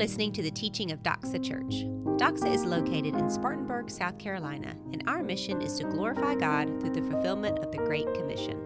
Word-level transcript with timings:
listening 0.00 0.32
to 0.32 0.40
the 0.40 0.50
teaching 0.50 0.92
of 0.92 1.02
Doxa 1.02 1.44
Church. 1.44 1.84
Doxa 2.16 2.50
is 2.54 2.64
located 2.64 3.16
in 3.16 3.28
Spartanburg, 3.28 3.90
South 3.90 4.18
Carolina, 4.18 4.74
and 4.94 5.04
our 5.06 5.22
mission 5.22 5.60
is 5.60 5.74
to 5.74 5.84
glorify 5.84 6.34
God 6.34 6.80
through 6.80 6.94
the 6.94 7.02
fulfillment 7.02 7.58
of 7.58 7.70
the 7.70 7.76
Great 7.76 8.06
Commission. 8.14 8.58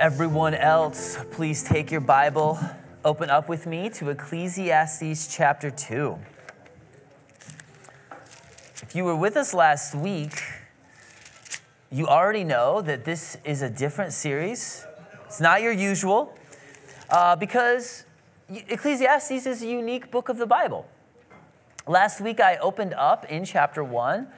Everyone 0.00 0.54
else, 0.54 1.16
please 1.30 1.62
take 1.62 1.92
your 1.92 2.00
Bible, 2.00 2.58
open 3.04 3.30
up 3.30 3.48
with 3.48 3.66
me 3.66 3.88
to 3.90 4.08
Ecclesiastes 4.08 5.32
chapter 5.32 5.70
2. 5.70 6.18
If 8.92 8.96
you 8.96 9.04
were 9.04 9.16
with 9.16 9.38
us 9.38 9.54
last 9.54 9.94
week, 9.94 10.42
you 11.90 12.06
already 12.08 12.44
know 12.44 12.82
that 12.82 13.06
this 13.06 13.38
is 13.42 13.62
a 13.62 13.70
different 13.70 14.12
series. 14.12 14.86
It's 15.24 15.40
not 15.40 15.62
your 15.62 15.72
usual, 15.72 16.36
uh, 17.08 17.34
because 17.36 18.04
Ecclesiastes 18.50 19.46
is 19.46 19.62
a 19.62 19.66
unique 19.66 20.10
book 20.10 20.28
of 20.28 20.36
the 20.36 20.44
Bible. 20.44 20.86
Last 21.86 22.20
week, 22.20 22.38
I 22.38 22.58
opened 22.58 22.92
up 22.92 23.24
in 23.30 23.46
chapter 23.46 23.82
1 23.82 24.28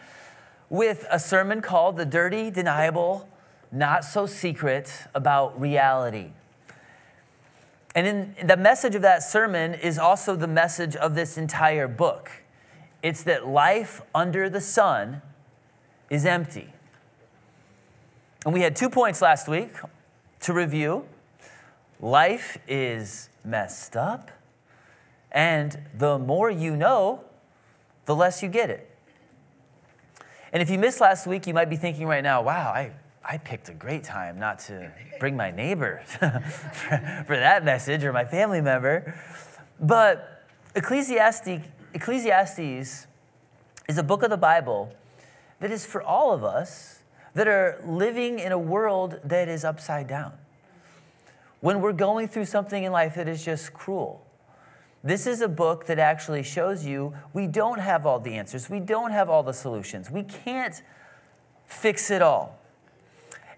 with 0.71 1.05
a 1.11 1.19
sermon 1.19 1.61
called 1.61 1.97
The 1.97 2.07
Dirty, 2.07 2.49
Deniable, 2.49 3.29
Not 3.73 4.05
So 4.05 4.25
Secret 4.25 5.09
About 5.17 5.61
Reality. 5.61 6.31
And 7.97 8.07
in 8.07 8.47
the 8.47 8.57
message 8.57 8.95
of 8.95 9.03
that 9.03 9.25
sermon 9.25 9.75
is 9.75 9.99
also 9.99 10.37
the 10.37 10.47
message 10.47 10.95
of 10.95 11.17
this 11.17 11.37
entire 11.37 11.89
book. 11.89 12.44
It's 13.05 13.23
that 13.25 13.47
life 13.47 14.01
under 14.15 14.49
the 14.49 14.63
sun 14.63 15.21
is 16.09 16.25
empty. 16.25 16.73
And 18.47 18.55
we 18.55 18.63
had 18.63 18.75
two 18.75 18.89
points 18.89 19.21
last 19.21 19.47
week 19.47 19.73
to 20.41 20.55
review 20.55 21.05
life 22.01 22.57
is 22.67 23.29
messed 23.45 23.95
up, 23.95 24.31
and 25.31 25.79
the 25.99 26.19
more 26.19 26.51
you 26.51 26.77
know, 26.77 27.23
the 28.07 28.17
less 28.17 28.43
you 28.43 28.49
get 28.49 28.71
it. 28.71 28.91
And 30.55 30.63
if 30.63 30.71
you 30.71 30.79
missed 30.79 31.03
last 31.03 31.27
week, 31.27 31.47
you 31.47 31.53
might 31.53 31.69
be 31.69 31.77
thinking 31.77 32.07
right 32.07 32.23
now, 32.23 32.41
wow, 32.41 32.71
I, 32.71 32.93
I 33.23 33.37
picked 33.37 33.69
a 33.69 33.75
great 33.75 34.05
time 34.05 34.39
not 34.39 34.61
to 34.61 34.91
bring 35.21 35.37
my 35.37 35.51
neighbor 35.51 36.01
for, 36.07 37.25
for 37.27 37.37
that 37.37 37.67
message 37.67 38.03
or 38.03 38.15
my 38.15 38.25
family 38.25 38.63
member. 38.63 39.15
But 39.79 40.47
Ecclesiastes 40.75 41.61
Ecclesiastes 41.95 43.07
is 43.89 43.99
a 43.99 44.03
book 44.03 44.25
of 44.25 44.31
the 44.31 44.37
Bible 44.37 44.93
that 45.61 45.71
is 45.71 45.87
for 45.87 46.03
all 46.03 46.33
of 46.33 46.43
us 46.43 46.99
that 47.35 47.47
are 47.47 47.81
living 47.85 48.41
in 48.41 48.51
a 48.51 48.59
world 48.59 49.21
that 49.25 49.49
is 49.49 49.65
upside 49.65 50.09
down. 50.09 50.33
When 51.61 51.81
we're 51.81 51.93
going 51.93 52.27
through 52.27 52.47
something 52.47 52.83
in 52.83 52.91
life 52.91 53.15
that 53.15 53.29
is 53.29 53.45
just 53.45 53.73
cruel, 53.73 54.27
this 55.05 55.25
is 55.27 55.41
a 55.41 55.49
book 55.49 55.87
that 55.87 56.01
actually 56.01 56.43
shows 56.43 56.85
you 56.85 57.15
we 57.33 57.47
don't 57.47 57.79
have 57.79 58.07
all 58.07 58.19
the 58.19 58.35
answers, 58.35 58.69
we 58.69 58.81
don't 58.81 59.13
have 59.13 59.31
all 59.31 59.45
the 59.45 59.53
solutions, 59.53 60.11
we 60.11 60.25
can't 60.25 60.83
fix 61.65 62.11
it 62.11 62.23
all. 62.23 62.59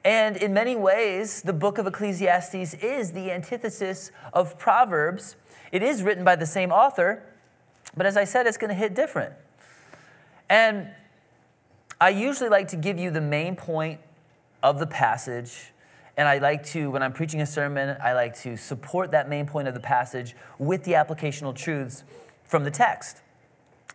And 0.05 0.37
in 0.37 0.53
many 0.53 0.77
ways, 0.77 1.41
the 1.41 1.55
book 1.55 1.79
of 1.79 1.87
Ecclesiastes 1.87 2.75
is 2.75 3.13
the 3.13 3.33
antithesis 3.33 4.13
of 4.35 4.59
Proverbs. 4.59 5.37
It 5.73 5.83
is 5.83 6.03
written 6.03 6.23
by 6.23 6.37
the 6.37 6.47
same 6.47 6.71
author, 6.71 7.25
but 7.97 8.07
as 8.07 8.17
I 8.17 8.25
said, 8.25 8.47
it's 8.47 8.59
going 8.59 8.69
to 8.69 8.75
hit 8.75 8.95
different. 8.95 9.33
And 10.49 10.89
I 12.01 12.11
usually 12.11 12.51
like 12.51 12.69
to 12.69 12.77
give 12.77 12.99
you 12.99 13.11
the 13.11 13.21
main 13.21 13.57
point 13.57 14.01
of 14.63 14.79
the 14.79 14.87
passage. 14.87 15.73
And 16.17 16.29
I 16.29 16.39
like 16.39 16.65
to, 16.67 16.91
when 16.91 17.03
I'm 17.03 17.13
preaching 17.13 17.41
a 17.41 17.47
sermon, 17.47 17.97
I 18.03 18.13
like 18.13 18.37
to 18.41 18.57
support 18.57 19.11
that 19.13 19.29
main 19.29 19.47
point 19.47 19.69
of 19.69 19.75
the 19.75 19.81
passage 19.81 20.35
with 20.59 20.85
the 20.85 20.93
applicational 20.93 21.55
truths 21.55 22.05
from 22.45 22.65
the 22.65 22.71
text. 22.71 23.23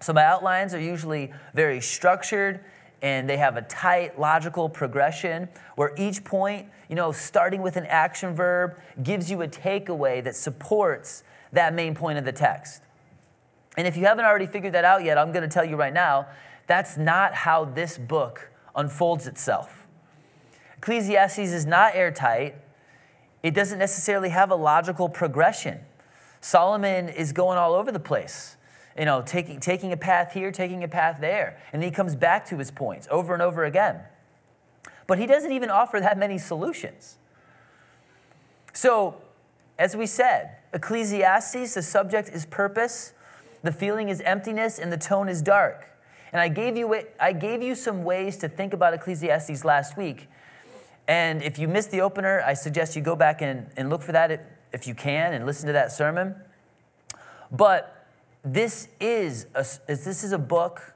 So 0.01 0.13
my 0.13 0.23
outlines 0.23 0.73
are 0.73 0.79
usually 0.79 1.31
very 1.53 1.79
structured 1.79 2.61
and 3.03 3.29
they 3.29 3.37
have 3.37 3.57
a 3.57 3.61
tight 3.63 4.19
logical 4.19 4.69
progression 4.69 5.47
where 5.75 5.93
each 5.97 6.23
point, 6.23 6.67
you 6.89 6.95
know, 6.95 7.11
starting 7.11 7.61
with 7.61 7.75
an 7.75 7.85
action 7.85 8.35
verb, 8.35 8.77
gives 9.03 9.29
you 9.29 9.41
a 9.41 9.47
takeaway 9.47 10.23
that 10.23 10.35
supports 10.35 11.23
that 11.51 11.73
main 11.73 11.95
point 11.95 12.17
of 12.17 12.25
the 12.25 12.31
text. 12.31 12.81
And 13.77 13.87
if 13.87 13.95
you 13.95 14.05
haven't 14.05 14.25
already 14.25 14.47
figured 14.47 14.73
that 14.73 14.85
out 14.85 15.03
yet, 15.03 15.17
I'm 15.17 15.31
going 15.31 15.47
to 15.47 15.53
tell 15.53 15.65
you 15.65 15.75
right 15.75 15.93
now 15.93 16.27
that's 16.67 16.97
not 16.97 17.33
how 17.33 17.65
this 17.65 17.97
book 17.97 18.51
unfolds 18.75 19.27
itself. 19.27 19.87
Ecclesiastes 20.77 21.39
is 21.39 21.65
not 21.65 21.95
airtight, 21.95 22.55
it 23.43 23.53
doesn't 23.53 23.79
necessarily 23.79 24.29
have 24.29 24.51
a 24.51 24.55
logical 24.55 25.09
progression. 25.09 25.79
Solomon 26.41 27.09
is 27.09 27.33
going 27.33 27.57
all 27.57 27.73
over 27.73 27.91
the 27.91 27.99
place, 27.99 28.57
you 28.97 29.05
know, 29.05 29.21
taking, 29.21 29.59
taking 29.59 29.93
a 29.93 29.97
path 29.97 30.33
here, 30.33 30.51
taking 30.51 30.83
a 30.83 30.87
path 30.87 31.17
there. 31.21 31.59
And 31.71 31.83
he 31.83 31.91
comes 31.91 32.15
back 32.15 32.45
to 32.47 32.57
his 32.57 32.71
points 32.71 33.07
over 33.11 33.33
and 33.33 33.41
over 33.41 33.63
again. 33.63 34.01
But 35.07 35.19
he 35.19 35.25
doesn't 35.25 35.51
even 35.51 35.69
offer 35.69 35.99
that 35.99 36.17
many 36.17 36.37
solutions. 36.37 37.17
So, 38.73 39.17
as 39.77 39.95
we 39.95 40.05
said, 40.05 40.57
Ecclesiastes, 40.73 41.73
the 41.73 41.81
subject 41.81 42.29
is 42.29 42.45
purpose. 42.45 43.13
The 43.63 43.71
feeling 43.71 44.09
is 44.09 44.21
emptiness 44.21 44.79
and 44.79 44.91
the 44.91 44.97
tone 44.97 45.29
is 45.29 45.41
dark. 45.41 45.89
And 46.31 46.39
I 46.39 46.47
gave 46.47 46.77
you, 46.77 46.93
it, 46.93 47.15
I 47.19 47.33
gave 47.33 47.61
you 47.61 47.75
some 47.75 48.03
ways 48.03 48.37
to 48.37 48.49
think 48.49 48.73
about 48.73 48.93
Ecclesiastes 48.93 49.65
last 49.65 49.97
week. 49.97 50.27
And 51.07 51.41
if 51.41 51.59
you 51.59 51.67
missed 51.67 51.91
the 51.91 52.01
opener, 52.01 52.41
I 52.45 52.53
suggest 52.53 52.95
you 52.95 53.01
go 53.01 53.15
back 53.15 53.41
and, 53.41 53.69
and 53.75 53.89
look 53.89 54.01
for 54.01 54.13
that 54.13 54.45
if 54.71 54.87
you 54.87 54.95
can 54.95 55.33
and 55.33 55.45
listen 55.45 55.67
to 55.67 55.73
that 55.73 55.91
sermon. 55.91 56.35
But 57.51 58.07
this 58.43 58.87
is 58.99 59.45
a, 59.53 59.65
this 59.87 60.23
is 60.23 60.31
a 60.31 60.37
book 60.37 60.93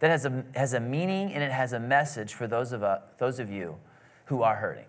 that 0.00 0.10
has 0.10 0.26
a, 0.26 0.44
has 0.54 0.74
a 0.74 0.80
meaning 0.80 1.32
and 1.32 1.42
it 1.42 1.52
has 1.52 1.72
a 1.72 1.80
message 1.80 2.34
for 2.34 2.46
those 2.46 2.72
of, 2.72 2.82
uh, 2.82 2.98
those 3.18 3.38
of 3.38 3.50
you 3.50 3.76
who 4.26 4.42
are 4.42 4.56
hurting. 4.56 4.86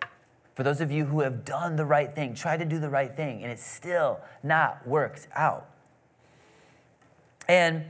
For 0.56 0.64
those 0.64 0.82
of 0.82 0.92
you 0.92 1.06
who 1.06 1.22
have 1.22 1.46
done 1.46 1.76
the 1.76 1.86
right 1.86 2.14
thing, 2.14 2.36
tried 2.36 2.58
to 2.58 2.66
do 2.66 2.80
the 2.80 2.90
right 2.90 3.16
thing, 3.16 3.42
and 3.42 3.52
it's 3.52 3.66
still 3.66 4.20
not 4.44 4.86
worked 4.86 5.28
out. 5.34 5.71
And 7.48 7.86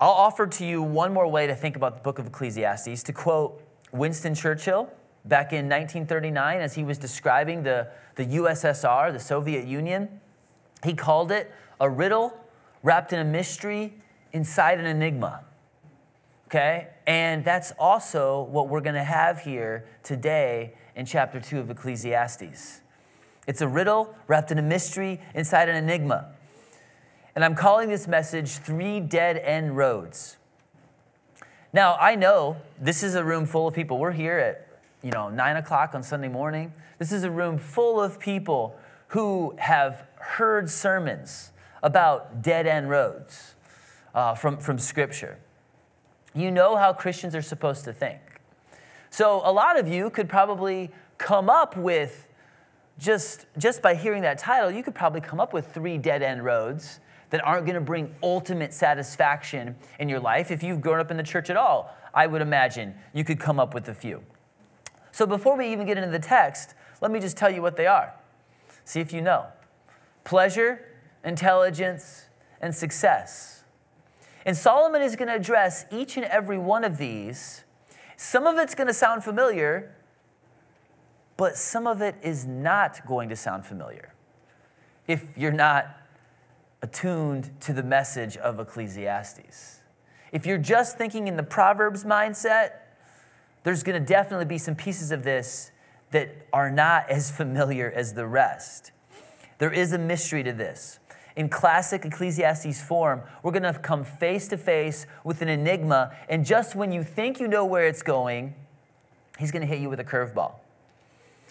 I'll 0.00 0.10
offer 0.10 0.46
to 0.46 0.64
you 0.64 0.82
one 0.82 1.12
more 1.12 1.26
way 1.26 1.46
to 1.46 1.54
think 1.54 1.76
about 1.76 1.96
the 1.96 2.02
book 2.02 2.18
of 2.18 2.26
Ecclesiastes. 2.26 3.02
To 3.02 3.12
quote 3.12 3.62
Winston 3.92 4.34
Churchill 4.34 4.90
back 5.24 5.52
in 5.52 5.68
1939, 5.68 6.60
as 6.60 6.74
he 6.74 6.84
was 6.84 6.98
describing 6.98 7.62
the, 7.62 7.88
the 8.16 8.24
USSR, 8.24 9.12
the 9.12 9.18
Soviet 9.18 9.66
Union, 9.66 10.20
he 10.84 10.94
called 10.94 11.32
it 11.32 11.52
a 11.80 11.88
riddle 11.88 12.38
wrapped 12.82 13.12
in 13.12 13.18
a 13.18 13.24
mystery 13.24 13.94
inside 14.32 14.78
an 14.78 14.86
enigma. 14.86 15.44
Okay? 16.46 16.88
And 17.06 17.44
that's 17.44 17.72
also 17.78 18.42
what 18.42 18.68
we're 18.68 18.80
going 18.80 18.94
to 18.94 19.04
have 19.04 19.40
here 19.40 19.86
today 20.02 20.74
in 20.94 21.06
chapter 21.06 21.40
2 21.40 21.60
of 21.60 21.70
Ecclesiastes. 21.70 22.80
It's 23.46 23.60
a 23.60 23.68
riddle 23.68 24.14
wrapped 24.26 24.50
in 24.50 24.58
a 24.58 24.62
mystery 24.62 25.20
inside 25.34 25.68
an 25.68 25.76
enigma. 25.76 26.32
And 27.38 27.44
I'm 27.44 27.54
calling 27.54 27.88
this 27.88 28.08
message 28.08 28.56
Three 28.56 28.98
Dead 28.98 29.36
End 29.36 29.76
Roads. 29.76 30.38
Now, 31.72 31.96
I 32.00 32.16
know 32.16 32.56
this 32.80 33.04
is 33.04 33.14
a 33.14 33.22
room 33.22 33.46
full 33.46 33.68
of 33.68 33.74
people. 33.74 33.96
We're 34.00 34.10
here 34.10 34.40
at, 34.40 34.80
you 35.04 35.12
know, 35.12 35.28
nine 35.28 35.54
o'clock 35.54 35.94
on 35.94 36.02
Sunday 36.02 36.26
morning. 36.26 36.72
This 36.98 37.12
is 37.12 37.22
a 37.22 37.30
room 37.30 37.56
full 37.56 38.00
of 38.00 38.18
people 38.18 38.76
who 39.10 39.54
have 39.58 40.04
heard 40.16 40.68
sermons 40.68 41.52
about 41.80 42.42
dead 42.42 42.66
end 42.66 42.90
roads 42.90 43.54
uh, 44.16 44.34
from, 44.34 44.56
from 44.56 44.76
Scripture. 44.76 45.38
You 46.34 46.50
know 46.50 46.74
how 46.74 46.92
Christians 46.92 47.36
are 47.36 47.42
supposed 47.42 47.84
to 47.84 47.92
think. 47.92 48.18
So, 49.10 49.42
a 49.44 49.52
lot 49.52 49.78
of 49.78 49.86
you 49.86 50.10
could 50.10 50.28
probably 50.28 50.90
come 51.18 51.48
up 51.48 51.76
with 51.76 52.26
just, 52.98 53.46
just 53.56 53.80
by 53.80 53.94
hearing 53.94 54.22
that 54.22 54.38
title, 54.38 54.72
you 54.72 54.82
could 54.82 54.96
probably 54.96 55.20
come 55.20 55.38
up 55.38 55.52
with 55.52 55.72
three 55.72 55.98
dead 55.98 56.20
end 56.20 56.44
roads 56.44 56.98
that 57.30 57.44
aren't 57.44 57.66
going 57.66 57.74
to 57.74 57.80
bring 57.80 58.14
ultimate 58.22 58.72
satisfaction 58.72 59.76
in 59.98 60.08
your 60.08 60.20
life. 60.20 60.50
If 60.50 60.62
you've 60.62 60.80
grown 60.80 61.00
up 61.00 61.10
in 61.10 61.16
the 61.16 61.22
church 61.22 61.50
at 61.50 61.56
all, 61.56 61.94
I 62.14 62.26
would 62.26 62.42
imagine 62.42 62.94
you 63.12 63.24
could 63.24 63.38
come 63.38 63.60
up 63.60 63.74
with 63.74 63.88
a 63.88 63.94
few. 63.94 64.22
So 65.12 65.26
before 65.26 65.56
we 65.56 65.70
even 65.72 65.86
get 65.86 65.98
into 65.98 66.10
the 66.10 66.18
text, 66.18 66.74
let 67.00 67.10
me 67.10 67.20
just 67.20 67.36
tell 67.36 67.50
you 67.50 67.62
what 67.62 67.76
they 67.76 67.86
are. 67.86 68.14
See 68.84 69.00
if 69.00 69.12
you 69.12 69.20
know 69.20 69.46
pleasure, 70.24 70.84
intelligence, 71.24 72.26
and 72.60 72.74
success. 72.74 73.64
And 74.44 74.56
Solomon 74.56 75.02
is 75.02 75.16
going 75.16 75.28
to 75.28 75.34
address 75.34 75.86
each 75.90 76.16
and 76.16 76.26
every 76.26 76.58
one 76.58 76.84
of 76.84 76.98
these. 76.98 77.64
Some 78.16 78.46
of 78.46 78.58
it's 78.58 78.74
going 78.74 78.88
to 78.88 78.94
sound 78.94 79.24
familiar, 79.24 79.94
but 81.36 81.56
some 81.56 81.86
of 81.86 82.02
it 82.02 82.16
is 82.22 82.46
not 82.46 83.06
going 83.06 83.28
to 83.28 83.36
sound 83.36 83.64
familiar 83.64 84.12
if 85.06 85.36
you're 85.36 85.52
not 85.52 85.96
attuned 86.82 87.50
to 87.60 87.72
the 87.72 87.82
message 87.82 88.36
of 88.36 88.60
Ecclesiastes. 88.60 89.80
If 90.32 90.46
you're 90.46 90.58
just 90.58 90.98
thinking 90.98 91.26
in 91.26 91.36
the 91.36 91.42
Proverbs 91.42 92.04
mindset, 92.04 92.70
there's 93.64 93.82
going 93.82 94.00
to 94.00 94.06
definitely 94.06 94.44
be 94.46 94.58
some 94.58 94.74
pieces 94.74 95.10
of 95.10 95.24
this 95.24 95.70
that 96.10 96.30
are 96.52 96.70
not 96.70 97.08
as 97.10 97.30
familiar 97.36 97.90
as 97.94 98.14
the 98.14 98.26
rest. 98.26 98.92
There 99.58 99.72
is 99.72 99.92
a 99.92 99.98
mystery 99.98 100.42
to 100.44 100.52
this. 100.52 101.00
In 101.36 101.48
classic 101.48 102.04
Ecclesiastes 102.04 102.82
form, 102.82 103.22
we're 103.42 103.52
going 103.52 103.62
to 103.62 103.78
come 103.78 104.04
face 104.04 104.48
to 104.48 104.56
face 104.56 105.06
with 105.22 105.40
an 105.40 105.48
enigma, 105.48 106.12
and 106.28 106.44
just 106.44 106.74
when 106.74 106.90
you 106.90 107.04
think 107.04 107.38
you 107.38 107.46
know 107.46 107.64
where 107.64 107.86
it's 107.86 108.02
going, 108.02 108.54
he's 109.38 109.52
going 109.52 109.60
to 109.60 109.66
hit 109.66 109.80
you 109.80 109.88
with 109.88 110.00
a 110.00 110.04
curveball. 110.04 110.54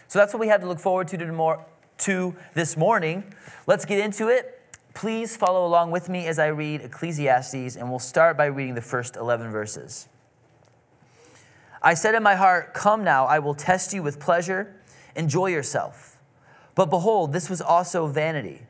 So 0.09 0.19
that's 0.19 0.33
what 0.33 0.39
we 0.39 0.47
have 0.49 0.61
to 0.61 0.67
look 0.67 0.79
forward 0.79 1.07
to, 1.09 1.57
to 1.99 2.35
this 2.53 2.77
morning. 2.77 3.23
Let's 3.65 3.85
get 3.85 3.99
into 3.99 4.27
it. 4.27 4.56
Please 4.97 5.37
follow 5.37 5.63
along 5.63 5.91
with 5.91 6.09
me 6.09 6.25
as 6.25 6.39
I 6.39 6.47
read 6.47 6.81
Ecclesiastes, 6.81 7.75
and 7.75 7.87
we'll 7.87 7.99
start 7.99 8.35
by 8.35 8.45
reading 8.45 8.73
the 8.73 8.81
first 8.81 9.15
11 9.15 9.51
verses. 9.51 10.07
I 11.83 11.93
said 11.93 12.15
in 12.15 12.23
my 12.23 12.33
heart, 12.33 12.73
Come 12.73 13.03
now, 13.03 13.27
I 13.27 13.37
will 13.37 13.53
test 13.53 13.93
you 13.93 14.01
with 14.01 14.19
pleasure. 14.19 14.75
Enjoy 15.15 15.49
yourself. 15.49 16.19
But 16.73 16.89
behold, 16.89 17.31
this 17.31 17.47
was 17.47 17.61
also 17.61 18.07
vanity. 18.07 18.63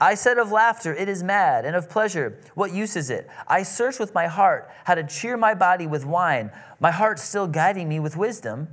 I 0.00 0.14
said 0.14 0.38
of 0.38 0.52
laughter, 0.52 0.94
It 0.94 1.08
is 1.08 1.24
mad, 1.24 1.64
and 1.64 1.74
of 1.74 1.90
pleasure, 1.90 2.38
What 2.54 2.72
use 2.72 2.94
is 2.94 3.10
it? 3.10 3.28
I 3.48 3.64
searched 3.64 3.98
with 3.98 4.14
my 4.14 4.28
heart 4.28 4.70
how 4.84 4.94
to 4.94 5.02
cheer 5.02 5.36
my 5.36 5.54
body 5.54 5.88
with 5.88 6.06
wine, 6.06 6.52
my 6.78 6.92
heart 6.92 7.18
still 7.18 7.48
guiding 7.48 7.88
me 7.88 7.98
with 7.98 8.16
wisdom, 8.16 8.68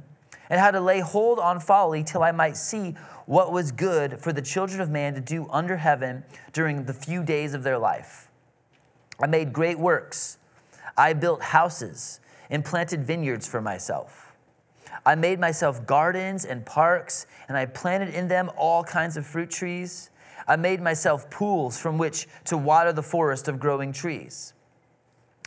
and 0.47 0.59
how 0.59 0.69
to 0.69 0.79
lay 0.79 0.99
hold 0.99 1.39
on 1.39 1.59
folly 1.59 2.03
till 2.03 2.21
I 2.21 2.31
might 2.31 2.55
see 2.55 2.93
what 3.27 3.51
was 3.51 3.73
good 3.73 4.19
for 4.19 4.33
the 4.33 4.41
children 4.41 4.79
of 4.81 4.89
man 4.89 5.13
to 5.13 5.21
do 5.21 5.47
under 5.51 5.77
heaven 5.77 6.23
during 6.53 6.85
the 6.85 6.93
few 6.93 7.21
days 7.21 7.53
of 7.53 7.61
their 7.61 7.77
life. 7.77 8.29
I 9.19 9.27
made 9.27 9.51
great 9.51 9.77
works. 9.77 10.37
I 10.97 11.11
built 11.13 11.41
houses 11.41 12.21
and 12.49 12.63
planted 12.63 13.03
vineyards 13.03 13.45
for 13.45 13.61
myself. 13.61 14.31
I 15.05 15.15
made 15.15 15.39
myself 15.39 15.85
gardens 15.85 16.45
and 16.45 16.65
parks, 16.65 17.27
and 17.49 17.57
I 17.57 17.65
planted 17.65 18.13
in 18.13 18.29
them 18.29 18.49
all 18.57 18.83
kinds 18.83 19.17
of 19.17 19.25
fruit 19.25 19.49
trees. 19.49 20.09
I 20.47 20.55
made 20.55 20.81
myself 20.81 21.29
pools 21.29 21.77
from 21.77 21.97
which 21.97 22.27
to 22.45 22.57
water 22.57 22.93
the 22.93 23.03
forest 23.03 23.49
of 23.49 23.59
growing 23.59 23.91
trees. 23.91 24.53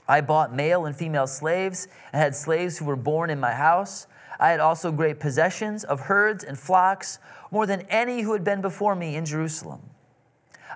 I 0.07 0.21
bought 0.21 0.55
male 0.55 0.85
and 0.85 0.95
female 0.95 1.27
slaves 1.27 1.89
and 2.13 2.21
had 2.21 2.35
slaves 2.35 2.77
who 2.77 2.85
were 2.85 2.97
born 2.97 3.31
in 3.31 3.41
my 3.41 3.53
house. 3.53 4.07
I 4.41 4.51
had 4.51 4.59
also 4.59 4.91
great 4.91 5.21
possessions 5.21 5.85
of 5.85 6.01
herds 6.01 6.43
and 6.43 6.59
flocks, 6.59 7.19
more 7.51 7.67
than 7.67 7.83
any 7.83 8.23
who 8.23 8.33
had 8.33 8.43
been 8.43 8.63
before 8.63 8.95
me 8.97 9.15
in 9.15 9.27
Jerusalem. 9.27 9.83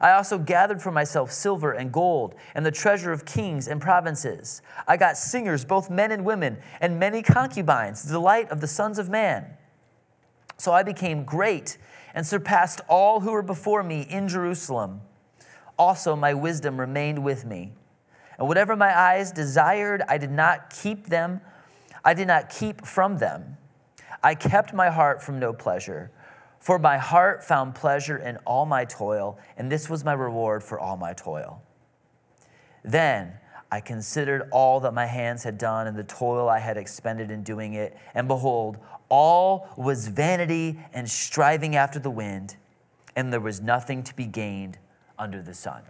I 0.00 0.12
also 0.12 0.38
gathered 0.38 0.82
for 0.82 0.90
myself 0.90 1.32
silver 1.32 1.72
and 1.72 1.90
gold 1.90 2.34
and 2.54 2.66
the 2.66 2.70
treasure 2.70 3.10
of 3.10 3.24
kings 3.24 3.66
and 3.66 3.80
provinces. 3.80 4.60
I 4.86 4.98
got 4.98 5.16
singers, 5.16 5.64
both 5.64 5.88
men 5.88 6.12
and 6.12 6.26
women, 6.26 6.58
and 6.80 7.00
many 7.00 7.22
concubines, 7.22 8.02
the 8.02 8.12
delight 8.12 8.50
of 8.50 8.60
the 8.60 8.66
sons 8.66 8.98
of 8.98 9.08
man. 9.08 9.46
So 10.58 10.72
I 10.72 10.82
became 10.82 11.24
great 11.24 11.78
and 12.14 12.26
surpassed 12.26 12.82
all 12.86 13.20
who 13.20 13.32
were 13.32 13.42
before 13.42 13.82
me 13.82 14.02
in 14.02 14.28
Jerusalem. 14.28 15.00
Also, 15.78 16.14
my 16.14 16.34
wisdom 16.34 16.78
remained 16.78 17.24
with 17.24 17.46
me. 17.46 17.72
And 18.38 18.46
whatever 18.46 18.76
my 18.76 18.96
eyes 18.96 19.32
desired, 19.32 20.02
I 20.08 20.18
did 20.18 20.30
not 20.30 20.70
keep 20.70 21.06
them 21.06 21.40
I 22.04 22.14
did 22.14 22.26
not 22.26 22.50
keep 22.50 22.84
from 22.84 23.18
them. 23.18 23.56
I 24.22 24.34
kept 24.34 24.72
my 24.74 24.90
heart 24.90 25.22
from 25.22 25.38
no 25.38 25.52
pleasure, 25.52 26.10
for 26.60 26.78
my 26.78 26.98
heart 26.98 27.44
found 27.44 27.74
pleasure 27.74 28.16
in 28.16 28.36
all 28.46 28.66
my 28.66 28.84
toil, 28.84 29.38
and 29.56 29.70
this 29.70 29.88
was 29.88 30.04
my 30.04 30.12
reward 30.12 30.62
for 30.62 30.78
all 30.78 30.96
my 30.96 31.12
toil. 31.12 31.62
Then 32.82 33.34
I 33.70 33.80
considered 33.80 34.48
all 34.52 34.80
that 34.80 34.94
my 34.94 35.06
hands 35.06 35.42
had 35.42 35.58
done 35.58 35.86
and 35.86 35.96
the 35.96 36.04
toil 36.04 36.48
I 36.48 36.58
had 36.58 36.76
expended 36.76 37.30
in 37.30 37.42
doing 37.42 37.74
it, 37.74 37.96
and 38.14 38.28
behold, 38.28 38.78
all 39.08 39.68
was 39.76 40.08
vanity 40.08 40.78
and 40.92 41.10
striving 41.10 41.76
after 41.76 41.98
the 41.98 42.10
wind, 42.10 42.56
and 43.16 43.32
there 43.32 43.40
was 43.40 43.60
nothing 43.60 44.02
to 44.04 44.14
be 44.14 44.26
gained 44.26 44.78
under 45.18 45.42
the 45.42 45.54
sun. 45.54 45.82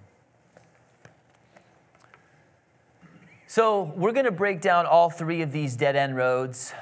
So, 3.55 3.93
we're 3.95 4.11
going 4.11 4.25
to 4.25 4.33
break 4.33 4.61
down 4.61 4.85
all 4.85 5.11
three 5.11 5.41
of 5.41 5.53
these 5.53 5.77
dead 5.77 5.95
end 5.95 6.17
roads. 6.17 6.73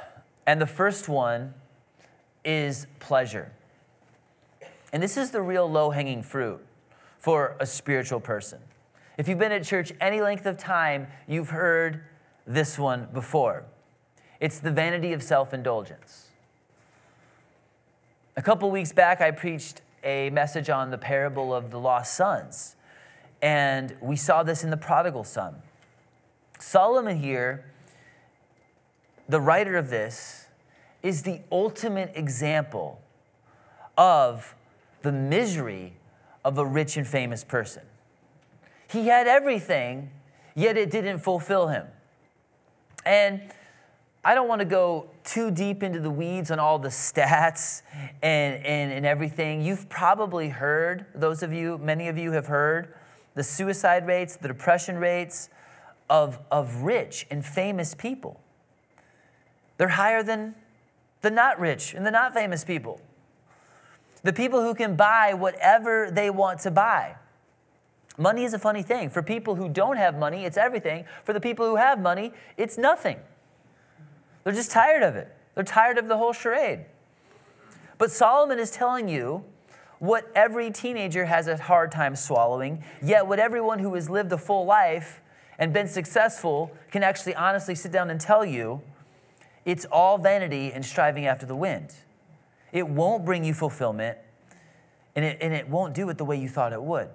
And 0.47 0.59
the 0.59 0.67
first 0.67 1.07
one 1.07 1.53
is 2.47 2.87
pleasure. 2.99 3.53
And 4.91 5.03
this 5.03 5.19
is 5.19 5.33
the 5.33 5.43
real 5.43 5.71
low 5.71 5.91
hanging 5.91 6.23
fruit 6.23 6.65
for 7.19 7.57
a 7.61 7.67
spiritual 7.67 8.21
person. 8.21 8.59
If 9.19 9.29
you've 9.29 9.39
been 9.39 9.53
at 9.53 9.65
church 9.65 9.93
any 10.01 10.23
length 10.23 10.47
of 10.47 10.57
time, 10.57 11.09
you've 11.29 11.51
heard 11.51 12.05
this 12.47 12.79
one 12.79 13.07
before. 13.13 13.65
It's 14.41 14.59
the 14.59 14.71
vanity 14.71 15.13
of 15.13 15.23
self 15.23 15.53
indulgence. 15.53 16.29
A 18.35 18.41
couple 18.41 18.71
weeks 18.71 18.93
back, 18.93 19.21
I 19.21 19.31
preached 19.31 19.83
a 20.03 20.31
message 20.31 20.71
on 20.71 20.91
the 20.91 20.97
parable 20.97 21.55
of 21.55 21.71
the 21.71 21.79
lost 21.79 22.15
sons. 22.15 22.77
And 23.43 23.95
we 24.01 24.17
saw 24.17 24.43
this 24.43 24.65
in 24.65 24.71
the 24.71 24.79
prodigal 24.79 25.25
son. 25.25 25.57
Solomon 26.63 27.17
here, 27.17 27.65
the 29.29 29.41
writer 29.41 29.77
of 29.77 29.91
this, 29.91 30.47
is 31.03 31.23
the 31.23 31.41
ultimate 31.51 32.13
example 32.15 33.01
of 33.99 34.55
the 35.03 35.13
misery 35.13 35.95
of 36.45 36.57
a 36.59 36.65
rich 36.65 36.97
and 36.97 37.07
famous 37.07 37.43
person. 37.43 37.83
He 38.89 39.09
had 39.09 39.27
everything, 39.27 40.11
yet 40.55 40.77
it 40.77 40.91
didn't 40.91 41.19
fulfill 41.19 41.67
him. 41.67 41.87
And 43.05 43.43
I 44.25 44.35
don't 44.35 44.47
want 44.47 44.61
to 44.61 44.65
go 44.65 45.11
too 45.25 45.51
deep 45.51 45.83
into 45.83 45.99
the 45.99 46.11
weeds 46.11 46.53
on 46.53 46.61
all 46.61 46.79
the 46.79 46.89
stats 46.89 47.83
and, 48.23 48.65
and, 48.65 48.93
and 48.93 49.05
everything. 49.05 49.63
You've 49.63 49.89
probably 49.89 50.49
heard, 50.49 51.07
those 51.15 51.43
of 51.43 51.53
you, 51.53 51.79
many 51.79 52.07
of 52.07 52.17
you 52.17 52.31
have 52.33 52.47
heard, 52.47 52.95
the 53.35 53.43
suicide 53.43 54.07
rates, 54.07 54.37
the 54.37 54.47
depression 54.47 54.97
rates, 54.99 55.49
of, 56.13 56.39
of 56.51 56.83
rich 56.83 57.27
and 57.31 57.43
famous 57.45 57.95
people. 57.95 58.39
They're 59.79 59.89
higher 59.89 60.23
than 60.23 60.55
the 61.23 61.31
not 61.31 61.59
rich 61.59 61.95
and 61.95 62.05
the 62.05 62.11
not 62.11 62.35
famous 62.35 62.65
people. 62.65 63.01
The 64.23 64.35
people 64.35 64.61
who 64.61 64.75
can 64.75 64.95
buy 64.95 65.33
whatever 65.33 66.11
they 66.11 66.29
want 66.29 66.61
to 66.61 66.71
buy. 66.71 67.17
Money 68.19 68.45
is 68.45 68.53
a 68.53 68.59
funny 68.59 68.83
thing. 68.83 69.09
For 69.09 69.23
people 69.23 69.55
who 69.55 69.71
don't 69.71 69.97
have 69.97 70.19
money, 70.19 70.45
it's 70.45 70.59
everything. 70.59 71.07
For 71.25 71.33
the 71.33 71.41
people 71.41 71.67
who 71.67 71.77
have 71.77 71.99
money, 71.99 72.35
it's 72.59 72.77
nothing. 72.77 73.17
They're 74.45 74.53
just 74.53 74.71
tired 74.71 75.03
of 75.03 75.17
it. 75.17 75.35
They're 75.55 75.65
tired 75.65 75.97
of 75.97 76.09
the 76.09 76.19
whole 76.19 76.35
charade. 76.35 76.85
But 77.97 78.11
Solomon 78.11 78.59
is 78.59 78.71
telling 78.71 79.09
you 79.09 79.45
what 79.99 80.31
every 80.35 80.71
teenager 80.71 81.25
has 81.25 81.49
a 81.49 81.57
hard 81.57 81.91
time 81.91 82.15
swallowing, 82.17 82.85
yet 83.03 83.27
what 83.27 83.39
everyone 83.39 83.79
who 83.79 83.95
has 83.95 84.11
lived 84.11 84.31
a 84.33 84.39
full 84.39 84.67
life 84.67 85.23
and 85.63 85.73
been 85.73 85.87
successful 85.87 86.73
can 86.91 87.05
actually 87.05 87.37
honestly 87.37 87.77
sit 87.77 87.93
down 87.93 88.11
and 88.11 88.21
tell 88.21 88.45
you 88.45 88.83
it's 89.65 89.85
all 89.93 90.19
vanity 90.19 90.73
and 90.73 90.85
striving 90.85 91.25
after 91.25 91.47
the 91.47 91.55
wind. 91.55 91.95
It 92.73 92.89
won't 92.89 93.25
bring 93.25 93.45
you 93.45 93.55
fulfillment, 93.55 94.19
and 95.15 95.25
it, 95.25 95.39
and 95.41 95.55
it 95.55 95.69
won't 95.69 95.95
do 95.95 96.09
it 96.09 96.19
the 96.19 96.25
way 96.25 96.37
you 96.37 96.49
thought 96.49 96.73
it 96.73 96.83
would. 96.83 97.11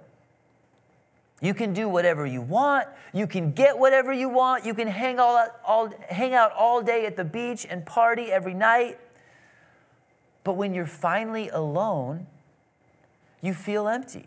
You 1.42 1.52
can 1.52 1.74
do 1.74 1.90
whatever 1.90 2.24
you 2.24 2.40
want. 2.40 2.88
You 3.12 3.26
can 3.26 3.52
get 3.52 3.78
whatever 3.78 4.14
you 4.14 4.30
want. 4.30 4.64
You 4.64 4.72
can 4.72 4.88
hang, 4.88 5.20
all, 5.20 5.46
all, 5.62 5.92
hang 6.08 6.32
out 6.32 6.52
all 6.52 6.80
day 6.80 7.04
at 7.04 7.16
the 7.18 7.24
beach 7.24 7.66
and 7.68 7.84
party 7.84 8.32
every 8.32 8.54
night. 8.54 8.98
But 10.42 10.54
when 10.54 10.72
you're 10.72 10.86
finally 10.86 11.50
alone, 11.50 12.26
you 13.42 13.52
feel 13.52 13.88
empty. 13.88 14.26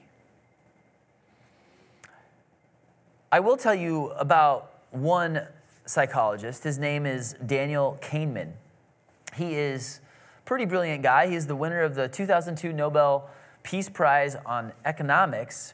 I 3.33 3.39
will 3.39 3.55
tell 3.55 3.73
you 3.73 4.07
about 4.11 4.73
one 4.91 5.47
psychologist. 5.85 6.65
His 6.65 6.77
name 6.77 7.05
is 7.05 7.33
Daniel 7.45 7.97
Kahneman. 8.01 8.51
He 9.35 9.55
is 9.55 10.01
a 10.39 10.45
pretty 10.45 10.65
brilliant 10.65 11.01
guy. 11.01 11.27
He 11.27 11.35
is 11.35 11.47
the 11.47 11.55
winner 11.55 11.81
of 11.81 11.95
the 11.95 12.09
2002 12.09 12.73
Nobel 12.73 13.29
Peace 13.63 13.87
Prize 13.87 14.35
on 14.45 14.73
Economics. 14.83 15.73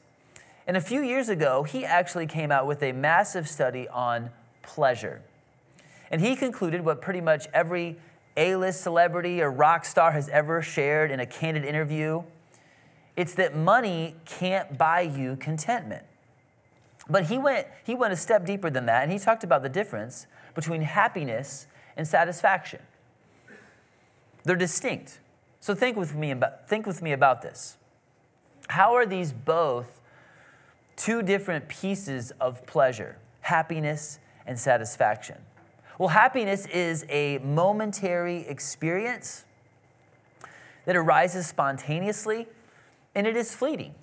And 0.68 0.78
a 0.78 0.82
few 0.82 1.02
years 1.02 1.30
ago, 1.30 1.64
he 1.64 1.84
actually 1.84 2.28
came 2.28 2.52
out 2.52 2.68
with 2.68 2.84
a 2.84 2.92
massive 2.92 3.50
study 3.50 3.88
on 3.88 4.30
pleasure. 4.62 5.22
And 6.12 6.22
he 6.22 6.36
concluded 6.36 6.86
what 6.86 7.02
pretty 7.02 7.22
much 7.22 7.48
every 7.56 7.98
A 8.36 8.56
list 8.56 8.82
celebrity 8.82 9.42
or 9.42 9.50
rock 9.50 9.84
star 9.84 10.12
has 10.12 10.30
ever 10.30 10.62
shared 10.62 11.10
in 11.10 11.20
a 11.20 11.26
candid 11.26 11.66
interview 11.66 12.24
it's 13.16 13.34
that 13.34 13.56
money 13.56 14.16
can't 14.26 14.78
buy 14.78 15.02
you 15.02 15.38
contentment. 15.38 16.06
But 17.10 17.26
he 17.26 17.38
went, 17.38 17.68
he 17.84 17.96
went 17.96 18.14
a 18.14 18.18
step 18.18 18.46
deeper 18.46 18.70
than 18.70 18.86
that, 18.88 19.04
and 19.04 19.12
he 19.12 19.20
talked 19.20 19.44
about 19.44 19.64
the 19.64 19.70
difference 19.70 20.28
between 20.56 20.82
happiness 20.82 21.68
and 21.96 22.08
satisfaction. 22.08 22.82
They're 24.44 24.56
distinct. 24.56 25.20
So 25.60 25.74
think 25.74 25.98
with 25.98 26.16
me 26.16 26.32
about, 26.32 26.68
think 26.68 26.86
with 26.86 27.02
me 27.02 27.12
about 27.12 27.42
this. 27.42 27.78
How 28.70 28.94
are 28.96 29.06
these 29.06 29.32
both 29.32 29.98
two 30.98 31.22
different 31.22 31.70
pieces 31.70 32.34
of 32.42 32.66
pleasure, 32.66 33.18
happiness 33.42 34.20
and 34.46 34.60
satisfaction. 34.60 35.38
Well, 35.98 36.10
happiness 36.10 36.66
is 36.66 37.06
a 37.08 37.38
momentary 37.38 38.42
experience 38.48 39.46
that 40.86 40.96
arises 40.96 41.48
spontaneously 41.48 42.48
and 43.16 43.26
it 43.26 43.38
is 43.38 43.56
fleeting. 43.56 43.96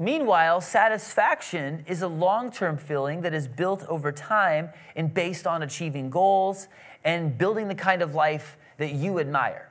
Meanwhile, 0.00 0.62
satisfaction 0.62 1.84
is 1.86 2.00
a 2.00 2.08
long 2.08 2.50
term 2.50 2.78
feeling 2.78 3.20
that 3.20 3.34
is 3.34 3.46
built 3.46 3.84
over 3.86 4.10
time 4.10 4.70
and 4.96 5.12
based 5.12 5.46
on 5.46 5.62
achieving 5.62 6.08
goals 6.08 6.68
and 7.04 7.36
building 7.36 7.68
the 7.68 7.74
kind 7.74 8.00
of 8.00 8.14
life 8.14 8.56
that 8.78 8.92
you 8.92 9.18
admire. 9.18 9.68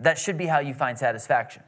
That 0.00 0.18
should 0.18 0.36
be 0.36 0.46
how 0.46 0.58
you 0.58 0.74
find 0.74 0.98
satisfaction. 0.98 1.62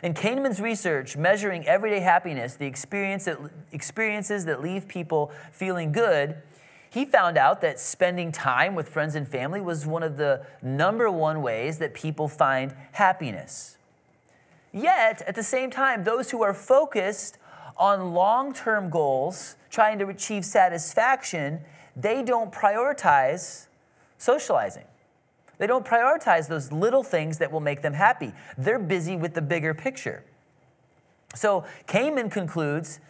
In 0.00 0.14
Kahneman's 0.14 0.60
research, 0.60 1.16
measuring 1.16 1.66
everyday 1.66 1.98
happiness, 1.98 2.54
the 2.54 2.66
experience 2.66 3.24
that, 3.24 3.38
experiences 3.72 4.44
that 4.44 4.62
leave 4.62 4.86
people 4.86 5.32
feeling 5.50 5.90
good, 5.90 6.36
he 6.88 7.04
found 7.04 7.36
out 7.36 7.60
that 7.62 7.80
spending 7.80 8.30
time 8.30 8.76
with 8.76 8.88
friends 8.88 9.16
and 9.16 9.26
family 9.26 9.60
was 9.60 9.86
one 9.86 10.04
of 10.04 10.16
the 10.18 10.46
number 10.62 11.10
one 11.10 11.42
ways 11.42 11.78
that 11.78 11.94
people 11.94 12.28
find 12.28 12.76
happiness. 12.92 13.75
Yet, 14.72 15.22
at 15.22 15.34
the 15.34 15.42
same 15.42 15.70
time, 15.70 16.04
those 16.04 16.30
who 16.30 16.42
are 16.42 16.54
focused 16.54 17.38
on 17.76 18.12
long 18.14 18.52
term 18.52 18.90
goals, 18.90 19.56
trying 19.70 19.98
to 19.98 20.08
achieve 20.08 20.44
satisfaction, 20.44 21.60
they 21.94 22.22
don't 22.22 22.52
prioritize 22.52 23.66
socializing. 24.18 24.84
They 25.58 25.66
don't 25.66 25.86
prioritize 25.86 26.48
those 26.48 26.70
little 26.70 27.02
things 27.02 27.38
that 27.38 27.50
will 27.50 27.60
make 27.60 27.82
them 27.82 27.94
happy. 27.94 28.32
They're 28.58 28.78
busy 28.78 29.16
with 29.16 29.34
the 29.34 29.42
bigger 29.42 29.72
picture. 29.72 30.22
So 31.34 31.64
Kahneman 31.86 32.30
concludes 32.30 33.00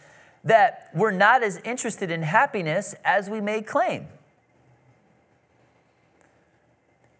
that 0.43 0.89
we're 0.93 1.11
not 1.11 1.43
as 1.43 1.57
interested 1.57 2.09
in 2.09 2.23
happiness 2.23 2.95
as 3.03 3.29
we 3.29 3.41
may 3.41 3.61
claim. 3.61 4.07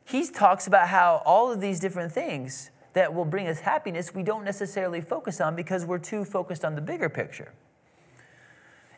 He 0.05 0.25
talks 0.25 0.67
about 0.67 0.87
how 0.87 1.21
all 1.25 1.51
of 1.51 1.59
these 1.59 1.81
different 1.81 2.13
things 2.13 2.71
that 2.97 3.13
will 3.13 3.25
bring 3.25 3.47
us 3.47 3.59
happiness 3.59 4.15
we 4.15 4.23
don't 4.23 4.43
necessarily 4.43 5.01
focus 5.01 5.39
on 5.39 5.55
because 5.55 5.85
we're 5.85 5.99
too 5.99 6.25
focused 6.25 6.65
on 6.65 6.73
the 6.73 6.81
bigger 6.81 7.09
picture. 7.09 7.53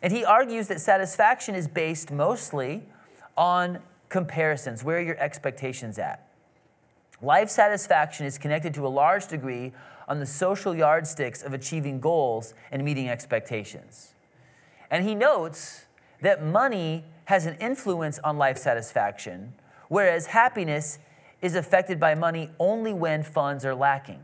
And 0.02 0.14
he 0.14 0.24
argues 0.24 0.70
that 0.70 0.80
satisfaction 0.80 1.54
is 1.54 1.68
based 1.68 2.10
mostly 2.10 2.84
on 3.36 3.80
comparisons. 4.08 4.86
Where 4.86 5.00
are 5.00 5.02
your 5.02 5.18
expectations 5.20 6.00
at? 6.00 6.30
Life 7.22 7.50
satisfaction 7.50 8.26
is 8.26 8.38
connected 8.38 8.74
to 8.76 8.88
a 8.88 8.90
large 8.90 9.28
degree 9.28 9.74
on 10.08 10.22
the 10.22 10.26
social 10.26 10.74
yardsticks 10.74 11.44
of 11.44 11.54
achieving 11.54 12.00
goals 12.00 12.54
and 12.72 12.86
meeting 12.86 13.10
expectations. 13.10 14.14
And 14.90 15.06
he 15.06 15.14
notes 15.14 15.88
that 16.22 16.42
money 16.42 17.04
has 17.26 17.46
an 17.46 17.58
influence 17.60 18.18
on 18.20 18.38
life 18.38 18.58
satisfaction, 18.58 19.56
whereas 19.90 20.28
happiness 20.28 21.00
is 21.42 21.56
affected 21.56 22.00
by 22.00 22.16
money 22.16 22.50
only 22.60 22.94
when 22.94 23.24
funds 23.24 23.66
are 23.66 23.76
lacking. 23.76 24.20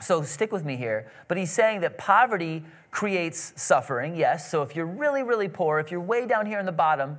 So 0.00 0.22
stick 0.22 0.52
with 0.52 0.64
me 0.64 0.76
here. 0.76 1.10
But 1.28 1.38
he's 1.38 1.52
saying 1.52 1.80
that 1.80 1.98
poverty 1.98 2.64
creates 2.90 3.52
suffering, 3.56 4.14
yes. 4.16 4.50
So 4.50 4.62
if 4.62 4.76
you're 4.76 4.86
really, 4.86 5.22
really 5.22 5.48
poor, 5.48 5.78
if 5.78 5.90
you're 5.90 6.00
way 6.00 6.26
down 6.26 6.46
here 6.46 6.58
in 6.58 6.66
the 6.66 6.72
bottom, 6.72 7.18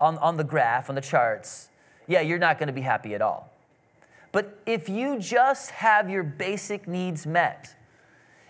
on, 0.00 0.18
on 0.18 0.36
the 0.36 0.44
graph, 0.44 0.88
on 0.88 0.94
the 0.94 1.00
charts, 1.00 1.68
yeah, 2.06 2.20
you're 2.20 2.38
not 2.38 2.58
going 2.58 2.66
to 2.66 2.72
be 2.72 2.80
happy 2.80 3.14
at 3.14 3.22
all. 3.22 3.50
But 4.32 4.58
if 4.66 4.88
you 4.88 5.18
just 5.18 5.70
have 5.70 6.10
your 6.10 6.24
basic 6.24 6.88
needs 6.88 7.26
met, 7.26 7.74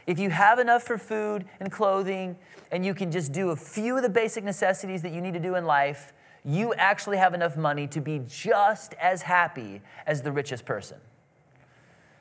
if 0.07 0.19
you 0.19 0.31
have 0.31 0.59
enough 0.59 0.83
for 0.83 0.99
food 0.99 1.45
and 1.61 1.71
clothing, 1.71 2.37
and 2.71 2.85
you 2.85 2.95
can 2.95 3.11
just 3.13 3.33
do 3.33 3.51
a 3.51 3.57
few 3.57 3.97
of 3.97 4.03
the 4.03 4.09
basic 4.09 4.45
necessities 4.45 5.03
that 5.03 5.13
you 5.13 5.21
need 5.21 5.35
to 5.35 5.41
do 5.41 5.55
in 5.55 5.65
life, 5.65 6.13
you 6.45 6.75
actually 6.75 7.17
have 7.17 7.35
enough 7.35 7.57
money 7.57 7.87
to 7.89 8.01
be 8.01 8.21
just 8.29 8.95
as 8.95 9.23
happy 9.23 9.81
as 10.07 10.23
the 10.23 10.31
richest 10.31 10.65
person. 10.65 10.99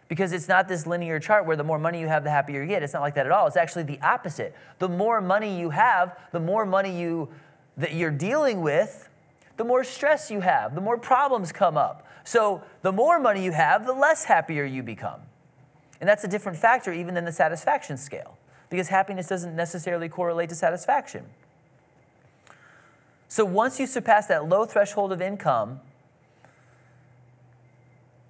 Because 0.07 0.31
it's 0.31 0.47
not 0.47 0.67
this 0.67 0.85
linear 0.85 1.19
chart 1.19 1.45
where 1.45 1.57
the 1.57 1.63
more 1.63 1.79
money 1.79 1.99
you 1.99 2.07
have, 2.07 2.23
the 2.23 2.29
happier 2.29 2.61
you 2.61 2.67
get. 2.67 2.83
It's 2.83 2.93
not 2.93 3.01
like 3.01 3.15
that 3.15 3.25
at 3.25 3.31
all. 3.31 3.47
It's 3.47 3.57
actually 3.57 3.83
the 3.83 3.99
opposite. 4.01 4.55
The 4.79 4.87
more 4.87 5.21
money 5.21 5.59
you 5.59 5.71
have, 5.71 6.17
the 6.31 6.39
more 6.39 6.65
money 6.65 6.97
you 6.97 7.29
that 7.77 7.93
you're 7.93 8.11
dealing 8.11 8.61
with, 8.61 9.09
the 9.57 9.63
more 9.63 9.83
stress 9.83 10.29
you 10.31 10.41
have, 10.41 10.75
the 10.75 10.81
more 10.81 10.97
problems 10.97 11.51
come 11.51 11.77
up. 11.77 12.07
So 12.23 12.63
the 12.81 12.91
more 12.91 13.19
money 13.19 13.43
you 13.43 13.51
have, 13.51 13.85
the 13.85 13.93
less 13.93 14.23
happier 14.23 14.63
you 14.63 14.83
become. 14.83 15.21
And 15.99 16.07
that's 16.07 16.23
a 16.23 16.27
different 16.27 16.57
factor 16.57 16.93
even 16.93 17.13
than 17.13 17.25
the 17.25 17.31
satisfaction 17.31 17.97
scale, 17.97 18.37
because 18.69 18.89
happiness 18.89 19.27
doesn't 19.27 19.55
necessarily 19.55 20.09
correlate 20.09 20.49
to 20.49 20.55
satisfaction. 20.55 21.25
So 23.33 23.43
once 23.43 23.79
you 23.79 23.87
surpass 23.87 24.27
that 24.27 24.47
low 24.47 24.63
threshold 24.63 25.11
of 25.11 25.19
income, 25.19 25.79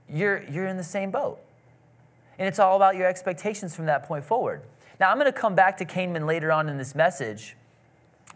you're, 0.07 0.43
you're 0.43 0.65
in 0.65 0.77
the 0.77 0.83
same 0.85 1.11
boat. 1.11 1.41
And 2.39 2.47
it's 2.47 2.57
all 2.57 2.77
about 2.77 2.95
your 2.95 3.05
expectations 3.05 3.75
from 3.75 3.85
that 3.87 4.03
point 4.03 4.23
forward. 4.23 4.61
Now, 5.01 5.11
I'm 5.11 5.19
going 5.19 5.29
to 5.29 5.37
come 5.37 5.55
back 5.55 5.75
to 5.79 5.85
Kahneman 5.85 6.25
later 6.25 6.53
on 6.53 6.69
in 6.69 6.77
this 6.77 6.95
message, 6.95 7.57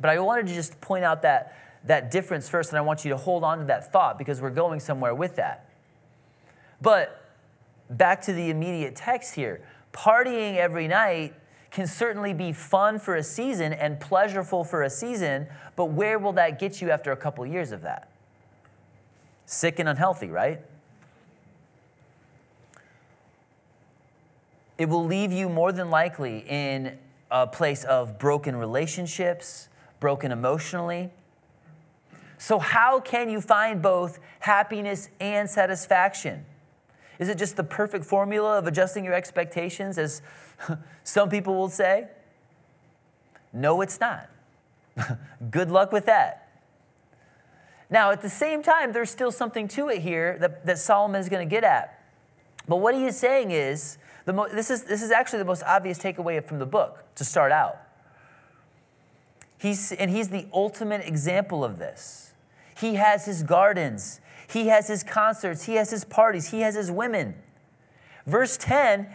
but 0.02 0.10
I 0.10 0.20
wanted 0.20 0.48
to 0.48 0.54
just 0.54 0.82
point 0.82 1.06
out 1.06 1.22
that 1.22 1.58
that 1.86 2.12
difference 2.12 2.50
first, 2.50 2.72
and 2.72 2.78
I 2.78 2.82
want 2.82 3.06
you 3.06 3.12
to 3.12 3.18
hold 3.18 3.46
on 3.46 3.60
to 3.60 3.64
that 3.64 3.94
thought 3.94 4.18
because 4.18 4.42
we're 4.42 4.50
going 4.50 4.82
somewhere 4.82 5.16
with 5.16 5.38
that. 5.38 5.70
But 6.82 7.32
back 7.90 8.22
to 8.24 8.34
the 8.34 8.50
immediate 8.50 8.94
text 8.94 9.36
here 9.36 9.62
partying 9.94 10.58
every 10.58 10.90
night 10.90 11.34
can 11.78 11.86
certainly 11.86 12.34
be 12.34 12.52
fun 12.52 12.98
for 12.98 13.18
a 13.18 13.22
season 13.22 13.72
and 13.72 14.00
pleasurable 14.00 14.64
for 14.64 14.82
a 14.82 14.90
season, 14.90 15.46
but 15.76 15.86
where 15.86 16.18
will 16.18 16.34
that 16.34 16.58
get 16.58 16.82
you 16.82 16.90
after 16.90 17.12
a 17.12 17.16
couple 17.16 17.46
years 17.46 17.72
of 17.72 17.84
that? 17.84 18.10
Sick 19.46 19.78
and 19.78 19.88
unhealthy, 19.88 20.28
right? 20.28 20.60
It 24.80 24.90
will 24.90 25.06
leave 25.06 25.32
you 25.32 25.50
more 25.50 25.72
than 25.72 25.92
likely 25.92 26.44
in 26.48 26.98
a 27.30 27.46
place 27.46 27.84
of 27.84 28.18
broken 28.18 28.56
relationships, 28.56 29.70
broken 30.00 30.32
emotionally, 30.32 31.12
so, 32.40 32.60
how 32.60 33.00
can 33.00 33.30
you 33.30 33.42
find 33.42 33.82
both 33.82 34.20
happiness 34.40 35.10
and 35.20 35.50
satisfaction? 35.50 36.46
Is 37.18 37.30
it 37.30 37.38
just 37.38 37.56
the 37.56 37.64
perfect 37.64 38.06
formula 38.06 38.60
of 38.60 38.68
adjusting 38.68 39.04
your 39.04 39.16
expectations, 39.16 39.98
as 39.98 40.22
some 41.04 41.30
people 41.30 41.56
will 41.56 41.70
say? 41.70 42.08
No, 43.54 43.82
it's 43.82 44.00
not. 44.00 44.30
Good 45.52 45.72
luck 45.72 45.92
with 45.92 46.06
that. 46.06 46.48
Now, 47.90 48.12
at 48.12 48.22
the 48.22 48.30
same 48.30 48.62
time, 48.62 48.92
there's 48.92 49.10
still 49.10 49.32
something 49.32 49.68
to 49.70 49.90
it 49.90 50.02
here 50.02 50.38
that, 50.40 50.66
that 50.66 50.78
Solomon 50.78 51.22
is 51.22 51.30
going 51.30 51.48
to 51.48 51.50
get 51.50 51.64
at. 51.64 52.04
But 52.68 52.78
what 52.78 52.94
he 52.94 53.06
is 53.06 53.18
saying 53.18 53.52
is, 53.52 53.98
the 54.26 54.34
mo- 54.34 54.50
this, 54.50 54.70
is 54.70 54.84
this 54.84 55.02
is 55.02 55.10
actually 55.10 55.40
the 55.40 55.46
most 55.46 55.64
obvious 55.64 55.98
takeaway 55.98 56.44
from 56.44 56.60
the 56.60 56.66
book 56.66 57.04
to 57.16 57.24
start 57.24 57.52
out. 57.54 57.78
He's, 59.58 59.94
and 59.94 60.12
he's 60.12 60.30
the 60.30 60.48
ultimate 60.54 61.08
example 61.08 61.64
of 61.64 61.80
this. 61.80 62.34
He 62.78 62.96
has 62.96 63.26
his 63.26 63.42
gardens, 63.42 64.20
he 64.48 64.68
has 64.68 64.88
his 64.88 65.04
concerts, 65.04 65.64
he 65.64 65.76
has 65.76 65.90
his 65.90 66.04
parties, 66.04 66.52
he 66.52 66.62
has 66.62 66.76
his 66.76 66.92
women. 66.92 67.36
Verse 68.26 68.58
10, 68.58 69.08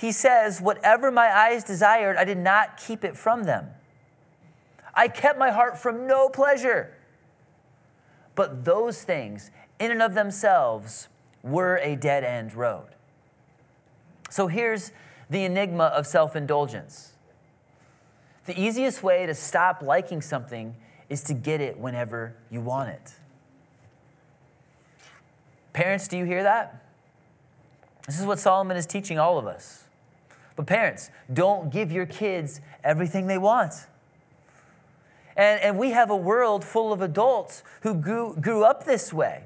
he 0.00 0.12
says, 0.12 0.62
Whatever 0.62 1.10
my 1.10 1.28
eyes 1.28 1.62
desired, 1.62 2.16
I 2.16 2.24
did 2.24 2.38
not 2.38 2.78
keep 2.78 3.04
it 3.04 3.18
from 3.18 3.44
them. 3.44 3.68
I 4.94 5.08
kept 5.08 5.38
my 5.38 5.50
heart 5.50 5.76
from 5.76 6.06
no 6.06 6.30
pleasure. 6.30 6.94
But 8.34 8.64
those 8.64 9.02
things, 9.02 9.50
in 9.78 9.90
and 9.90 10.00
of 10.00 10.14
themselves, 10.14 11.08
were 11.42 11.76
a 11.82 11.96
dead 11.96 12.24
end 12.24 12.54
road. 12.54 12.86
So 14.30 14.46
here's 14.46 14.90
the 15.28 15.44
enigma 15.44 15.84
of 15.84 16.06
self 16.06 16.34
indulgence. 16.34 17.12
The 18.46 18.58
easiest 18.58 19.02
way 19.02 19.26
to 19.26 19.34
stop 19.34 19.82
liking 19.82 20.22
something 20.22 20.76
is 21.10 21.22
to 21.24 21.34
get 21.34 21.60
it 21.60 21.78
whenever 21.78 22.34
you 22.50 22.62
want 22.62 22.88
it. 22.88 23.12
Parents, 25.74 26.08
do 26.08 26.16
you 26.16 26.24
hear 26.24 26.42
that? 26.42 26.86
This 28.06 28.18
is 28.18 28.24
what 28.24 28.38
Solomon 28.38 28.78
is 28.78 28.86
teaching 28.86 29.18
all 29.18 29.36
of 29.36 29.46
us. 29.46 29.84
But 30.60 30.66
parents, 30.66 31.10
don't 31.32 31.72
give 31.72 31.90
your 31.90 32.04
kids 32.04 32.60
everything 32.84 33.28
they 33.28 33.38
want. 33.38 33.72
And, 35.34 35.58
and 35.62 35.78
we 35.78 35.92
have 35.92 36.10
a 36.10 36.16
world 36.16 36.66
full 36.66 36.92
of 36.92 37.00
adults 37.00 37.62
who 37.80 37.94
grew, 37.94 38.36
grew 38.38 38.62
up 38.62 38.84
this 38.84 39.10
way. 39.10 39.44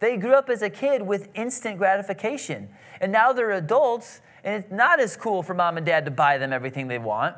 They 0.00 0.16
grew 0.16 0.32
up 0.32 0.48
as 0.48 0.62
a 0.62 0.70
kid 0.70 1.02
with 1.02 1.28
instant 1.34 1.76
gratification. 1.76 2.70
And 3.02 3.12
now 3.12 3.34
they're 3.34 3.50
adults, 3.50 4.22
and 4.44 4.64
it's 4.64 4.72
not 4.72 4.98
as 4.98 5.14
cool 5.14 5.42
for 5.42 5.52
mom 5.52 5.76
and 5.76 5.84
dad 5.84 6.06
to 6.06 6.10
buy 6.10 6.38
them 6.38 6.54
everything 6.54 6.88
they 6.88 6.98
want. 6.98 7.36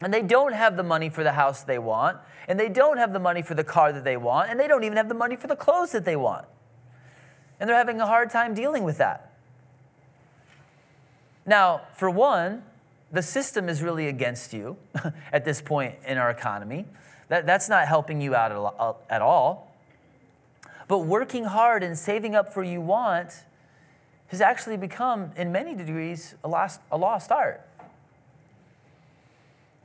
And 0.00 0.14
they 0.14 0.22
don't 0.22 0.52
have 0.52 0.76
the 0.76 0.84
money 0.84 1.08
for 1.08 1.24
the 1.24 1.32
house 1.32 1.64
they 1.64 1.80
want, 1.80 2.16
and 2.46 2.60
they 2.60 2.68
don't 2.68 2.98
have 2.98 3.12
the 3.12 3.18
money 3.18 3.42
for 3.42 3.54
the 3.54 3.64
car 3.64 3.92
that 3.92 4.04
they 4.04 4.16
want, 4.16 4.50
and 4.50 4.60
they 4.60 4.68
don't 4.68 4.84
even 4.84 4.98
have 4.98 5.08
the 5.08 5.16
money 5.16 5.34
for 5.34 5.48
the 5.48 5.56
clothes 5.56 5.90
that 5.90 6.04
they 6.04 6.14
want. 6.14 6.46
And 7.58 7.68
they're 7.68 7.76
having 7.76 8.00
a 8.00 8.06
hard 8.06 8.30
time 8.30 8.54
dealing 8.54 8.84
with 8.84 8.98
that. 8.98 9.29
Now, 11.50 11.80
for 11.94 12.08
one, 12.08 12.62
the 13.10 13.22
system 13.22 13.68
is 13.68 13.82
really 13.82 14.06
against 14.06 14.52
you 14.52 14.76
at 15.32 15.44
this 15.44 15.60
point 15.60 15.96
in 16.06 16.16
our 16.16 16.30
economy. 16.30 16.86
That, 17.26 17.44
that's 17.44 17.68
not 17.68 17.88
helping 17.88 18.20
you 18.20 18.36
out 18.36 18.52
uh, 18.52 18.92
at 19.12 19.20
all. 19.20 19.74
But 20.86 20.98
working 20.98 21.42
hard 21.42 21.82
and 21.82 21.98
saving 21.98 22.36
up 22.36 22.54
for 22.54 22.62
you 22.62 22.80
want 22.80 23.32
has 24.28 24.40
actually 24.40 24.76
become, 24.76 25.32
in 25.36 25.50
many 25.50 25.74
degrees, 25.74 26.36
a 26.44 26.48
lost, 26.48 26.82
a 26.92 26.96
lost 26.96 27.32
art. 27.32 27.66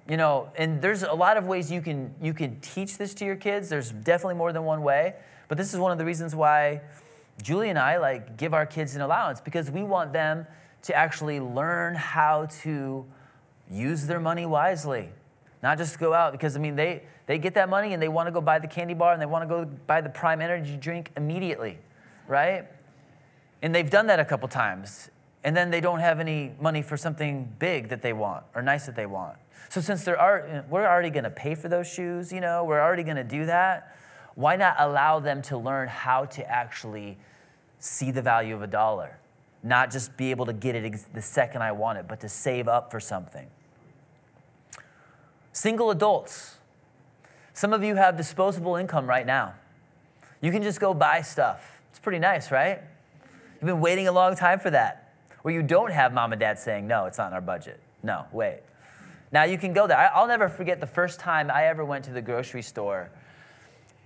You 0.07 0.17
know, 0.17 0.51
and 0.55 0.84
there's 0.84 1.01
a 1.01 1.13
lot 1.13 1.36
of 1.36 1.48
ways 1.48 1.72
you 1.72 1.81
can, 1.81 2.13
you 2.22 2.36
can 2.36 2.60
teach 2.60 3.00
this 3.00 3.15
to 3.15 3.25
your 3.25 3.38
kids. 3.38 3.69
There's 3.69 3.89
definitely 3.89 4.36
more 4.36 4.53
than 4.53 4.65
one 4.65 4.84
way. 4.84 5.15
But 5.48 5.57
this 5.57 5.74
is 5.74 5.79
one 5.79 5.91
of 5.91 5.98
the 5.98 6.05
reasons 6.05 6.36
why 6.36 6.81
Julie 7.41 7.69
and 7.69 7.79
I 7.79 7.98
like 7.98 8.38
give 8.38 8.53
our 8.53 8.67
kids 8.67 8.93
an 8.93 9.01
allowance 9.01 9.41
because 9.41 9.72
we 9.72 9.81
want 9.81 10.13
them 10.13 10.45
to 10.86 10.96
actually 10.96 11.39
learn 11.39 11.96
how 11.96 12.48
to 12.63 13.06
use 13.70 14.06
their 14.08 14.20
money 14.20 14.46
wisely. 14.46 15.10
Not 15.63 15.77
just 15.77 16.00
go 16.00 16.13
out 16.13 16.32
because 16.32 16.56
I 16.56 16.60
mean 16.60 16.75
they 16.75 17.04
they 17.25 17.39
get 17.39 17.56
that 17.56 17.70
money 17.70 17.94
and 17.94 18.01
they 18.01 18.08
want 18.08 18.27
to 18.27 18.32
go 18.32 18.42
buy 18.42 18.60
the 18.60 18.68
candy 18.68 18.94
bar 18.94 19.13
and 19.13 19.22
they 19.22 19.25
want 19.25 19.44
to 19.44 19.48
go 19.48 19.65
buy 19.65 20.01
the 20.01 20.10
prime 20.10 20.42
energy 20.42 20.77
drink 20.77 21.12
immediately, 21.18 21.80
right? 22.27 22.68
And 23.62 23.74
they've 23.74 23.89
done 23.89 24.08
that 24.08 24.20
a 24.20 24.25
couple 24.25 24.48
times. 24.48 25.10
And 25.44 25.56
then 25.56 25.70
they 25.70 25.82
don't 25.82 26.00
have 26.00 26.20
any 26.20 26.54
money 26.60 26.82
for 26.82 26.98
something 26.98 27.51
big 27.60 27.89
that 27.89 28.01
they 28.01 28.13
want 28.13 28.44
or 28.56 28.62
nice 28.62 28.86
that 28.88 28.96
they 28.96 29.06
want. 29.06 29.38
So 29.70 29.82
since 29.82 30.04
there 30.04 30.20
are, 30.20 30.65
we're 30.70 30.88
already 30.88 31.10
going 31.10 31.24
to 31.24 31.30
pay 31.30 31.56
for 31.56 31.68
those 31.68 31.88
shoes, 31.88 32.32
you 32.32 32.42
know, 32.42 32.63
we're 32.63 32.82
already 32.82 33.04
going 33.04 33.18
to 33.18 33.24
do 33.24 33.46
that. 33.46 33.96
Why 34.36 34.56
not 34.56 34.75
allow 34.80 35.20
them 35.20 35.42
to 35.44 35.58
learn 35.58 35.88
how 35.88 36.25
to 36.25 36.50
actually 36.50 37.18
see 37.80 38.12
the 38.12 38.22
value 38.22 38.56
of 38.56 38.62
a 38.62 38.68
dollar? 38.68 39.20
Not 39.65 39.89
just 39.89 40.15
be 40.15 40.29
able 40.29 40.45
to 40.45 40.53
get 40.53 40.75
it 40.75 41.13
the 41.13 41.22
second 41.24 41.63
I 41.63 41.72
want 41.72 41.98
it, 41.98 42.07
but 42.07 42.19
to 42.19 42.29
save 42.29 42.67
up 42.67 42.91
for 42.91 43.00
something. 43.00 43.48
Single 45.53 45.89
adults. 45.89 46.57
Some 47.53 47.74
of 47.74 47.84
you 47.84 47.95
have 47.95 48.15
disposable 48.15 48.75
income 48.75 49.07
right 49.07 49.25
now. 49.25 49.55
You 50.39 50.51
can 50.51 50.62
just 50.62 50.79
go 50.79 50.93
buy 50.93 51.22
stuff. 51.22 51.81
It's 51.89 51.98
pretty 51.98 52.19
nice, 52.19 52.51
right? 52.51 52.79
You've 53.55 53.65
been 53.65 53.81
waiting 53.81 54.07
a 54.07 54.12
long 54.12 54.36
time 54.36 54.60
for 54.60 54.69
that. 54.69 55.13
Where 55.41 55.51
you 55.53 55.63
don't 55.63 55.91
have 55.91 56.13
mom 56.13 56.31
and 56.31 56.39
dad 56.39 56.60
saying, 56.60 56.86
no, 56.86 57.05
it's 57.05 57.17
not 57.17 57.29
in 57.29 57.34
our 57.34 57.41
budget. 57.41 57.79
No, 58.03 58.25
wait. 58.31 58.60
Now 59.31 59.45
you 59.45 59.57
can 59.57 59.74
go 59.74 59.88
there. 59.88 60.12
I'll 60.13 60.27
never 60.27 60.48
forget 60.48 60.79
the 60.79 60.86
first 60.86 61.19
time 61.19 61.50
I 61.50 61.65
ever 61.65 61.84
went 61.84 62.05
to 62.05 62.12
the 62.12 62.22
grocery 62.22 62.62
store. 62.62 63.10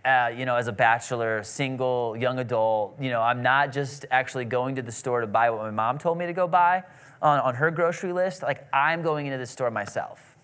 Uh, 0.09 0.29
you 0.29 0.43
know, 0.43 0.55
as 0.55 0.67
a 0.67 0.71
bachelor, 0.71 1.43
single, 1.43 2.17
young 2.17 2.39
adult, 2.39 2.99
you 2.99 3.11
know, 3.11 3.21
I'm 3.21 3.43
not 3.43 3.71
just 3.71 4.07
actually 4.09 4.45
going 4.45 4.75
to 4.77 4.81
the 4.81 4.91
store 4.91 5.21
to 5.21 5.27
buy 5.27 5.51
what 5.51 5.61
my 5.61 5.69
mom 5.69 5.99
told 5.99 6.17
me 6.17 6.25
to 6.25 6.33
go 6.33 6.47
buy 6.47 6.83
on, 7.21 7.39
on 7.41 7.53
her 7.53 7.69
grocery 7.69 8.11
list. 8.11 8.41
Like, 8.41 8.67
I'm 8.73 9.03
going 9.03 9.27
into 9.27 9.37
the 9.37 9.45
store 9.45 9.69
myself. 9.69 10.35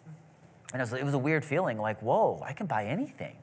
And 0.72 0.80
it 0.80 0.84
was, 0.84 0.94
it 0.94 1.04
was 1.04 1.16
a 1.16 1.18
weird 1.18 1.44
feeling 1.44 1.80
like, 1.80 2.00
whoa, 2.04 2.44
I 2.46 2.54
can 2.54 2.68
buy 2.68 2.86
anything. 2.86 3.36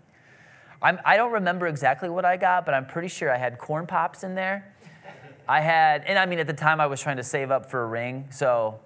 I'm, 0.80 1.00
I 1.04 1.16
do 1.16 1.24
not 1.24 1.32
remember 1.32 1.66
exactly 1.66 2.08
what 2.08 2.24
I 2.24 2.36
got, 2.36 2.66
but 2.66 2.72
I'm 2.72 2.86
pretty 2.86 3.08
sure 3.08 3.28
I 3.28 3.36
had 3.36 3.58
corn 3.58 3.88
pops 3.88 4.22
in 4.22 4.36
there. 4.36 4.76
I 5.48 5.60
had, 5.60 6.04
and 6.04 6.20
I 6.20 6.26
mean, 6.26 6.38
at 6.38 6.46
the 6.46 6.52
time 6.52 6.80
I 6.80 6.86
was 6.86 7.00
trying 7.00 7.16
to 7.16 7.24
save 7.24 7.50
up 7.50 7.68
for 7.68 7.82
a 7.82 7.86
ring. 7.86 8.28
So, 8.30 8.78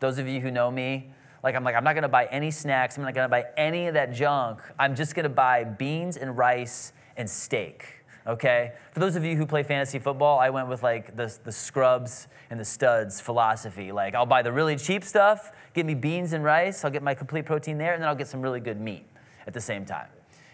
those 0.00 0.18
of 0.18 0.28
you 0.28 0.40
who 0.40 0.50
know 0.50 0.70
me, 0.70 1.08
like, 1.42 1.54
I'm 1.54 1.64
like, 1.64 1.74
I'm 1.74 1.84
not 1.84 1.94
gonna 1.94 2.08
buy 2.08 2.26
any 2.26 2.50
snacks. 2.50 2.96
I'm 2.96 3.04
not 3.04 3.14
gonna 3.14 3.28
buy 3.28 3.44
any 3.56 3.86
of 3.86 3.94
that 3.94 4.12
junk. 4.12 4.60
I'm 4.78 4.94
just 4.94 5.14
gonna 5.14 5.28
buy 5.28 5.64
beans 5.64 6.16
and 6.16 6.36
rice 6.36 6.92
and 7.16 7.28
steak. 7.28 7.86
Okay? 8.26 8.72
For 8.92 9.00
those 9.00 9.16
of 9.16 9.24
you 9.24 9.36
who 9.36 9.46
play 9.46 9.62
fantasy 9.62 9.98
football, 9.98 10.38
I 10.38 10.50
went 10.50 10.68
with 10.68 10.82
like 10.82 11.16
the, 11.16 11.36
the 11.44 11.52
scrubs 11.52 12.28
and 12.50 12.60
the 12.60 12.64
studs 12.64 13.20
philosophy. 13.20 13.90
Like, 13.90 14.14
I'll 14.14 14.26
buy 14.26 14.42
the 14.42 14.52
really 14.52 14.76
cheap 14.76 15.02
stuff, 15.02 15.52
Get 15.74 15.86
me 15.86 15.94
beans 15.94 16.34
and 16.34 16.44
rice, 16.44 16.84
I'll 16.84 16.90
get 16.90 17.02
my 17.02 17.14
complete 17.14 17.46
protein 17.46 17.78
there, 17.78 17.94
and 17.94 18.02
then 18.02 18.08
I'll 18.08 18.14
get 18.14 18.28
some 18.28 18.42
really 18.42 18.60
good 18.60 18.80
meat 18.80 19.06
at 19.46 19.54
the 19.54 19.60
same 19.60 19.84
time. 19.84 20.08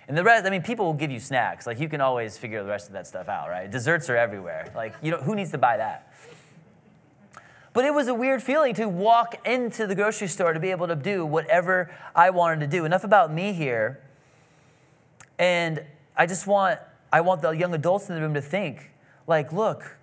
And 0.06 0.16
the 0.16 0.24
rest, 0.24 0.46
I 0.46 0.50
mean, 0.50 0.62
people 0.62 0.86
will 0.86 0.94
give 0.94 1.10
you 1.10 1.20
snacks. 1.20 1.66
Like 1.66 1.80
you 1.80 1.88
can 1.88 2.00
always 2.00 2.38
figure 2.38 2.62
the 2.62 2.68
rest 2.68 2.86
of 2.86 2.92
that 2.94 3.06
stuff 3.06 3.28
out, 3.28 3.48
right? 3.48 3.70
Desserts 3.70 4.08
are 4.08 4.16
everywhere. 4.16 4.72
Like, 4.74 4.94
you 5.02 5.10
know, 5.10 5.18
who 5.18 5.34
needs 5.34 5.50
to 5.50 5.58
buy 5.58 5.76
that? 5.76 6.12
But 7.72 7.84
it 7.84 7.94
was 7.94 8.08
a 8.08 8.14
weird 8.14 8.42
feeling 8.42 8.74
to 8.74 8.88
walk 8.88 9.46
into 9.46 9.86
the 9.86 9.94
grocery 9.94 10.28
store 10.28 10.52
to 10.52 10.60
be 10.60 10.70
able 10.70 10.88
to 10.88 10.96
do 10.96 11.24
whatever 11.24 11.94
I 12.14 12.30
wanted 12.30 12.60
to 12.60 12.66
do. 12.66 12.84
Enough 12.84 13.04
about 13.04 13.32
me 13.32 13.52
here. 13.52 14.00
And 15.38 15.84
I 16.16 16.26
just 16.26 16.46
want 16.46 16.80
I 17.12 17.20
want 17.22 17.42
the 17.42 17.50
young 17.50 17.74
adults 17.74 18.08
in 18.08 18.14
the 18.14 18.20
room 18.20 18.34
to 18.34 18.42
think, 18.42 18.90
like, 19.26 19.52
look, 19.52 19.96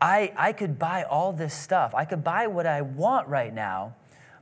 I, 0.00 0.32
I 0.36 0.52
could 0.52 0.78
buy 0.78 1.02
all 1.02 1.32
this 1.32 1.54
stuff. 1.54 1.94
I 1.94 2.04
could 2.04 2.24
buy 2.24 2.46
what 2.46 2.66
I 2.66 2.82
want 2.82 3.28
right 3.28 3.52
now, 3.52 3.94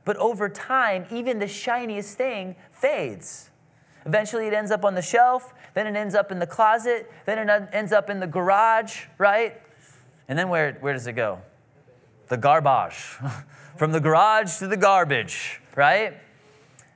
but 0.05 0.15
over 0.17 0.49
time, 0.49 1.05
even 1.11 1.39
the 1.39 1.47
shiniest 1.47 2.17
thing 2.17 2.55
fades. 2.71 3.49
Eventually, 4.05 4.47
it 4.47 4.53
ends 4.53 4.71
up 4.71 4.85
on 4.85 4.95
the 4.95 5.01
shelf, 5.01 5.53
then 5.73 5.87
it 5.87 5.97
ends 5.97 6.15
up 6.15 6.31
in 6.31 6.39
the 6.39 6.47
closet, 6.47 7.11
then 7.25 7.49
it 7.49 7.69
ends 7.73 7.91
up 7.91 8.09
in 8.09 8.19
the 8.21 8.27
garage, 8.27 9.05
right? 9.17 9.59
And 10.29 10.39
then 10.39 10.47
where, 10.47 10.77
where 10.79 10.93
does 10.93 11.07
it 11.07 11.13
go? 11.13 11.41
The 12.27 12.37
garbage. 12.37 13.17
From 13.77 13.91
the 13.91 13.99
garage 13.99 14.57
to 14.57 14.67
the 14.67 14.77
garbage, 14.77 15.61
right? 15.75 16.17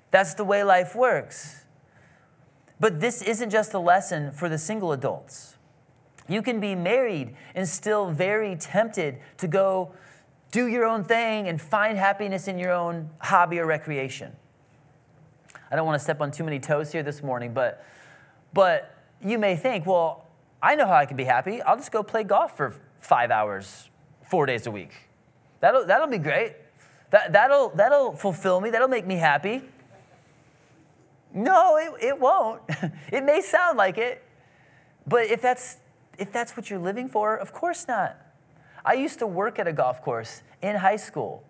That's 0.10 0.34
the 0.34 0.44
way 0.44 0.64
life 0.64 0.96
works. 0.96 1.64
But 2.80 3.00
this 3.00 3.22
isn't 3.22 3.52
just 3.52 3.76
a 3.76 3.80
lesson 3.80 4.32
for 4.32 4.50
the 4.50 4.58
single 4.58 4.92
adults. 4.92 5.58
You 6.28 6.42
can 6.42 6.60
be 6.60 6.74
married 6.74 7.36
and 7.54 7.68
still 7.68 8.10
very 8.10 8.56
tempted 8.56 9.20
to 9.38 9.48
go 9.48 9.94
do 10.52 10.68
your 10.68 10.86
own 10.86 11.04
thing 11.04 11.48
and 11.48 11.62
find 11.62 11.98
happiness 11.98 12.48
in 12.48 12.58
your 12.58 12.72
own 12.72 13.12
hobby 13.20 13.60
or 13.60 13.68
recreation. 13.68 14.36
I 15.72 15.76
don't 15.76 15.86
want 15.86 16.00
to 16.00 16.04
step 16.04 16.20
on 16.20 16.32
too 16.32 16.44
many 16.44 16.60
toes 16.60 16.92
here 16.92 17.04
this 17.04 17.22
morning, 17.22 17.54
but, 17.54 17.86
but 18.54 18.98
you 19.24 19.38
may 19.38 19.56
think, 19.56 19.86
well, 19.86 20.26
I 20.62 20.76
know 20.76 20.88
how 20.88 20.96
I 20.96 21.06
can 21.06 21.16
be 21.16 21.24
happy. 21.24 21.62
I'll 21.62 21.78
just 21.78 21.92
go 21.92 22.02
play 22.02 22.24
golf 22.24 22.58
for 22.58 22.76
five 23.00 23.30
hours, 23.32 23.90
four 24.24 24.46
days 24.46 24.66
a 24.66 24.72
week. 24.72 24.92
That'll, 25.62 25.86
that'll 25.86 26.08
be 26.08 26.18
great. 26.18 26.56
That, 27.12 27.34
that'll, 27.34 27.70
that'll 27.70 28.14
fulfill 28.14 28.60
me. 28.60 28.70
That'll 28.70 28.88
make 28.88 29.08
me 29.08 29.16
happy. 29.16 29.62
No, 31.34 31.78
it, 31.78 32.06
it 32.06 32.20
won't. 32.20 32.62
it 33.12 33.24
may 33.24 33.42
sound 33.42 33.78
like 33.78 33.98
it, 33.98 34.24
but 35.08 35.28
if 35.28 35.42
that's, 35.42 35.78
if 36.18 36.32
that's 36.32 36.58
what 36.58 36.70
you're 36.70 36.80
living 36.80 37.08
for, 37.08 37.38
of 37.38 37.54
course 37.54 37.88
not. 37.88 38.18
I 38.84 38.94
used 38.94 39.20
to 39.20 39.28
work 39.28 39.60
at 39.60 39.68
a 39.68 39.74
golf 39.74 40.02
course 40.02 40.42
in 40.62 40.76
high 40.76 40.98
school. 40.98 41.44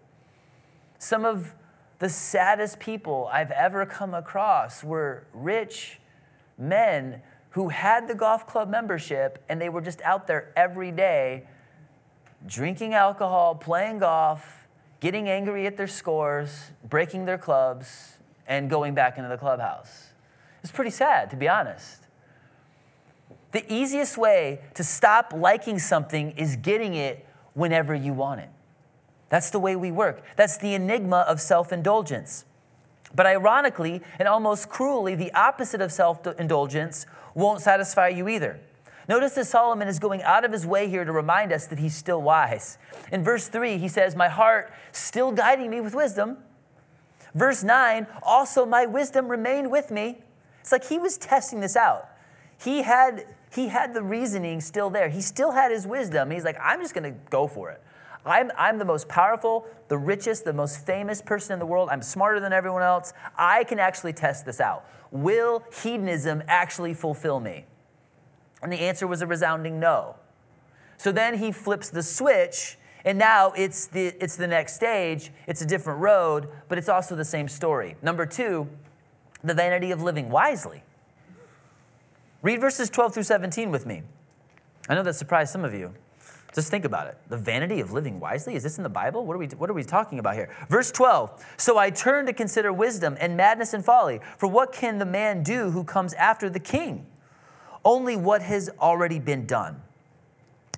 Some 1.00 1.26
of 1.26 1.56
the 2.00 2.10
saddest 2.10 2.80
people 2.80 3.30
I've 3.32 3.52
ever 3.52 3.86
come 3.86 4.13
across 4.13 4.84
were 4.84 5.26
rich 5.34 6.00
men 6.58 7.21
who 7.52 7.69
had 7.69 8.08
the 8.08 8.15
golf 8.15 8.45
club 8.45 8.69
membership 8.69 9.43
and 9.50 9.62
they 9.62 9.69
were 9.69 9.82
just 9.82 10.02
out 10.02 10.28
there 10.28 10.52
every 10.56 10.91
day 10.91 11.47
drinking 12.45 12.93
alcohol, 12.93 13.56
playing 13.56 13.99
golf, 13.99 14.67
getting 14.99 15.30
angry 15.30 15.67
at 15.67 15.77
their 15.77 15.88
scores, 15.88 16.71
breaking 16.88 17.25
their 17.25 17.38
clubs, 17.38 18.17
and 18.47 18.69
going 18.69 18.93
back 18.93 19.17
into 19.17 19.30
the 19.30 19.38
clubhouse. 19.38 20.10
It's 20.63 20.71
pretty 20.71 20.91
sad, 20.91 21.30
to 21.32 21.36
be 21.36 21.47
honest. 21.47 22.01
The 23.51 23.71
easiest 23.71 24.17
way 24.17 24.62
to 24.75 24.84
stop 24.84 25.34
liking 25.36 25.80
something 25.80 26.32
is 26.32 26.56
getting 26.56 26.93
it 26.93 27.25
whenever 27.54 27.93
you 27.93 28.13
want 28.13 28.41
it. 28.41 28.49
That's 29.30 29.49
the 29.49 29.60
way 29.60 29.75
we 29.75 29.91
work. 29.91 30.23
That's 30.36 30.58
the 30.58 30.73
enigma 30.73 31.25
of 31.27 31.41
self 31.41 31.71
indulgence. 31.71 32.45
But 33.13 33.25
ironically 33.25 34.01
and 34.19 34.27
almost 34.27 34.69
cruelly, 34.69 35.15
the 35.15 35.34
opposite 35.34 35.82
of 35.82 35.91
self 35.91 36.25
indulgence 36.39 37.06
won't 37.34 37.62
satisfy 37.62 38.10
you 38.10 38.27
either. 38.27 38.60
Notice 39.08 39.34
that 39.34 39.46
Solomon 39.46 39.88
is 39.88 40.00
going 40.00 40.22
out 40.24 40.46
of 40.46 40.52
his 40.52 40.66
way 40.66 40.88
here 40.88 41.04
to 41.04 41.12
remind 41.12 41.52
us 41.52 41.68
that 41.68 41.80
he's 41.80 41.96
still 41.96 42.22
wise. 42.22 42.78
In 43.12 43.24
verse 43.24 43.48
3, 43.48 43.78
he 43.78 43.88
says, 43.88 44.16
My 44.16 44.30
heart 44.30 44.72
still 44.92 45.32
guiding 45.32 45.70
me 45.70 45.82
with 45.82 45.96
wisdom. 45.96 46.38
Verse 47.34 47.64
9, 47.64 48.08
also 48.24 48.66
my 48.66 48.86
wisdom 48.86 49.28
remained 49.28 49.72
with 49.72 49.90
me. 49.90 50.22
It's 50.60 50.72
like 50.72 50.86
he 50.86 51.00
was 51.00 51.18
testing 51.18 51.62
this 51.62 51.76
out. 51.76 52.10
He 52.62 52.84
had, 52.84 53.26
he 53.54 53.70
had 53.70 53.94
the 53.94 54.04
reasoning 54.04 54.62
still 54.62 54.90
there. 54.90 55.10
He 55.10 55.22
still 55.22 55.52
had 55.52 55.72
his 55.72 55.88
wisdom. 55.88 56.30
He's 56.30 56.44
like, 56.44 56.58
I'm 56.62 56.82
just 56.82 56.94
going 56.94 57.12
to 57.12 57.20
go 57.30 57.48
for 57.48 57.72
it. 57.72 57.82
I'm, 58.26 58.52
I'm 58.56 58.78
the 58.78 58.86
most 58.86 59.08
powerful, 59.08 59.66
the 59.88 59.98
richest, 59.98 60.46
the 60.46 60.54
most 60.54 60.86
famous 60.86 61.22
person 61.22 61.54
in 61.54 61.60
the 61.60 61.66
world. 61.66 61.90
I'm 61.92 62.04
smarter 62.04 62.40
than 62.40 62.54
everyone 62.54 62.84
else. 62.84 63.14
I 63.36 63.64
can 63.64 63.80
actually 63.80 64.14
test 64.14 64.46
this 64.46 64.60
out. 64.60 64.86
Will 65.10 65.64
hedonism 65.82 66.44
actually 66.48 66.94
fulfill 66.94 67.40
me? 67.40 67.66
And 68.62 68.71
the 68.71 68.80
answer 68.80 69.08
was 69.08 69.21
a 69.21 69.28
resounding 69.28 69.80
no. 69.80 70.15
So 70.97 71.12
then 71.12 71.38
he 71.38 71.52
flips 71.52 71.89
the 71.89 72.04
switch, 72.04 72.78
and 73.04 73.17
now 73.17 73.54
it's 73.54 73.88
the, 73.88 74.08
it's 74.24 74.36
the 74.36 74.47
next 74.47 74.76
stage. 74.76 75.32
It's 75.47 75.62
a 75.62 75.65
different 75.65 76.00
road, 76.00 76.47
but 76.67 76.78
it's 76.78 76.89
also 76.89 77.15
the 77.15 77.26
same 77.26 77.47
story. 77.47 77.95
Number 78.02 78.26
two, 78.26 78.67
the 79.43 79.54
vanity 79.54 79.91
of 79.91 80.04
living 80.04 80.30
wisely. 80.30 80.84
Read 82.43 82.62
verses 82.62 82.89
12 82.89 83.15
through 83.15 83.24
17 83.24 83.71
with 83.71 83.86
me. 83.86 84.04
I 84.89 84.95
know 84.95 85.04
that 85.04 85.15
surprised 85.15 85.52
some 85.52 85.65
of 85.65 85.74
you. 85.74 85.93
Just 86.54 86.69
think 86.69 86.86
about 86.86 87.08
it. 87.08 87.17
The 87.30 87.38
vanity 87.38 87.80
of 87.80 87.93
living 87.93 88.19
wisely? 88.19 88.56
Is 88.56 88.63
this 88.63 88.78
in 88.78 88.84
the 88.84 88.89
Bible? 88.89 89.26
What 89.26 89.36
are 89.36 89.39
we, 89.39 89.47
what 89.47 89.69
are 89.69 89.74
we 89.74 89.84
talking 89.84 90.19
about 90.19 90.36
here? 90.36 90.50
Verse 90.69 90.91
12 90.91 91.45
So 91.58 91.78
I 91.78 91.89
turn 91.89 92.26
to 92.26 92.34
consider 92.34 92.74
wisdom 92.74 93.15
and 93.19 93.38
madness 93.38 93.74
and 93.74 93.86
folly. 93.86 94.19
For 94.38 94.47
what 94.47 94.74
can 94.74 94.97
the 94.97 95.06
man 95.06 95.43
do 95.43 95.71
who 95.71 95.84
comes 95.84 96.13
after 96.13 96.50
the 96.50 96.60
king? 96.60 97.06
Only 97.84 98.15
what 98.15 98.41
has 98.41 98.70
already 98.80 99.20
been 99.20 99.46
done. 99.46 99.82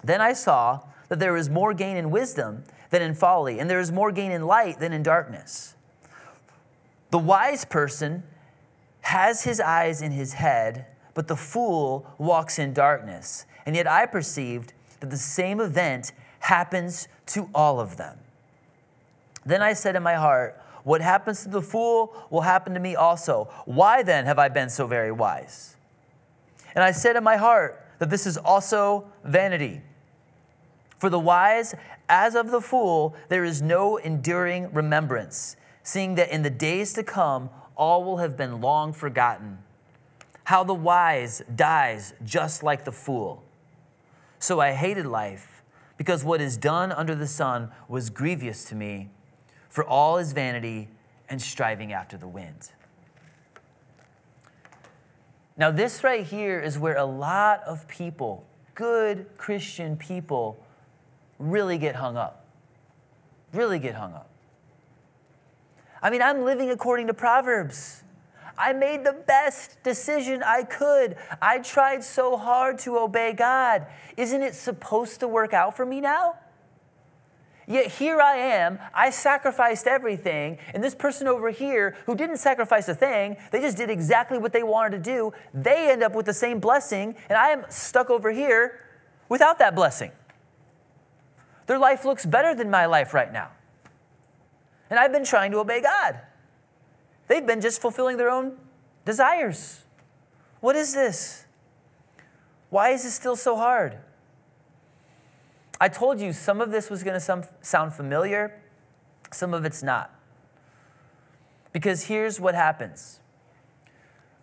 Then 0.04 0.22
I 0.22 0.34
saw 0.34 0.82
that 1.10 1.20
there 1.20 1.36
is 1.36 1.50
more 1.50 1.74
gain 1.74 1.98
in 1.98 2.12
wisdom 2.12 2.63
than 2.89 3.02
in 3.02 3.13
folly, 3.13 3.60
and 3.60 3.70
there 3.70 3.80
is 3.80 3.92
more 3.92 4.12
gain 4.12 4.32
in 4.32 4.46
light 4.46 4.80
than 4.80 4.94
in 4.94 5.04
darkness. 5.04 5.76
The 7.12 7.20
wise 7.20 7.66
person 7.66 8.24
has 9.02 9.44
his 9.44 9.60
eyes 9.60 10.02
in 10.02 10.12
his 10.12 10.34
head, 10.34 10.86
but 11.13 11.28
the 11.28 11.36
fool 11.36 12.12
walks 12.18 12.58
in 12.58 12.74
darkness. 12.74 13.46
And 13.66 13.76
yet 13.76 13.88
I 13.88 14.06
perceived 14.06 14.74
that 15.00 15.10
the 15.10 15.18
same 15.18 15.60
event 15.60 16.12
happens 16.39 17.08
to 17.28 17.50
all 17.54 17.80
of 17.80 17.98
them. 17.98 18.18
Then 19.46 19.62
I 19.62 19.74
said 19.74 19.96
in 19.96 20.04
my 20.04 20.16
heart, 20.16 20.60
What 20.84 21.02
happens 21.02 21.44
to 21.44 21.50
the 21.50 21.62
fool 21.62 22.16
will 22.30 22.42
happen 22.42 22.74
to 22.74 22.80
me 22.80 22.96
also. 22.96 23.50
Why 23.66 24.04
then 24.04 24.26
have 24.26 24.39
I 24.39 24.50
been 24.50 24.70
so 24.70 24.88
very 24.88 25.12
wise? 25.12 25.76
And 26.74 26.84
I 26.84 26.92
said 26.92 27.16
in 27.16 27.24
my 27.24 27.38
heart 27.38 27.86
that 28.00 28.10
this 28.10 28.26
is 28.26 28.38
also 28.38 29.06
vanity. 29.24 29.82
For 30.98 31.10
the 31.10 31.20
wise, 31.20 31.76
as 32.10 32.36
of 32.36 32.52
the 32.52 32.62
fool, 32.62 33.16
there 33.30 33.44
is 33.44 33.62
no 33.62 33.98
enduring 33.98 34.74
remembrance, 34.74 35.56
seeing 35.84 36.16
that 36.16 36.30
in 36.30 36.44
the 36.44 36.50
days 36.50 36.94
to 36.94 37.04
come, 37.04 37.50
all 37.76 38.04
will 38.04 38.18
have 38.18 38.38
been 38.38 38.62
long 38.62 38.94
forgotten. 38.94 39.60
How 40.46 40.64
the 40.64 40.74
wise 40.74 41.42
dies 41.56 42.14
just 42.24 42.64
like 42.64 42.86
the 42.86 42.92
fool. 42.92 43.44
So 44.40 44.60
I 44.60 44.74
hated 44.74 45.06
life, 45.06 45.64
because 45.98 46.24
what 46.24 46.42
is 46.42 46.58
done 46.58 46.92
under 46.92 47.16
the 47.16 47.28
sun 47.28 47.72
was 47.88 48.10
grievous 48.10 48.66
to 48.66 48.76
me, 48.76 49.10
for 49.70 49.84
all 49.84 50.18
is 50.18 50.34
vanity 50.34 50.90
and 51.30 51.42
striving 51.42 51.94
after 51.94 52.18
the 52.18 52.28
wind. 52.28 52.72
Now, 55.56 55.70
this 55.70 56.04
right 56.04 56.26
here 56.26 56.60
is 56.60 56.80
where 56.80 56.98
a 56.98 57.06
lot 57.06 57.62
of 57.63 57.88
people, 57.88 58.46
good 58.74 59.28
Christian 59.38 59.98
people, 59.98 60.58
really 61.38 61.78
get 61.78 61.96
hung 61.96 62.18
up. 62.18 62.46
Really 63.54 63.78
get 63.78 63.94
hung 63.96 64.13
up. 64.13 64.30
I 66.02 66.10
mean, 66.10 66.22
I'm 66.22 66.44
living 66.44 66.72
according 66.72 67.08
to 67.08 67.13
Proverbs. 67.13 68.04
I 68.58 68.74
made 68.74 69.04
the 69.04 69.13
best 69.13 69.82
decision 69.84 70.44
I 70.44 70.63
could. 70.63 71.18
I 71.42 71.60
tried 71.60 72.04
so 72.04 72.38
hard 72.38 72.80
to 72.80 72.98
obey 72.98 73.34
God. 73.34 73.86
Isn't 74.18 74.42
it 74.42 74.54
supposed 74.54 75.20
to 75.22 75.28
work 75.28 75.54
out 75.54 75.76
for 75.76 75.86
me 75.86 76.02
now? 76.02 76.36
Yet 77.67 77.88
here 77.88 78.19
I 78.19 78.36
am, 78.36 78.80
I 78.93 79.10
sacrificed 79.10 79.88
everything, 79.88 80.58
and 80.73 80.84
this 80.84 80.95
person 80.95 81.28
over 81.28 81.49
here 81.49 81.95
who 82.06 82.15
didn't 82.15 82.38
sacrifice 82.38 82.89
a 82.89 82.95
thing, 82.95 83.38
they 83.52 83.62
just 83.62 83.78
did 83.78 83.89
exactly 83.89 84.38
what 84.38 84.52
they 84.52 84.63
wanted 84.63 85.04
to 85.04 85.12
do, 85.12 85.34
they 85.54 85.91
end 85.91 86.04
up 86.04 86.13
with 86.13 86.26
the 86.26 86.34
same 86.34 86.60
blessing, 86.60 87.15
and 87.30 87.38
I 87.38 87.49
am 87.49 87.65
stuck 87.69 88.10
over 88.10 88.32
here 88.32 88.82
without 89.30 89.60
that 89.60 89.76
blessing. 89.76 90.12
Their 91.67 91.80
life 91.80 92.04
looks 92.04 92.26
better 92.26 92.54
than 92.54 92.69
my 92.69 92.86
life 92.86 93.13
right 93.13 93.32
now. 93.32 93.52
And 94.89 94.99
I've 94.99 95.13
been 95.13 95.23
trying 95.23 95.52
to 95.52 95.60
obey 95.60 95.82
God. 95.82 96.19
They've 97.28 97.45
been 97.45 97.62
just 97.62 97.82
fulfilling 97.82 98.17
their 98.17 98.30
own 98.30 98.58
desires. 99.06 99.82
What 100.60 100.76
is 100.76 100.93
this? 100.93 101.45
Why 102.69 102.89
is 102.89 103.04
this 103.04 103.13
still 103.13 103.36
so 103.36 103.56
hard? 103.56 103.97
I 105.84 105.89
told 105.89 106.22
you 106.22 106.32
some 106.32 106.62
of 106.62 106.72
this 106.72 106.89
was 106.89 107.04
going 107.04 107.19
to 107.19 107.46
sound 107.62 107.93
familiar, 107.93 108.58
some 109.34 109.54
of 109.54 109.65
it's 109.65 109.84
not. 109.84 110.17
Because 111.74 112.04
here's 112.04 112.39
what 112.39 112.56
happens 112.56 113.19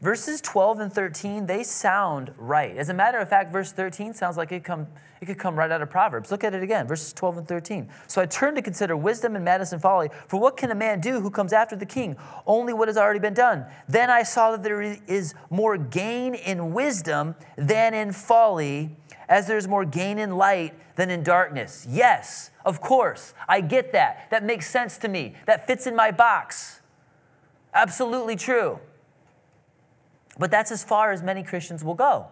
verses 0.00 0.40
12 0.40 0.80
and 0.80 0.92
13, 0.92 1.46
they 1.46 1.62
sound 1.62 2.32
right. 2.36 2.76
As 2.76 2.88
a 2.88 2.94
matter 2.94 3.18
of 3.18 3.28
fact, 3.28 3.52
verse 3.52 3.72
13 3.72 4.14
sounds 4.14 4.36
like 4.36 4.52
it 4.52 4.64
come 4.64 4.86
it 5.20 5.26
could 5.26 5.38
come 5.38 5.54
right 5.54 5.70
out 5.70 5.82
of 5.82 5.90
Proverbs. 5.90 6.30
Look 6.30 6.44
at 6.44 6.54
it 6.54 6.62
again, 6.62 6.86
verses 6.86 7.12
12 7.12 7.38
and 7.38 7.48
13. 7.48 7.90
So 8.06 8.22
I 8.22 8.26
turned 8.26 8.56
to 8.56 8.62
consider 8.62 8.96
wisdom 8.96 9.36
and 9.36 9.44
madness 9.44 9.72
and 9.72 9.82
folly. 9.82 10.08
For 10.28 10.40
what 10.40 10.56
can 10.56 10.70
a 10.70 10.74
man 10.74 11.00
do 11.00 11.20
who 11.20 11.30
comes 11.30 11.52
after 11.52 11.76
the 11.76 11.84
king? 11.84 12.16
Only 12.46 12.72
what 12.72 12.88
has 12.88 12.96
already 12.96 13.20
been 13.20 13.34
done. 13.34 13.66
Then 13.86 14.08
I 14.08 14.22
saw 14.22 14.52
that 14.52 14.62
there 14.62 14.80
is 14.80 15.34
more 15.50 15.76
gain 15.76 16.34
in 16.34 16.72
wisdom 16.72 17.34
than 17.56 17.92
in 17.92 18.12
folly, 18.12 18.96
as 19.28 19.46
there's 19.46 19.68
more 19.68 19.84
gain 19.84 20.18
in 20.18 20.38
light 20.38 20.74
than 20.96 21.10
in 21.10 21.22
darkness. 21.22 21.86
Yes, 21.88 22.50
of 22.64 22.80
course, 22.80 23.34
I 23.46 23.60
get 23.60 23.92
that. 23.92 24.30
That 24.30 24.42
makes 24.42 24.70
sense 24.70 24.96
to 24.98 25.08
me. 25.08 25.34
That 25.44 25.66
fits 25.66 25.86
in 25.86 25.94
my 25.94 26.12
box. 26.12 26.80
Absolutely 27.74 28.36
true. 28.36 28.80
But 30.40 30.50
that's 30.50 30.72
as 30.72 30.82
far 30.82 31.12
as 31.12 31.22
many 31.22 31.42
Christians 31.42 31.84
will 31.84 31.94
go. 31.94 32.28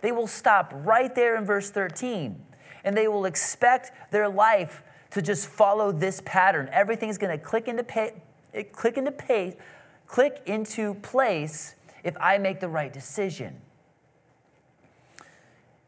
They 0.00 0.12
will 0.12 0.26
stop 0.26 0.72
right 0.74 1.14
there 1.14 1.36
in 1.36 1.44
verse 1.44 1.70
13 1.70 2.42
and 2.84 2.96
they 2.96 3.06
will 3.06 3.26
expect 3.26 3.92
their 4.10 4.30
life 4.30 4.82
to 5.10 5.20
just 5.20 5.46
follow 5.46 5.92
this 5.92 6.22
pattern. 6.24 6.70
Everything's 6.72 7.18
going 7.18 7.36
to 7.36 7.44
click 7.44 7.68
into 7.68 7.84
pay, 7.84 8.14
eh, 8.54 8.62
click 8.72 8.96
into 8.96 9.12
pay, 9.12 9.58
click 10.06 10.40
into 10.46 10.94
place 10.94 11.74
if 12.02 12.16
I 12.18 12.38
make 12.38 12.60
the 12.60 12.68
right 12.68 12.90
decision. 12.90 13.60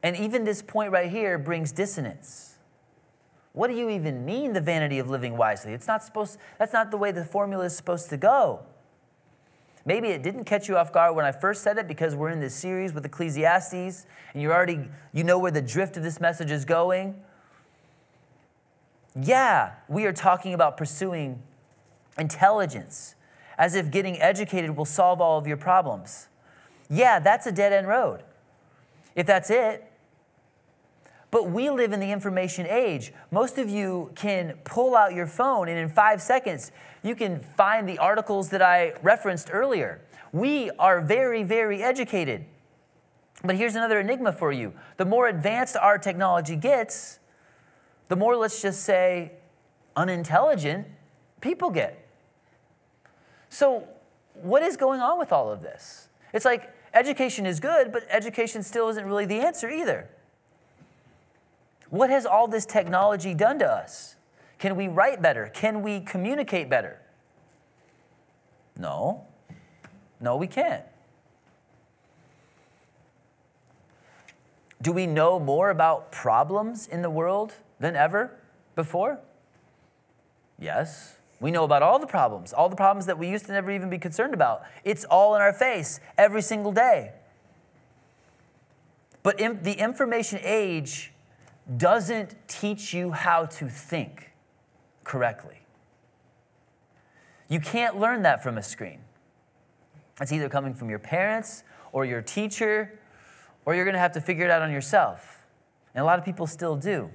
And 0.03 0.16
even 0.16 0.44
this 0.44 0.61
point 0.61 0.92
right 0.92 1.11
here 1.11 1.38
brings 1.38 1.72
dissonance. 1.72 2.59
What 3.55 3.68
do 3.68 3.76
you 3.76 3.88
even 3.88 4.26
mean 4.26 4.53
the 4.53 4.61
vanity 4.61 4.98
of 4.98 5.09
living 5.09 5.38
wisely? 5.38 5.72
It's 5.72 5.87
not 5.87 6.03
supposed 6.03 6.37
that's 6.59 6.74
not 6.74 6.90
the 6.90 6.98
way 6.98 7.12
the 7.12 7.24
formula 7.24 7.64
is 7.64 7.74
supposed 7.74 8.11
to 8.11 8.18
go. 8.18 8.61
Maybe 9.90 10.11
it 10.11 10.22
didn't 10.22 10.44
catch 10.44 10.68
you 10.68 10.76
off 10.76 10.92
guard 10.92 11.16
when 11.16 11.24
I 11.24 11.33
first 11.33 11.64
said 11.64 11.76
it 11.76 11.88
because 11.88 12.14
we're 12.14 12.31
in 12.31 12.38
this 12.38 12.55
series 12.55 12.92
with 12.92 13.05
Ecclesiastes 13.05 14.07
and 14.33 14.40
you 14.40 14.53
already 14.53 14.88
you 15.12 15.24
know 15.24 15.37
where 15.37 15.50
the 15.50 15.61
drift 15.61 15.96
of 15.96 16.05
this 16.05 16.20
message 16.20 16.53
is 16.53 16.64
going. 16.64 17.20
Yeah, 19.20 19.72
we 19.88 20.07
are 20.07 20.12
talking 20.12 20.55
about 20.55 20.76
pursuing 20.76 21.42
intelligence 22.16 23.16
as 23.59 23.74
if 23.74 23.90
getting 23.90 24.20
educated 24.20 24.76
will 24.76 24.85
solve 24.85 25.20
all 25.20 25.38
of 25.38 25.48
your 25.48 25.57
problems. 25.57 26.29
Yeah, 26.88 27.18
that's 27.18 27.48
a 27.48 27.53
dead 27.53 27.72
end 27.72 27.88
road. 27.88 28.22
If 29.16 29.26
that's 29.26 29.50
it, 29.50 29.89
but 31.31 31.51
we 31.51 31.71
live 31.71 31.93
in 31.93 32.01
the 32.01 32.11
information 32.11 32.66
age. 32.66 33.12
Most 33.31 33.59
of 33.59 33.69
you 33.69 34.11
can 34.14 34.55
pull 34.64 34.97
out 34.97 35.14
your 35.14 35.27
phone 35.27 35.69
and 35.69 35.79
in 35.79 35.88
five 35.88 36.21
seconds, 36.21 36.73
you 37.03 37.14
can 37.14 37.40
find 37.40 37.88
the 37.88 37.99
articles 37.99 38.51
that 38.51 38.62
I 38.62 38.95
referenced 39.03 39.49
earlier. 39.53 40.01
We 40.33 40.71
are 40.79 41.01
very, 41.01 41.43
very 41.43 41.83
educated. 41.83 42.45
But 43.43 43.57
here's 43.57 43.75
another 43.75 44.01
enigma 44.01 44.33
for 44.33 44.53
you 44.53 44.75
the 44.97 45.05
more 45.05 45.29
advanced 45.29 45.77
our 45.77 45.99
technology 45.99 46.57
gets, 46.57 47.19
the 48.09 48.16
more, 48.16 48.37
let's 48.37 48.61
just 48.61 48.83
say, 48.83 49.33
unintelligent 49.97 50.87
people 51.40 51.71
get. 51.71 52.07
So, 53.49 53.88
what 54.35 54.62
is 54.62 54.77
going 54.77 55.01
on 55.01 55.19
with 55.19 55.33
all 55.33 55.51
of 55.51 55.62
this? 55.62 56.09
It's 56.33 56.45
like 56.45 56.73
education 56.95 57.47
is 57.47 57.61
good, 57.61 57.93
but 57.93 58.05
education 58.11 58.62
still 58.62 58.88
isn't 58.88 59.05
really 59.05 59.27
the 59.27 59.40
answer 59.40 59.71
either. 59.71 60.09
What 61.90 62.09
has 62.11 62.24
all 62.24 62.46
this 62.48 62.64
technology 62.64 63.35
done 63.35 63.59
to 63.59 63.66
us? 63.66 64.16
Can 64.59 64.76
we 64.76 64.88
write 64.88 65.20
better? 65.20 65.50
Can 65.53 65.83
we 65.83 66.00
communicate 66.00 66.70
better? 66.70 67.00
No. 68.79 69.26
No, 70.20 70.37
we 70.37 70.46
can't. 70.46 70.85
Do 74.83 74.92
we 74.92 75.07
know 75.07 75.38
more 75.38 75.70
about 75.70 76.11
problems 76.11 76.87
in 76.87 77.03
the 77.03 77.11
world 77.11 77.55
than 77.81 77.96
ever 77.96 78.38
before? 78.74 79.18
Yes. 80.59 81.16
We 81.40 81.50
know 81.50 81.64
about 81.64 81.83
all 81.83 81.98
the 81.98 82.07
problems, 82.07 82.53
all 82.53 82.68
the 82.68 82.76
problems 82.76 83.07
that 83.07 83.18
we 83.18 83.29
used 83.29 83.46
to 83.46 83.53
never 83.53 83.70
even 83.70 83.90
be 83.90 83.98
concerned 83.98 84.35
about. 84.35 84.62
It's 84.85 85.05
all 85.05 85.35
in 85.35 85.40
our 85.40 85.53
face 85.53 86.00
every 86.16 86.42
single 86.42 86.72
day. 86.72 87.12
But 89.22 89.40
in 89.40 89.62
the 89.62 89.72
information 89.72 90.38
age 90.42 91.12
doesn't 91.76 92.37
teach 92.48 92.92
you 92.92 93.12
how 93.12 93.46
to 93.46 93.68
think 93.68 94.33
correctly. 95.04 95.61
You 97.48 97.61
can't 97.61 97.98
learn 97.98 98.22
that 98.22 98.42
from 98.42 98.59
a 98.59 98.62
screen. 98.62 99.00
It's 100.20 100.33
either 100.33 100.48
coming 100.48 100.74
from 100.74 100.90
your 100.90 100.98
parents 100.98 101.64
or 101.92 102.04
your 102.04 102.22
teacher, 102.22 102.98
or 103.64 103.74
you're 103.74 103.85
going 103.85 103.94
to 103.94 104.00
have 104.00 104.12
to 104.12 104.20
figure 104.20 104.44
it 104.44 104.50
out 104.50 104.62
on 104.62 104.70
yourself. 104.70 105.46
And 105.94 106.02
a 106.02 106.04
lot 106.04 106.18
of 106.18 106.24
people 106.24 106.46
still 106.46 106.76
do. 106.76 107.11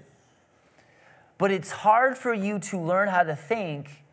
But 1.38 1.52
it's 1.52 1.72
hard 1.72 2.18
for 2.18 2.34
you 2.34 2.60
to 2.60 2.80
learn 2.80 3.08
how 3.08 3.24
to 3.24 3.36
think 3.36 4.04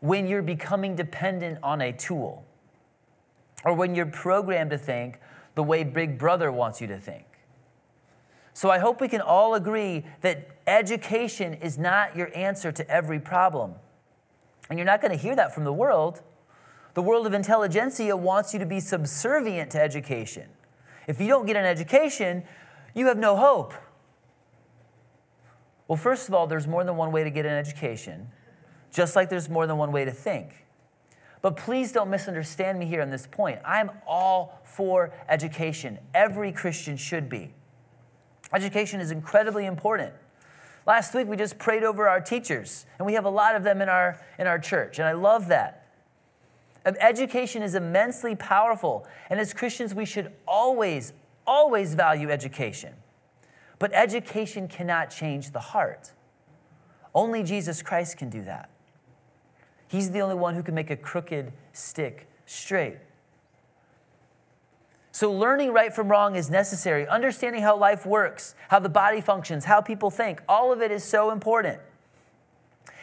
when 0.00 0.26
you're 0.26 0.42
becoming 0.42 0.96
dependent 0.96 1.58
on 1.62 1.80
a 1.80 1.92
tool 1.92 2.44
or 3.64 3.74
when 3.74 3.94
you're 3.94 4.06
programmed 4.06 4.70
to 4.70 4.78
think 4.78 5.20
the 5.54 5.62
way 5.62 5.84
Big 5.84 6.18
Brother 6.18 6.50
wants 6.50 6.80
you 6.80 6.86
to 6.88 6.98
think. 6.98 7.24
So 8.60 8.70
I 8.70 8.78
hope 8.78 9.00
we 9.00 9.08
can 9.08 9.22
all 9.22 9.54
agree 9.54 10.04
that 10.20 10.50
education 10.66 11.54
is 11.54 11.78
not 11.78 12.14
your 12.14 12.30
answer 12.36 12.70
to 12.70 12.86
every 12.90 13.18
problem. 13.18 13.72
And 14.68 14.78
you're 14.78 14.84
not 14.84 15.00
going 15.00 15.12
to 15.12 15.16
hear 15.16 15.34
that 15.34 15.54
from 15.54 15.64
the 15.64 15.72
world. 15.72 16.20
The 16.92 17.00
world 17.00 17.26
of 17.26 17.32
intelligentsia 17.32 18.14
wants 18.14 18.52
you 18.52 18.58
to 18.58 18.66
be 18.66 18.78
subservient 18.78 19.70
to 19.70 19.80
education. 19.80 20.50
If 21.06 21.22
you 21.22 21.26
don't 21.26 21.46
get 21.46 21.56
an 21.56 21.64
education, 21.64 22.42
you 22.92 23.06
have 23.06 23.16
no 23.16 23.34
hope. 23.34 23.72
Well, 25.88 25.96
first 25.96 26.28
of 26.28 26.34
all, 26.34 26.46
there's 26.46 26.66
more 26.66 26.84
than 26.84 26.98
one 26.98 27.12
way 27.12 27.24
to 27.24 27.30
get 27.30 27.46
an 27.46 27.52
education, 27.52 28.28
just 28.92 29.16
like 29.16 29.30
there's 29.30 29.48
more 29.48 29.66
than 29.66 29.78
one 29.78 29.90
way 29.90 30.04
to 30.04 30.12
think. 30.12 30.66
But 31.40 31.56
please 31.56 31.92
don't 31.92 32.10
misunderstand 32.10 32.78
me 32.78 32.84
here 32.84 33.00
on 33.00 33.08
this 33.08 33.26
point. 33.26 33.58
I'm 33.64 33.90
all 34.06 34.60
for 34.64 35.14
education. 35.30 35.98
Every 36.12 36.52
Christian 36.52 36.98
should 36.98 37.30
be. 37.30 37.54
Education 38.52 39.00
is 39.00 39.10
incredibly 39.10 39.66
important. 39.66 40.12
Last 40.86 41.14
week 41.14 41.28
we 41.28 41.36
just 41.36 41.58
prayed 41.58 41.84
over 41.84 42.08
our 42.08 42.20
teachers, 42.20 42.86
and 42.98 43.06
we 43.06 43.14
have 43.14 43.24
a 43.24 43.30
lot 43.30 43.54
of 43.54 43.62
them 43.62 43.80
in 43.80 43.88
our, 43.88 44.20
in 44.38 44.46
our 44.46 44.58
church, 44.58 44.98
and 44.98 45.06
I 45.06 45.12
love 45.12 45.48
that. 45.48 45.86
Um, 46.84 46.96
education 46.98 47.62
is 47.62 47.74
immensely 47.74 48.34
powerful, 48.34 49.06
and 49.28 49.38
as 49.38 49.52
Christians, 49.52 49.94
we 49.94 50.06
should 50.06 50.32
always, 50.48 51.12
always 51.46 51.94
value 51.94 52.30
education. 52.30 52.94
But 53.78 53.92
education 53.92 54.68
cannot 54.68 55.10
change 55.10 55.52
the 55.52 55.60
heart. 55.60 56.12
Only 57.14 57.42
Jesus 57.42 57.82
Christ 57.82 58.16
can 58.16 58.30
do 58.30 58.42
that. 58.44 58.70
He's 59.88 60.10
the 60.10 60.20
only 60.20 60.36
one 60.36 60.54
who 60.54 60.62
can 60.62 60.74
make 60.74 60.90
a 60.90 60.96
crooked 60.96 61.52
stick 61.72 62.28
straight. 62.46 62.98
So, 65.20 65.30
learning 65.30 65.74
right 65.74 65.92
from 65.92 66.08
wrong 66.08 66.34
is 66.34 66.48
necessary. 66.48 67.06
Understanding 67.06 67.60
how 67.60 67.76
life 67.76 68.06
works, 68.06 68.54
how 68.68 68.78
the 68.78 68.88
body 68.88 69.20
functions, 69.20 69.66
how 69.66 69.82
people 69.82 70.08
think, 70.10 70.40
all 70.48 70.72
of 70.72 70.80
it 70.80 70.90
is 70.90 71.04
so 71.04 71.30
important. 71.30 71.78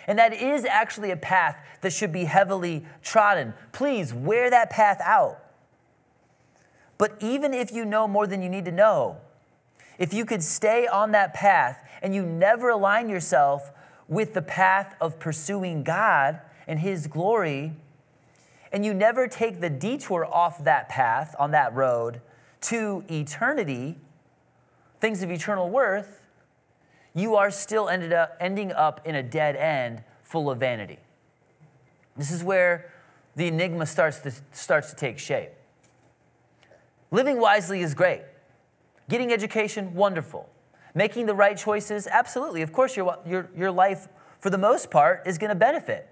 And 0.08 0.18
that 0.18 0.34
is 0.34 0.66
actually 0.66 1.12
a 1.12 1.16
path 1.16 1.64
that 1.82 1.94
should 1.94 2.12
be 2.12 2.24
heavily 2.24 2.84
trodden. 3.04 3.54
Please 3.72 4.16
wear 4.16 4.50
that 4.50 4.72
path 4.72 5.00
out. 5.04 5.44
But 6.98 7.18
even 7.20 7.54
if 7.54 7.72
you 7.72 7.86
know 7.86 8.08
more 8.08 8.26
than 8.26 8.42
you 8.42 8.50
need 8.50 8.66
to 8.66 8.72
know, 8.72 9.18
if 10.00 10.12
you 10.12 10.26
could 10.26 10.42
stay 10.42 10.88
on 10.88 11.12
that 11.12 11.36
path 11.36 11.88
and 12.02 12.16
you 12.16 12.24
never 12.26 12.72
align 12.72 13.10
yourself 13.10 13.72
with 14.08 14.34
the 14.34 14.42
path 14.42 14.96
of 15.00 15.20
pursuing 15.20 15.84
God 15.84 16.42
and 16.66 16.80
His 16.80 17.06
glory, 17.06 17.74
and 18.78 18.86
you 18.86 18.94
never 18.94 19.28
take 19.28 19.60
the 19.60 19.72
detour 19.72 20.24
off 20.24 20.64
that 20.64 20.88
path, 20.88 21.36
on 21.40 21.50
that 21.50 21.74
road, 21.74 22.22
to 22.62 23.04
eternity, 23.10 23.98
things 25.02 25.24
of 25.24 25.32
eternal 25.32 25.68
worth, 25.68 26.22
you 27.16 27.34
are 27.34 27.50
still 27.50 27.90
ended 27.90 28.14
up, 28.14 28.38
ending 28.40 28.72
up 28.72 29.02
in 29.04 29.16
a 29.16 29.24
dead 29.24 29.56
end 29.56 30.04
full 30.22 30.48
of 30.52 30.60
vanity. 30.60 31.00
This 32.16 32.30
is 32.30 32.44
where 32.44 32.94
the 33.36 33.48
enigma 33.48 33.88
starts 33.88 34.20
to, 34.20 34.32
starts 34.52 34.92
to 34.92 34.96
take 34.96 35.18
shape. 35.18 35.50
Living 37.10 37.40
wisely 37.40 37.82
is 37.82 37.96
great. 37.96 38.22
Getting 39.10 39.34
education, 39.34 39.96
wonderful. 39.96 40.48
Making 40.94 41.26
the 41.26 41.34
right 41.34 41.58
choices, 41.58 42.06
absolutely. 42.06 42.62
Of 42.62 42.72
course, 42.72 42.96
your, 42.96 43.18
your, 43.26 43.50
your 43.58 43.72
life, 43.72 44.08
for 44.40 44.52
the 44.52 44.58
most 44.60 44.92
part, 44.92 45.24
is 45.26 45.40
going 45.40 45.50
to 45.50 45.56
benefit 45.56 46.08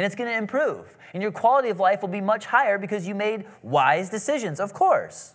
and 0.00 0.06
it's 0.06 0.14
going 0.14 0.30
to 0.30 0.38
improve. 0.38 0.96
And 1.12 1.22
your 1.22 1.30
quality 1.30 1.68
of 1.68 1.78
life 1.78 2.00
will 2.00 2.08
be 2.08 2.22
much 2.22 2.46
higher 2.46 2.78
because 2.78 3.06
you 3.06 3.14
made 3.14 3.44
wise 3.62 4.08
decisions, 4.08 4.58
of 4.58 4.72
course. 4.72 5.34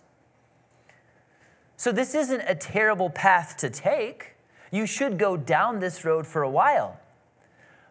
So, 1.76 1.92
this 1.92 2.16
isn't 2.16 2.40
a 2.48 2.56
terrible 2.56 3.08
path 3.08 3.58
to 3.58 3.70
take. 3.70 4.34
You 4.72 4.84
should 4.84 5.20
go 5.20 5.36
down 5.36 5.78
this 5.78 6.04
road 6.04 6.26
for 6.26 6.42
a 6.42 6.50
while. 6.50 6.98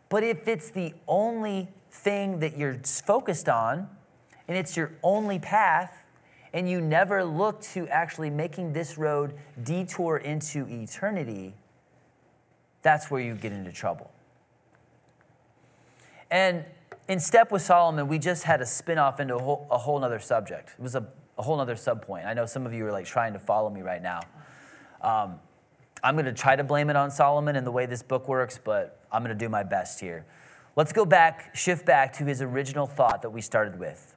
But 0.10 0.26
if 0.26 0.50
it's 0.50 0.70
the 0.70 0.94
only 1.08 1.70
thing 1.90 2.40
that 2.42 2.58
you're 2.58 2.78
focused 2.84 3.48
on, 3.48 3.88
and 4.50 4.58
it's 4.58 4.76
your 4.76 4.92
only 5.02 5.40
path, 5.40 6.04
and 6.52 6.70
you 6.70 6.82
never 6.82 7.24
look 7.24 7.62
to 7.62 7.88
actually 7.88 8.30
making 8.30 8.74
this 8.74 8.98
road 8.98 9.34
detour 9.64 10.18
into 10.18 10.68
eternity, 10.68 11.54
that's 12.82 13.10
where 13.10 13.22
you 13.22 13.34
get 13.34 13.54
into 13.54 13.72
trouble. 13.72 14.12
And 16.36 16.66
in 17.08 17.22
Step 17.22 17.50
with 17.50 17.62
Solomon, 17.62 18.10
we 18.10 18.20
just 18.20 18.44
had 18.44 18.60
a 18.60 18.66
spin 18.66 18.98
off 18.98 19.22
into 19.22 19.38
a 19.38 19.42
whole, 19.42 19.70
a 19.72 19.78
whole 19.78 19.98
nother 19.98 20.20
subject. 20.20 20.72
It 20.78 20.82
was 20.82 20.94
a, 20.94 21.08
a 21.38 21.42
whole 21.42 21.56
nother 21.56 21.76
subpoint. 21.76 22.26
I 22.26 22.34
know 22.34 22.46
some 22.46 22.66
of 22.66 22.74
you 22.74 22.86
are 22.86 22.92
like 22.92 23.06
trying 23.06 23.32
to 23.32 23.40
follow 23.40 23.70
me 23.70 23.82
right 23.82 24.04
now. 24.04 24.20
Um, 25.02 25.40
I'm 26.04 26.16
going 26.16 26.26
to 26.26 26.34
try 26.34 26.58
to 26.58 26.64
blame 26.66 26.90
it 26.90 26.98
on 26.98 27.10
Solomon 27.10 27.56
and 27.56 27.66
the 27.66 27.72
way 27.72 27.86
this 27.86 28.04
book 28.04 28.28
works, 28.28 28.60
but 28.62 29.00
I'm 29.14 29.24
going 29.24 29.34
to 29.34 29.46
do 29.46 29.48
my 29.48 29.64
best 29.64 30.02
here. 30.02 30.26
Let's 30.76 30.92
go 30.92 31.06
back, 31.06 31.56
shift 31.56 31.86
back 31.86 32.12
to 32.18 32.26
his 32.26 32.42
original 32.42 32.86
thought 32.86 33.22
that 33.22 33.30
we 33.30 33.40
started 33.40 33.80
with. 33.80 34.14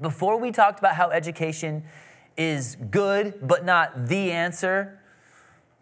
Before 0.00 0.38
we 0.38 0.50
talked 0.50 0.78
about 0.78 0.94
how 0.94 1.10
education 1.10 1.84
is 2.38 2.78
good, 2.90 3.46
but 3.46 3.66
not 3.66 4.06
the 4.06 4.32
answer, 4.32 4.98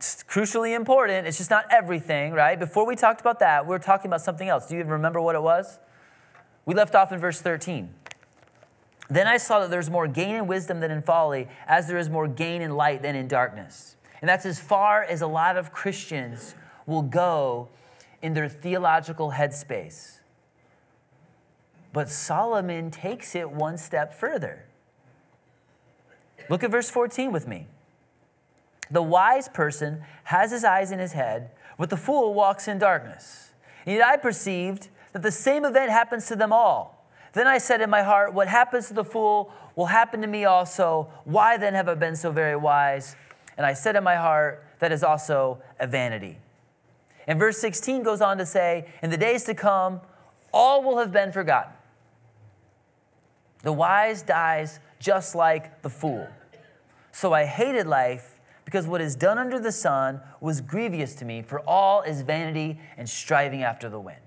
crucially 0.01 0.75
important. 0.75 1.27
It's 1.27 1.39
just 1.39 1.51
not 1.51 1.67
everything, 1.71 2.33
right? 2.33 2.59
Before 2.59 2.87
we 2.87 2.97
talked 2.97 3.21
about 3.21 3.41
that, 3.41 3.67
we 3.67 3.71
were 3.71 3.79
talking 3.79 4.09
about 4.09 4.21
something 4.21 4.49
else. 4.49 4.67
Do 4.67 4.75
you 4.75 4.81
even 4.81 4.93
remember 4.93 5.21
what 5.21 5.35
it 5.35 5.43
was? 5.43 5.79
We 6.67 6.75
left 6.75 6.95
off 6.95 7.13
in 7.13 7.19
verse 7.19 7.41
13. 7.41 7.95
Then 9.09 9.27
I 9.27 9.39
saw 9.39 9.61
that 9.61 9.71
there's 9.71 9.91
more 9.91 10.07
gain 10.07 10.37
in 10.37 10.47
wisdom 10.47 10.81
than 10.81 10.91
in 10.91 11.03
folly, 11.03 11.49
as 11.67 11.89
there 11.89 11.99
is 11.99 12.09
more 12.09 12.29
gain 12.29 12.63
in 12.63 12.77
light 12.77 13.03
than 13.03 13.17
in 13.17 13.27
darkness. 13.27 13.97
And 14.21 14.29
that's 14.29 14.47
as 14.47 14.61
far 14.61 15.03
as 15.03 15.21
a 15.21 15.27
lot 15.27 15.57
of 15.57 15.73
Christians 15.73 16.55
will 16.87 17.03
go 17.03 17.69
in 18.23 18.35
their 18.35 18.49
theological 18.49 19.33
headspace. 19.33 20.21
But 21.93 22.09
Solomon 22.09 22.91
takes 22.91 23.35
it 23.35 23.51
one 23.51 23.77
step 23.77 24.15
further. 24.15 24.65
Look 26.49 26.63
at 26.63 26.71
verse 26.71 26.91
14 26.91 27.33
with 27.33 27.49
me. 27.49 27.67
The 28.91 29.03
wise 29.03 29.49
person 29.49 30.03
has 30.25 30.51
his 30.51 30.65
eyes 30.65 30.91
in 30.91 30.99
his 30.99 31.13
head, 31.13 31.51
but 31.79 31.91
the 31.91 31.97
fool 31.97 32.35
walks 32.35 32.67
in 32.69 32.79
darkness. 32.79 33.51
And 33.87 33.97
yet 33.97 34.07
I 34.07 34.17
perceived 34.17 34.89
that 35.13 35.23
the 35.23 35.31
same 35.31 35.65
event 35.65 35.91
happens 35.91 36.27
to 36.27 36.37
them 36.37 36.53
all. 36.53 37.07
Then 37.33 37.47
I 37.47 37.59
said 37.59 37.81
in 37.81 37.91
my 37.91 38.03
heart, 38.03 38.35
What 38.35 38.49
happens 38.49 38.89
to 38.89 38.95
the 38.95 39.05
fool 39.05 39.53
will 39.77 39.87
happen 39.87 40.21
to 40.23 40.27
me 40.27 40.45
also. 40.45 41.09
Why 41.25 41.57
then 41.57 41.75
have 41.75 41.89
I 41.89 41.95
been 41.95 42.17
so 42.17 42.33
very 42.33 42.57
wise? 42.57 43.17
And 43.57 43.65
I 43.65 43.73
said 43.73 43.97
in 43.97 44.05
my 44.05 44.17
heart, 44.17 44.65
That 44.81 44.93
is 44.93 45.05
also 45.05 45.63
a 45.79 45.87
vanity. 45.87 46.39
And 47.27 47.39
verse 47.39 47.59
16 47.59 48.03
goes 48.03 48.21
on 48.21 48.39
to 48.39 48.47
say, 48.47 48.89
In 49.03 49.11
the 49.11 49.17
days 49.17 49.45
to 49.45 49.55
come, 49.55 50.01
all 50.53 50.83
will 50.83 50.99
have 50.99 51.13
been 51.13 51.31
forgotten. 51.31 51.73
The 53.63 53.73
wise 53.73 54.23
dies 54.23 54.81
just 54.99 55.35
like 55.35 55.83
the 55.83 55.91
fool. 55.91 56.27
So 57.13 57.33
I 57.33 57.45
hated 57.45 57.87
life 57.87 58.40
because 58.71 58.87
what 58.87 59.01
is 59.01 59.17
done 59.17 59.37
under 59.37 59.59
the 59.59 59.73
sun 59.73 60.21
was 60.41 60.61
grievous 60.61 61.17
to 61.17 61.25
me, 61.25 61.43
for 61.43 61.59
all 61.67 62.03
is 62.03 62.23
vanity 62.23 62.79
and 62.97 63.09
striving 63.09 63.65
after 63.65 63.89
the 63.89 63.99
wind. 63.99 64.21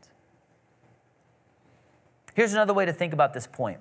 Here's 2.33 2.51
another 2.51 2.73
way 2.73 2.85
to 2.85 2.91
think 2.91 3.13
about 3.13 3.33
this 3.33 3.47
point. 3.47 3.79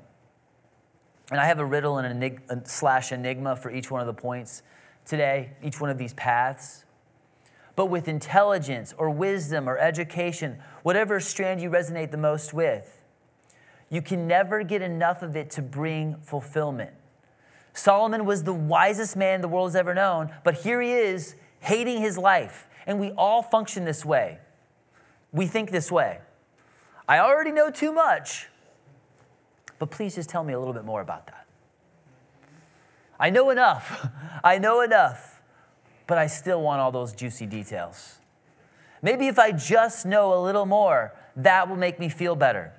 And 1.33 1.41
I 1.41 1.47
have 1.47 1.59
a 1.59 1.65
riddle 1.65 1.99
and 1.99 2.23
an 2.23 2.65
slash 2.65 3.11
enigma 3.11 3.57
for 3.57 3.73
each 3.73 3.91
one 3.91 4.03
of 4.03 4.07
the 4.07 4.15
points 4.15 4.63
today, 5.05 5.51
each 5.65 5.81
one 5.81 5.91
of 5.91 5.99
these 5.99 6.15
paths. 6.15 6.85
But 7.75 7.87
with 7.87 8.07
intelligence 8.07 8.95
or 8.97 9.11
wisdom 9.11 9.69
or 9.69 9.79
education, 9.79 10.59
whatever 10.85 11.19
strand 11.19 11.61
you 11.61 11.71
resonate 11.71 12.13
the 12.13 12.19
most 12.19 12.55
with, 12.55 13.03
you 13.91 14.01
can 14.01 14.29
never 14.29 14.63
get 14.63 14.81
enough 14.81 15.23
of 15.23 15.35
it 15.35 15.51
to 15.51 15.63
bring 15.63 16.19
fulfillment. 16.23 16.93
Solomon 17.73 18.25
was 18.25 18.45
the 18.45 18.53
wisest 18.53 19.17
man 19.17 19.41
the 19.41 19.49
world 19.49 19.69
has 19.69 19.77
ever 19.77 19.95
known, 19.95 20.33
but 20.45 20.55
here 20.55 20.81
he 20.81 20.93
is 20.93 21.35
hating 21.61 22.01
his 22.01 22.19
life. 22.19 22.67
And 22.87 22.99
we 22.99 23.13
all 23.13 23.43
function 23.43 23.85
this 23.85 24.05
way. 24.05 24.39
We 25.33 25.47
think 25.47 25.71
this 25.71 25.91
way. 25.91 26.21
I 27.09 27.19
already 27.19 27.53
know 27.53 27.71
too 27.71 27.93
much, 27.93 28.49
but 29.79 29.91
please 29.91 30.15
just 30.15 30.29
tell 30.29 30.45
me 30.45 30.53
a 30.53 30.59
little 30.59 30.75
bit 30.75 30.85
more 30.85 31.01
about 31.01 31.27
that. 31.27 31.47
I 33.19 33.31
know 33.31 33.51
enough. 33.51 34.09
I 34.45 34.59
know 34.59 34.81
enough, 34.81 35.41
but 36.07 36.19
I 36.19 36.27
still 36.27 36.61
want 36.61 36.81
all 36.81 36.93
those 36.93 37.13
juicy 37.13 37.47
details. 37.47 38.19
Maybe 39.01 39.27
if 39.27 39.39
I 39.39 39.53
just 39.53 40.07
know 40.07 40.35
a 40.35 40.41
little 40.41 40.67
more, 40.67 41.13
that 41.37 41.69
will 41.69 41.77
make 41.77 41.99
me 41.99 42.09
feel 42.09 42.37
better. 42.37 42.73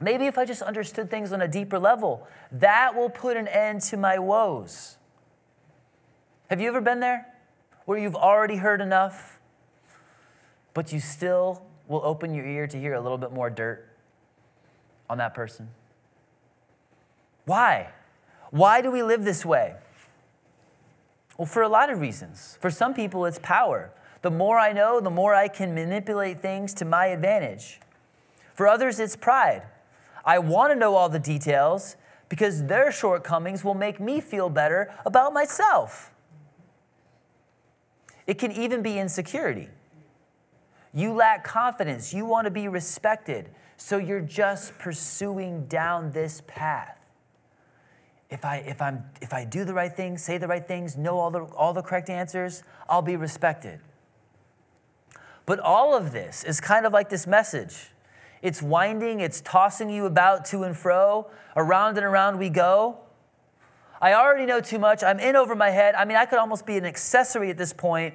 Maybe 0.00 0.26
if 0.26 0.38
I 0.38 0.46
just 0.46 0.62
understood 0.62 1.10
things 1.10 1.32
on 1.32 1.42
a 1.42 1.48
deeper 1.48 1.78
level, 1.78 2.26
that 2.52 2.94
will 2.94 3.10
put 3.10 3.36
an 3.36 3.46
end 3.46 3.82
to 3.82 3.98
my 3.98 4.18
woes. 4.18 4.96
Have 6.48 6.60
you 6.60 6.68
ever 6.68 6.80
been 6.80 7.00
there 7.00 7.26
where 7.84 7.98
you've 7.98 8.16
already 8.16 8.56
heard 8.56 8.80
enough, 8.80 9.38
but 10.72 10.92
you 10.92 11.00
still 11.00 11.62
will 11.86 12.00
open 12.02 12.34
your 12.34 12.46
ear 12.46 12.66
to 12.66 12.78
hear 12.78 12.94
a 12.94 13.00
little 13.00 13.18
bit 13.18 13.32
more 13.32 13.50
dirt 13.50 13.86
on 15.08 15.18
that 15.18 15.34
person? 15.34 15.68
Why? 17.44 17.90
Why 18.50 18.80
do 18.80 18.90
we 18.90 19.02
live 19.02 19.24
this 19.24 19.44
way? 19.44 19.74
Well, 21.36 21.46
for 21.46 21.62
a 21.62 21.68
lot 21.68 21.90
of 21.90 22.00
reasons. 22.00 22.58
For 22.60 22.70
some 22.70 22.94
people, 22.94 23.26
it's 23.26 23.38
power. 23.42 23.90
The 24.22 24.30
more 24.30 24.58
I 24.58 24.72
know, 24.72 25.00
the 25.00 25.10
more 25.10 25.34
I 25.34 25.48
can 25.48 25.74
manipulate 25.74 26.40
things 26.40 26.74
to 26.74 26.84
my 26.84 27.06
advantage. 27.06 27.80
For 28.54 28.66
others, 28.66 28.98
it's 28.98 29.16
pride. 29.16 29.62
I 30.24 30.38
want 30.38 30.72
to 30.72 30.78
know 30.78 30.94
all 30.94 31.08
the 31.08 31.18
details 31.18 31.96
because 32.28 32.64
their 32.64 32.92
shortcomings 32.92 33.64
will 33.64 33.74
make 33.74 34.00
me 34.00 34.20
feel 34.20 34.48
better 34.48 34.94
about 35.04 35.32
myself. 35.32 36.12
It 38.26 38.38
can 38.38 38.52
even 38.52 38.82
be 38.82 38.98
insecurity. 38.98 39.68
You 40.94 41.12
lack 41.12 41.44
confidence. 41.44 42.14
You 42.14 42.24
want 42.24 42.44
to 42.46 42.50
be 42.50 42.68
respected. 42.68 43.50
So 43.76 43.98
you're 43.98 44.20
just 44.20 44.78
pursuing 44.78 45.66
down 45.66 46.12
this 46.12 46.42
path. 46.46 46.96
If 48.28 48.44
I, 48.44 48.58
if, 48.58 48.80
I'm, 48.80 49.04
if 49.20 49.32
I 49.32 49.44
do 49.44 49.64
the 49.64 49.74
right 49.74 49.92
things, 49.92 50.22
say 50.22 50.38
the 50.38 50.46
right 50.46 50.66
things, 50.66 50.96
know 50.96 51.18
all 51.18 51.30
the, 51.30 51.40
all 51.40 51.72
the 51.72 51.82
correct 51.82 52.08
answers, 52.08 52.62
I'll 52.88 53.02
be 53.02 53.16
respected. 53.16 53.80
But 55.46 55.58
all 55.58 55.96
of 55.96 56.12
this 56.12 56.44
is 56.44 56.60
kind 56.60 56.86
of 56.86 56.92
like 56.92 57.08
this 57.08 57.26
message 57.26 57.90
it's 58.42 58.62
winding, 58.62 59.20
it's 59.20 59.40
tossing 59.40 59.90
you 59.90 60.06
about 60.06 60.44
to 60.46 60.62
and 60.62 60.76
fro. 60.76 61.30
Around 61.56 61.98
and 61.98 62.06
around 62.06 62.38
we 62.38 62.48
go. 62.48 62.98
I 64.00 64.14
already 64.14 64.46
know 64.46 64.60
too 64.60 64.78
much. 64.78 65.02
I'm 65.02 65.20
in 65.20 65.36
over 65.36 65.54
my 65.54 65.70
head. 65.70 65.94
I 65.94 66.04
mean, 66.06 66.16
I 66.16 66.24
could 66.24 66.38
almost 66.38 66.64
be 66.64 66.78
an 66.78 66.86
accessory 66.86 67.50
at 67.50 67.58
this 67.58 67.72
point. 67.72 68.14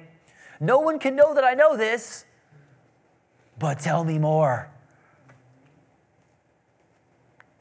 No 0.58 0.80
one 0.80 0.98
can 0.98 1.14
know 1.14 1.34
that 1.34 1.44
I 1.44 1.54
know 1.54 1.76
this, 1.76 2.24
but 3.58 3.78
tell 3.78 4.02
me 4.04 4.18
more. 4.18 4.68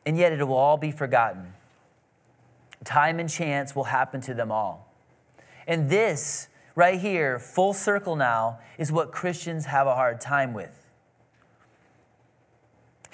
And 0.05 0.17
yet 0.17 0.31
it 0.31 0.43
will 0.43 0.55
all 0.55 0.77
be 0.77 0.91
forgotten. 0.91 1.53
Time 2.83 3.19
and 3.19 3.29
chance 3.29 3.75
will 3.75 3.85
happen 3.85 4.21
to 4.21 4.33
them 4.33 4.51
all. 4.51 4.91
And 5.67 5.89
this, 5.89 6.47
right 6.75 6.99
here, 6.99 7.39
full 7.39 7.73
circle 7.73 8.15
now, 8.15 8.59
is 8.77 8.91
what 8.91 9.11
Christians 9.11 9.65
have 9.65 9.87
a 9.87 9.95
hard 9.95 10.21
time 10.21 10.53
with. 10.53 10.84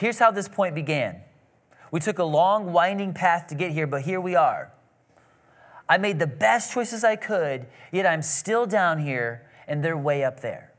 Here's 0.01 0.17
how 0.17 0.31
this 0.31 0.47
point 0.47 0.73
began. 0.73 1.21
We 1.91 1.99
took 1.99 2.17
a 2.17 2.23
long, 2.23 2.73
winding 2.73 3.13
path 3.13 3.45
to 3.49 3.55
get 3.55 3.69
here, 3.69 3.85
but 3.85 4.01
here 4.01 4.19
we 4.19 4.35
are. 4.35 4.71
I 5.87 5.99
made 5.99 6.17
the 6.17 6.25
best 6.25 6.73
choices 6.73 7.03
I 7.03 7.15
could, 7.15 7.67
yet 7.91 8.07
I'm 8.07 8.23
still 8.23 8.65
down 8.65 8.97
here 8.97 9.47
and 9.67 9.85
they're 9.85 9.95
way 9.95 10.23
up 10.23 10.39
there. 10.39 10.73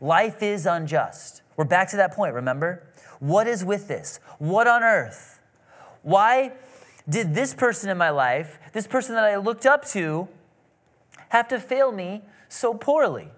Life 0.00 0.42
is 0.42 0.66
unjust. 0.66 1.42
We're 1.56 1.66
back 1.66 1.88
to 1.90 1.96
that 1.98 2.14
point, 2.14 2.34
remember? 2.34 2.84
What 3.20 3.46
is 3.46 3.64
with 3.64 3.86
this? 3.86 4.18
What 4.38 4.66
on 4.66 4.82
earth? 4.82 5.40
Why 6.02 6.50
did 7.08 7.32
this 7.32 7.54
person 7.54 7.90
in 7.90 7.96
my 7.96 8.10
life, 8.10 8.58
this 8.72 8.88
person 8.88 9.14
that 9.14 9.22
I 9.22 9.36
looked 9.36 9.66
up 9.66 9.84
to, 9.90 10.26
have 11.28 11.46
to 11.46 11.60
fail 11.60 11.92
me 11.92 12.22
so 12.48 12.74
poorly? 12.74 13.28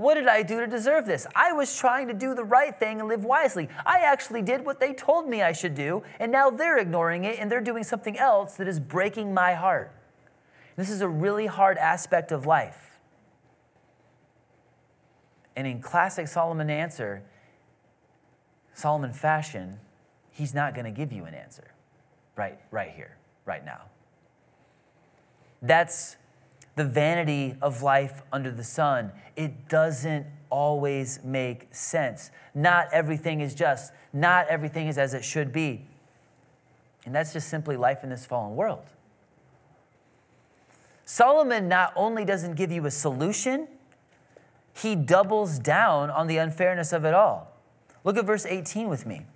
What 0.00 0.14
did 0.14 0.28
I 0.28 0.42
do 0.42 0.60
to 0.60 0.66
deserve 0.66 1.04
this? 1.04 1.26
I 1.36 1.52
was 1.52 1.76
trying 1.76 2.08
to 2.08 2.14
do 2.14 2.34
the 2.34 2.42
right 2.42 2.74
thing 2.74 3.00
and 3.00 3.08
live 3.10 3.22
wisely. 3.22 3.68
I 3.84 3.98
actually 3.98 4.40
did 4.40 4.64
what 4.64 4.80
they 4.80 4.94
told 4.94 5.28
me 5.28 5.42
I 5.42 5.52
should 5.52 5.74
do, 5.74 6.02
and 6.18 6.32
now 6.32 6.48
they're 6.48 6.78
ignoring 6.78 7.24
it 7.24 7.38
and 7.38 7.52
they're 7.52 7.60
doing 7.60 7.84
something 7.84 8.16
else 8.16 8.54
that 8.54 8.66
is 8.66 8.80
breaking 8.80 9.34
my 9.34 9.52
heart. 9.52 9.92
This 10.74 10.88
is 10.88 11.02
a 11.02 11.08
really 11.08 11.44
hard 11.44 11.76
aspect 11.76 12.32
of 12.32 12.46
life. 12.46 12.98
And 15.54 15.66
in 15.66 15.82
classic 15.82 16.28
Solomon 16.28 16.70
answer, 16.70 17.22
Solomon 18.72 19.12
fashion, 19.12 19.80
he's 20.30 20.54
not 20.54 20.74
going 20.74 20.86
to 20.86 20.90
give 20.90 21.12
you 21.12 21.26
an 21.26 21.34
answer 21.34 21.74
right, 22.36 22.58
right 22.70 22.90
here, 22.90 23.18
right 23.44 23.66
now. 23.66 23.82
That's 25.60 26.16
the 26.80 26.84
vanity 26.86 27.54
of 27.60 27.82
life 27.82 28.22
under 28.32 28.50
the 28.50 28.64
sun. 28.64 29.12
It 29.36 29.68
doesn't 29.68 30.24
always 30.48 31.22
make 31.22 31.68
sense. 31.74 32.30
Not 32.54 32.88
everything 32.90 33.42
is 33.42 33.54
just, 33.54 33.92
not 34.14 34.48
everything 34.48 34.88
is 34.88 34.96
as 34.96 35.12
it 35.12 35.22
should 35.22 35.52
be. 35.52 35.84
And 37.04 37.14
that's 37.14 37.34
just 37.34 37.50
simply 37.50 37.76
life 37.76 38.02
in 38.02 38.08
this 38.08 38.24
fallen 38.24 38.56
world. 38.56 38.86
Solomon 41.04 41.68
not 41.68 41.92
only 41.96 42.24
doesn't 42.24 42.54
give 42.54 42.72
you 42.72 42.86
a 42.86 42.90
solution, 42.90 43.68
he 44.72 44.94
doubles 44.94 45.58
down 45.58 46.08
on 46.08 46.28
the 46.28 46.38
unfairness 46.38 46.94
of 46.94 47.04
it 47.04 47.12
all. 47.12 47.52
Look 48.04 48.16
at 48.16 48.24
verse 48.24 48.46
18 48.46 48.88
with 48.88 49.04
me. 49.04 49.26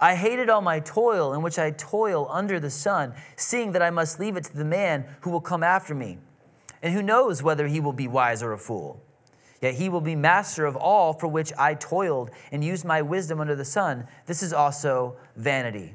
I 0.00 0.14
hated 0.14 0.48
all 0.48 0.60
my 0.60 0.80
toil 0.80 1.32
in 1.34 1.42
which 1.42 1.58
I 1.58 1.72
toil 1.72 2.28
under 2.30 2.60
the 2.60 2.70
sun, 2.70 3.14
seeing 3.36 3.72
that 3.72 3.82
I 3.82 3.90
must 3.90 4.20
leave 4.20 4.36
it 4.36 4.44
to 4.44 4.56
the 4.56 4.64
man 4.64 5.04
who 5.22 5.30
will 5.30 5.40
come 5.40 5.62
after 5.62 5.94
me. 5.94 6.18
And 6.82 6.94
who 6.94 7.02
knows 7.02 7.42
whether 7.42 7.66
he 7.66 7.80
will 7.80 7.92
be 7.92 8.06
wise 8.06 8.42
or 8.42 8.52
a 8.52 8.58
fool? 8.58 9.02
Yet 9.60 9.74
he 9.74 9.88
will 9.88 10.00
be 10.00 10.14
master 10.14 10.66
of 10.66 10.76
all 10.76 11.12
for 11.12 11.26
which 11.26 11.52
I 11.58 11.74
toiled 11.74 12.30
and 12.52 12.62
used 12.62 12.84
my 12.84 13.02
wisdom 13.02 13.40
under 13.40 13.56
the 13.56 13.64
sun. 13.64 14.06
This 14.26 14.42
is 14.42 14.52
also 14.52 15.16
vanity. 15.36 15.94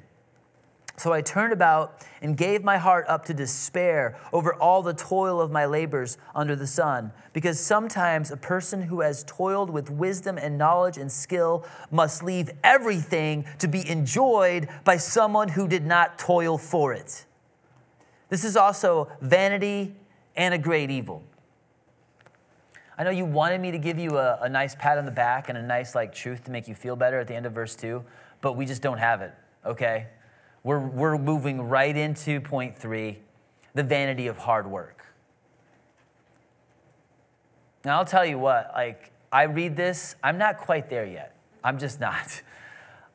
So 1.03 1.11
I 1.11 1.21
turned 1.21 1.51
about 1.51 2.01
and 2.21 2.37
gave 2.37 2.63
my 2.63 2.77
heart 2.77 3.03
up 3.09 3.25
to 3.25 3.33
despair 3.33 4.17
over 4.31 4.53
all 4.53 4.81
the 4.81 4.93
toil 4.93 5.41
of 5.41 5.51
my 5.51 5.65
labors 5.65 6.17
under 6.33 6.55
the 6.55 6.65
sun. 6.65 7.11
Because 7.33 7.59
sometimes 7.59 8.31
a 8.31 8.37
person 8.37 8.81
who 8.81 9.01
has 9.01 9.25
toiled 9.25 9.69
with 9.69 9.89
wisdom 9.89 10.37
and 10.37 10.57
knowledge 10.57 10.97
and 10.97 11.11
skill 11.11 11.65
must 11.91 12.23
leave 12.23 12.51
everything 12.63 13.43
to 13.59 13.67
be 13.67 13.85
enjoyed 13.85 14.69
by 14.85 14.95
someone 14.95 15.49
who 15.49 15.67
did 15.67 15.85
not 15.85 16.17
toil 16.17 16.57
for 16.57 16.93
it. 16.93 17.25
This 18.29 18.45
is 18.45 18.55
also 18.55 19.11
vanity 19.19 19.97
and 20.37 20.53
a 20.53 20.57
great 20.57 20.89
evil. 20.89 21.21
I 22.97 23.03
know 23.03 23.09
you 23.09 23.25
wanted 23.25 23.59
me 23.59 23.71
to 23.71 23.77
give 23.77 23.99
you 23.99 24.17
a, 24.17 24.39
a 24.43 24.47
nice 24.47 24.73
pat 24.73 24.97
on 24.97 25.03
the 25.03 25.11
back 25.11 25.49
and 25.49 25.57
a 25.57 25.61
nice 25.61 25.95
like 25.95 26.15
truth 26.15 26.45
to 26.45 26.51
make 26.51 26.69
you 26.69 26.75
feel 26.75 26.95
better 26.95 27.19
at 27.19 27.27
the 27.27 27.35
end 27.35 27.45
of 27.45 27.51
verse 27.51 27.75
2, 27.75 28.01
but 28.39 28.53
we 28.53 28.65
just 28.65 28.81
don't 28.81 28.99
have 28.99 29.21
it, 29.21 29.33
okay? 29.65 30.07
We're, 30.63 30.79
we're 30.79 31.17
moving 31.17 31.61
right 31.61 31.95
into 31.95 32.39
point 32.39 32.77
three 32.77 33.19
the 33.73 33.83
vanity 33.83 34.27
of 34.27 34.37
hard 34.37 34.67
work. 34.67 35.05
Now, 37.83 37.97
I'll 37.97 38.05
tell 38.05 38.25
you 38.25 38.37
what, 38.37 38.71
like, 38.73 39.11
I 39.31 39.43
read 39.43 39.75
this, 39.75 40.15
I'm 40.23 40.37
not 40.37 40.57
quite 40.57 40.89
there 40.89 41.05
yet. 41.05 41.35
I'm 41.63 41.77
just 41.77 41.99
not. 41.99 42.41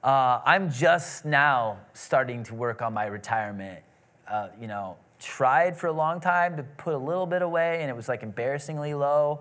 Uh, 0.01 0.41
I'm 0.47 0.71
just 0.71 1.25
now 1.25 1.77
starting 1.93 2.45
to 2.45 2.55
work 2.55 2.83
on 2.83 2.95
my 2.95 3.07
retirement. 3.07 3.83
Uh, 4.29 4.47
you 4.59 4.69
know, 4.69 4.97
tried 5.19 5.77
for 5.77 5.89
a 5.89 5.93
long 5.93 6.21
time 6.21 6.57
to 6.57 6.63
put 6.63 6.95
a 6.95 6.99
little 6.99 7.27
bit 7.27 7.43
away, 7.43 7.81
and 7.81 7.91
it 7.91 7.97
was 7.97 8.09
like 8.09 8.23
embarrassingly 8.23 8.95
low. 8.95 9.41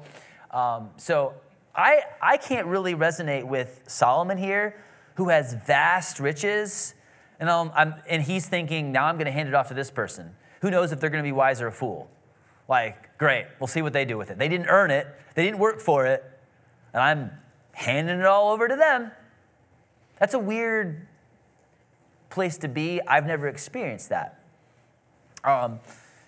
Um, 0.50 0.90
so 0.98 1.36
I, 1.76 2.02
I 2.20 2.38
can't 2.38 2.66
really 2.66 2.96
resonate 2.96 3.44
with 3.44 3.84
Solomon 3.86 4.36
here, 4.36 4.82
who 5.14 5.30
has 5.30 5.54
vast 5.54 6.20
riches 6.20 6.96
and, 7.40 7.50
um, 7.50 7.72
and 8.08 8.22
he's 8.24 8.48
thinking, 8.48 8.92
now 8.92 9.06
I'm 9.06 9.16
going 9.16 9.26
to 9.26 9.32
hand 9.32 9.48
it 9.48 9.56
off 9.56 9.68
to 9.68 9.74
this 9.74 9.92
person. 9.92 10.36
Who 10.62 10.72
knows 10.72 10.92
if 10.92 11.00
they're 11.00 11.10
going 11.10 11.24
to 11.24 11.28
be 11.28 11.34
wise 11.34 11.62
or 11.62 11.68
a 11.68 11.72
fool? 11.72 12.10
Like, 12.68 13.18
great, 13.18 13.46
we'll 13.60 13.68
see 13.68 13.82
what 13.82 13.94
they 13.94 14.06
do 14.06 14.18
with 14.18 14.32
it. 14.32 14.38
They 14.38 14.50
didn't 14.50 14.68
earn 14.68 14.92
it, 14.92 15.08
they 15.36 15.44
didn't 15.44 15.60
work 15.60 15.80
for 15.80 16.06
it, 16.06 16.24
and 16.94 17.02
I'm 17.02 17.32
handing 17.74 18.20
it 18.20 18.26
all 18.26 18.52
over 18.52 18.68
to 18.68 18.76
them. 18.76 19.12
That's 20.20 20.34
a 20.34 20.40
weird 20.40 21.08
place 22.30 22.58
to 22.58 22.68
be. 22.68 23.02
I've 23.02 23.26
never 23.26 23.48
experienced 23.48 24.10
that. 24.10 24.44
Um, 25.44 25.80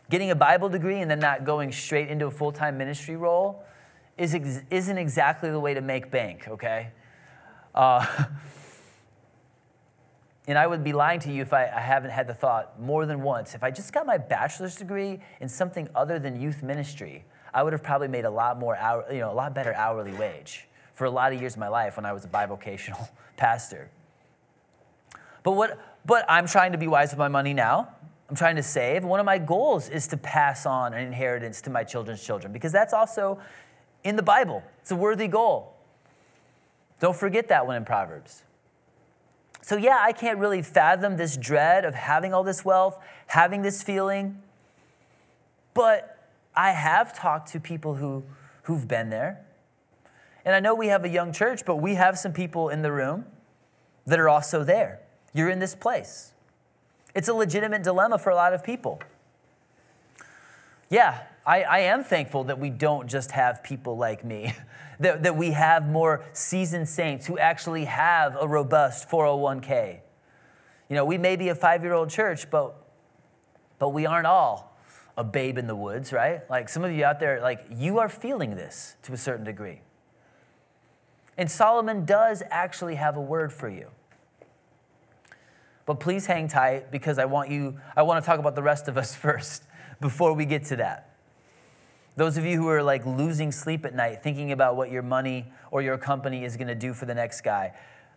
getting 0.10 0.32
a 0.32 0.36
Bible 0.36 0.70
degree 0.70 1.02
and 1.02 1.10
then 1.10 1.20
not 1.20 1.44
going 1.44 1.72
straight 1.72 2.10
into 2.10 2.28
a 2.28 2.32
full 2.32 2.52
time 2.52 2.78
ministry 2.78 3.16
role 3.16 3.64
is, 4.18 4.34
isn't 4.70 4.98
exactly 4.98 5.50
the 5.50 5.60
way 5.60 5.74
to 5.74 5.82
make 5.82 6.12
bank, 6.12 6.48
okay? 6.48 6.92
Uh, 7.74 8.06
And 10.50 10.58
I 10.58 10.66
would 10.66 10.84
be 10.84 10.94
lying 10.94 11.20
to 11.22 11.32
you 11.32 11.44
if 11.44 11.54
I, 11.54 11.68
I, 11.68 11.80
haven't 11.80 12.10
had 12.10 12.26
the 12.26 12.34
thought 12.34 12.82
more 12.82 13.06
than 13.06 13.22
once. 13.22 13.54
If 13.54 13.64
I 13.64 13.70
just 13.70 13.94
got 13.94 14.08
my 14.08 14.18
bachelor's 14.18 14.76
degree 14.76 15.20
in 15.40 15.48
something 15.48 15.88
other 15.94 16.18
than 16.18 16.42
youth 16.42 16.64
ministry, 16.64 17.24
I 17.54 17.62
would 17.62 17.72
have 17.72 17.84
probably 17.84 18.08
made 18.08 18.26
a 18.26 18.32
lot 18.32 18.58
more, 18.58 18.76
hour, 18.76 19.06
you 19.12 19.20
know, 19.20 19.32
a 19.32 19.34
lot 19.34 19.54
better 19.54 19.76
hourly 19.76 20.12
wage 20.12 20.68
for 20.94 21.06
a 21.06 21.12
lot 21.12 21.34
of 21.34 21.40
years 21.40 21.54
of 21.54 21.60
my 21.60 21.68
life 21.68 21.98
when 21.98 22.06
I 22.06 22.14
was 22.14 22.26
a 22.26 22.28
bivocational 22.28 23.10
pastor. 23.38 23.92
But 25.44 25.52
what? 25.52 25.80
But 26.04 26.26
I'm 26.28 26.48
trying 26.48 26.72
to 26.72 26.80
be 26.80 26.88
wise 26.88 27.12
with 27.12 27.20
my 27.20 27.28
money 27.28 27.54
now. 27.54 27.90
I'm 28.28 28.36
trying 28.36 28.56
to 28.56 28.64
save. 28.64 29.04
One 29.04 29.20
of 29.20 29.28
my 29.28 29.38
goals 29.38 29.88
is 29.88 30.08
to 30.08 30.18
pass 30.18 30.66
on 30.66 30.96
an 30.96 31.06
inheritance 31.06 31.62
to 31.62 31.70
my 31.70 31.84
children's 31.84 32.26
children 32.26 32.52
because 32.52 32.72
that's 32.72 32.94
also 32.94 33.40
in 34.04 34.16
the 34.16 34.24
Bible. 34.24 34.64
It's 34.82 34.90
a 34.90 34.96
worthy 34.96 35.28
goal. 35.28 35.76
Don't 37.00 37.16
forget 37.16 37.50
that 37.50 37.68
one 37.68 37.76
in 37.76 37.86
Proverbs. 37.86 38.44
So, 39.62 39.76
yeah, 39.76 40.00
I 40.02 40.12
can't 40.14 40.40
really 40.40 40.62
fathom 40.62 41.18
this 41.18 41.38
dread 41.38 41.86
of 41.86 41.94
having 41.96 42.34
all 42.34 42.44
this 42.44 42.64
wealth, 42.64 42.98
having 43.28 43.62
this 43.62 43.84
feeling. 43.84 44.42
But 45.74 46.18
I 46.56 46.72
have 46.72 47.14
talked 47.14 47.52
to 47.52 47.60
people 47.60 47.96
who, 47.96 48.24
who've 48.64 48.88
been 48.88 49.10
there. 49.10 49.46
And 50.46 50.56
I 50.56 50.60
know 50.60 50.74
we 50.74 50.88
have 50.88 51.04
a 51.04 51.10
young 51.10 51.32
church, 51.32 51.66
but 51.66 51.78
we 51.78 51.96
have 51.96 52.18
some 52.18 52.34
people 52.34 52.70
in 52.70 52.82
the 52.82 52.92
room 52.92 53.26
that 54.06 54.20
are 54.20 54.30
also 54.30 54.64
there. 54.64 55.00
You're 55.34 55.50
in 55.50 55.60
this 55.60 55.76
place. 55.76 56.34
It's 57.14 57.28
a 57.28 57.34
legitimate 57.34 57.84
dilemma 57.84 58.18
for 58.18 58.30
a 58.30 58.36
lot 58.36 58.54
of 58.54 58.64
people. 58.64 59.02
Yeah, 60.90 61.24
I, 61.46 61.64
I 61.64 61.80
am 61.80 62.04
thankful 62.04 62.46
that 62.46 62.60
we 62.60 62.70
don't 62.70 63.08
just 63.08 63.32
have 63.32 63.64
people 63.64 63.98
like 63.98 64.24
me, 64.24 64.54
that, 65.00 65.24
that 65.24 65.36
we 65.36 65.52
have 65.52 65.88
more 65.88 66.26
seasoned 66.34 66.90
saints 66.90 67.26
who 67.26 67.38
actually 67.38 67.86
have 67.86 68.36
a 68.40 68.48
robust 68.48 69.10
401k. 69.10 70.00
You 70.90 70.96
know, 70.96 71.06
we 71.06 71.18
may 71.18 71.36
be 71.36 71.50
a 71.50 71.56
five 71.56 71.84
year 71.84 71.94
old 71.94 72.10
church, 72.10 72.50
but, 72.50 72.76
but 73.78 73.90
we 73.90 74.06
aren't 74.06 74.28
all 74.28 74.78
a 75.18 75.24
babe 75.24 75.58
in 75.58 75.68
the 75.68 75.76
woods, 75.76 76.14
right? 76.14 76.50
Like 76.50 76.70
some 76.70 76.84
of 76.84 76.92
you 76.92 77.04
out 77.04 77.20
there, 77.20 77.42
like 77.42 77.66
you 77.76 78.00
are 78.00 78.10
feeling 78.10 78.56
this 78.56 78.96
to 79.04 79.14
a 79.14 79.18
certain 79.18 79.46
degree. 79.46 79.82
And 81.38 81.50
Solomon 81.50 82.06
does 82.06 82.44
actually 82.50 82.96
have 82.96 83.16
a 83.16 83.22
word 83.22 83.54
for 83.54 83.70
you. 83.70 83.88
But 85.86 86.00
please 86.00 86.26
hang 86.26 86.48
tight 86.48 86.92
because 86.92 87.18
I 87.18 87.26
want 87.26 87.50
you, 87.50 87.80
I 87.96 88.04
want 88.04 88.24
to 88.24 88.26
talk 88.26 88.40
about 88.40 88.56
the 88.56 88.62
rest 88.64 88.88
of 88.88 88.98
us 88.98 89.16
first 89.26 89.64
before 90.02 90.34
we 90.34 90.46
get 90.46 90.66
to 90.66 90.76
that. 90.78 91.09
Those 92.20 92.36
of 92.36 92.46
you 92.46 92.58
who 92.58 92.68
are 92.68 92.84
like 92.84 93.06
losing 93.06 93.50
sleep 93.50 93.86
at 93.86 93.96
night 93.96 94.22
thinking 94.22 94.52
about 94.52 94.76
what 94.76 94.92
your 94.92 95.02
money 95.02 95.54
or 95.72 95.82
your 95.82 95.98
company 95.98 96.44
is 96.44 96.58
going 96.58 96.68
to 96.68 96.76
do 96.76 96.94
for 96.94 97.06
the 97.06 97.16
next 97.16 97.40
guy, 97.40 97.72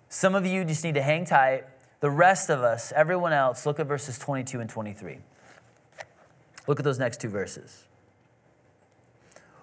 some 0.08 0.34
of 0.34 0.44
you 0.44 0.64
just 0.64 0.82
need 0.82 0.94
to 0.94 1.02
hang 1.02 1.24
tight. 1.24 1.66
The 2.00 2.10
rest 2.10 2.50
of 2.50 2.62
us, 2.62 2.92
everyone 2.96 3.32
else, 3.32 3.64
look 3.64 3.78
at 3.78 3.86
verses 3.86 4.18
22 4.18 4.58
and 4.58 4.68
23. 4.68 5.18
Look 6.66 6.80
at 6.80 6.84
those 6.84 6.98
next 6.98 7.20
two 7.20 7.28
verses. 7.28 7.84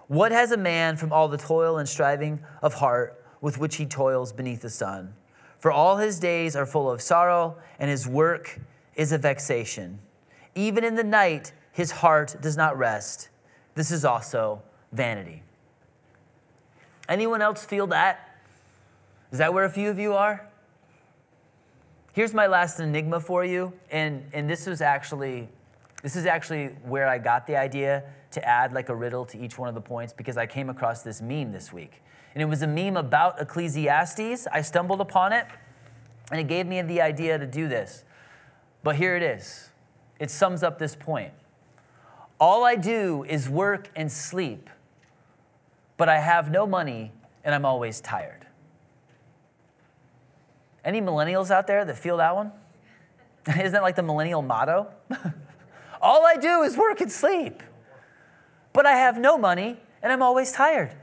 What 0.07 0.31
has 0.31 0.53
a 0.53 0.57
man 0.57 0.95
from 0.95 1.11
all 1.11 1.27
the 1.27 1.37
toil 1.37 1.77
and 1.77 1.89
striving 1.89 2.39
of 2.61 2.75
heart 2.75 3.21
with 3.41 3.57
which 3.57 3.75
he 3.75 3.85
toils 3.85 4.31
beneath 4.31 4.61
the 4.61 4.69
sun? 4.69 5.15
For 5.57 5.69
all 5.69 5.97
his 5.97 6.17
days 6.17 6.55
are 6.55 6.65
full 6.65 6.89
of 6.89 7.01
sorrow, 7.01 7.57
and 7.77 7.89
his 7.89 8.07
work 8.07 8.61
is 8.95 9.11
a 9.11 9.17
vexation. 9.17 9.99
Even 10.55 10.85
in 10.85 10.95
the 10.95 11.03
night, 11.03 11.51
his 11.73 11.91
heart 11.91 12.37
does 12.39 12.55
not 12.55 12.77
rest. 12.77 13.27
This 13.76 13.91
is 13.91 14.05
also 14.05 14.61
vanity. 14.91 15.43
Anyone 17.07 17.41
else 17.41 17.65
feel 17.65 17.88
that? 17.88 18.38
Is 19.32 19.39
that 19.39 19.53
where 19.53 19.65
a 19.65 19.70
few 19.70 19.89
of 19.89 19.99
you 19.99 20.13
are? 20.13 20.47
Here's 22.13 22.34
my 22.34 22.47
last 22.47 22.80
enigma 22.80 23.20
for 23.20 23.45
you, 23.45 23.74
and, 23.91 24.26
and 24.34 24.49
this 24.49 24.65
was 24.65 24.82
actually 24.82 25.47
this 26.01 26.15
is 26.15 26.26
actually 26.26 26.67
where 26.84 27.07
I 27.07 27.17
got 27.17 27.45
the 27.45 27.57
idea 27.57 28.03
to 28.32 28.47
add 28.47 28.74
like 28.74 28.89
a 28.89 28.95
riddle 28.95 29.26
to 29.26 29.38
each 29.38 29.57
one 29.57 29.67
of 29.67 29.76
the 29.76 29.82
points 29.82 30.13
because 30.13 30.38
I 30.38 30.45
came 30.45 30.70
across 30.70 31.01
this 31.01 31.22
meme 31.22 31.51
this 31.51 31.74
week. 31.74 32.01
And 32.34 32.41
it 32.41 32.45
was 32.45 32.61
a 32.61 32.67
meme 32.67 32.95
about 32.95 33.41
Ecclesiastes. 33.41 34.47
I 34.51 34.61
stumbled 34.61 35.01
upon 35.01 35.34
it, 35.34 35.45
and 36.32 36.39
it 36.39 36.47
gave 36.47 36.67
me 36.67 36.82
the 36.82 37.01
idea 37.01 37.38
to 37.38 37.45
do 37.45 37.67
this. 37.67 38.05
But 38.84 38.95
here 38.95 39.15
it 39.15 39.24
is 39.24 39.70
it 40.20 40.30
sums 40.30 40.63
up 40.63 40.80
this 40.80 40.95
point. 40.95 41.34
All 42.39 42.63
I 42.63 42.75
do 42.75 43.25
is 43.27 43.49
work 43.49 43.89
and 43.95 44.11
sleep, 44.11 44.69
but 45.97 46.07
I 46.07 46.19
have 46.19 46.49
no 46.49 46.65
money 46.65 47.11
and 47.43 47.53
I'm 47.53 47.65
always 47.65 47.99
tired. 47.99 48.47
Any 50.85 51.01
millennials 51.01 51.51
out 51.51 51.67
there 51.67 51.83
that 51.83 51.97
feel 51.97 52.17
that 52.17 52.35
one? 52.35 52.51
Isn't 53.47 53.73
that 53.73 53.81
like 53.81 53.95
the 53.95 54.03
millennial 54.03 54.41
motto? 54.41 54.87
All 56.01 56.25
I 56.25 56.37
do 56.37 56.61
is 56.61 56.77
work 56.77 57.01
and 57.01 57.11
sleep, 57.11 57.61
but 58.71 58.85
I 58.85 58.93
have 58.93 59.19
no 59.19 59.37
money 59.37 59.77
and 60.01 60.11
I'm 60.11 60.21
always 60.21 60.51
tired. 60.51 60.95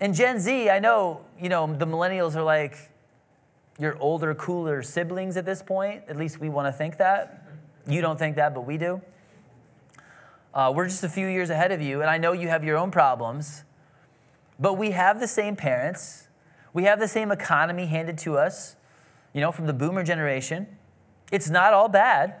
And 0.00 0.14
Gen 0.14 0.38
Z, 0.38 0.68
I 0.68 0.78
know, 0.78 1.22
you 1.40 1.48
know, 1.48 1.66
the 1.66 1.86
millennials 1.86 2.34
are 2.34 2.42
like 2.42 2.76
your 3.78 3.96
older, 3.98 4.34
cooler 4.34 4.82
siblings 4.82 5.36
at 5.36 5.46
this 5.46 5.62
point. 5.62 6.02
At 6.08 6.16
least 6.16 6.40
we 6.40 6.48
want 6.50 6.68
to 6.68 6.72
think 6.72 6.98
that. 6.98 7.46
You 7.86 8.02
don't 8.02 8.18
think 8.18 8.36
that, 8.36 8.54
but 8.54 8.66
we 8.66 8.76
do. 8.76 9.00
Uh, 10.52 10.72
we're 10.74 10.86
just 10.86 11.04
a 11.04 11.08
few 11.08 11.28
years 11.28 11.48
ahead 11.48 11.70
of 11.70 11.80
you, 11.80 12.00
and 12.00 12.10
I 12.10 12.18
know 12.18 12.32
you 12.32 12.48
have 12.48 12.64
your 12.64 12.76
own 12.76 12.90
problems, 12.90 13.62
but 14.58 14.74
we 14.74 14.90
have 14.90 15.20
the 15.20 15.28
same 15.28 15.54
parents. 15.54 16.26
We 16.72 16.84
have 16.84 16.98
the 16.98 17.08
same 17.08 17.30
economy 17.30 17.86
handed 17.86 18.18
to 18.18 18.36
us, 18.36 18.76
you 19.32 19.40
know, 19.40 19.52
from 19.52 19.66
the 19.66 19.72
boomer 19.72 20.02
generation. 20.02 20.66
It's 21.30 21.48
not 21.48 21.72
all 21.72 21.88
bad. 21.88 22.34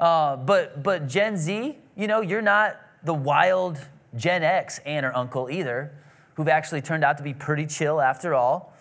Uh, 0.00 0.36
but, 0.36 0.82
but 0.82 1.06
Gen 1.06 1.36
Z, 1.36 1.78
you 1.96 2.06
know, 2.08 2.20
you're 2.20 2.42
not 2.42 2.80
the 3.04 3.14
wild 3.14 3.78
Gen 4.16 4.42
X 4.42 4.80
aunt 4.80 5.06
or 5.06 5.16
uncle 5.16 5.48
either, 5.48 5.92
who've 6.34 6.48
actually 6.48 6.82
turned 6.82 7.04
out 7.04 7.16
to 7.18 7.22
be 7.22 7.32
pretty 7.32 7.66
chill 7.66 8.00
after 8.00 8.34
all. 8.34 8.74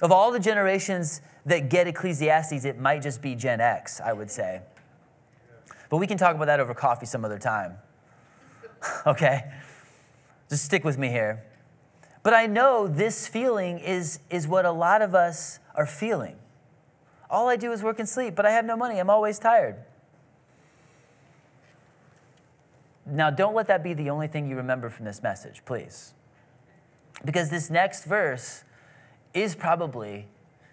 Of 0.00 0.12
all 0.12 0.32
the 0.32 0.40
generations 0.40 1.20
that 1.44 1.68
get 1.68 1.86
Ecclesiastes, 1.86 2.64
it 2.64 2.78
might 2.78 3.02
just 3.02 3.20
be 3.20 3.34
Gen 3.34 3.60
X, 3.60 4.00
I 4.00 4.14
would 4.14 4.30
say. 4.30 4.62
But 5.88 5.98
we 5.98 6.06
can 6.06 6.18
talk 6.18 6.34
about 6.34 6.46
that 6.46 6.60
over 6.60 6.74
coffee 6.74 7.06
some 7.06 7.24
other 7.24 7.38
time. 7.38 7.78
okay? 9.06 9.50
Just 10.48 10.64
stick 10.64 10.84
with 10.84 10.98
me 10.98 11.08
here. 11.08 11.44
But 12.22 12.34
I 12.34 12.46
know 12.46 12.86
this 12.86 13.26
feeling 13.26 13.78
is, 13.78 14.20
is 14.30 14.46
what 14.46 14.64
a 14.64 14.72
lot 14.72 15.02
of 15.02 15.14
us 15.14 15.60
are 15.74 15.86
feeling. 15.86 16.36
All 17.30 17.48
I 17.48 17.56
do 17.56 17.72
is 17.72 17.82
work 17.82 17.98
and 17.98 18.08
sleep, 18.08 18.34
but 18.34 18.46
I 18.46 18.50
have 18.50 18.64
no 18.64 18.76
money. 18.76 18.98
I'm 18.98 19.10
always 19.10 19.38
tired. 19.38 19.76
Now, 23.06 23.30
don't 23.30 23.54
let 23.54 23.66
that 23.68 23.82
be 23.82 23.94
the 23.94 24.10
only 24.10 24.28
thing 24.28 24.48
you 24.48 24.56
remember 24.56 24.90
from 24.90 25.06
this 25.06 25.22
message, 25.22 25.62
please. 25.64 26.12
Because 27.24 27.50
this 27.50 27.70
next 27.70 28.04
verse 28.04 28.64
is 29.32 29.54
probably, 29.54 30.26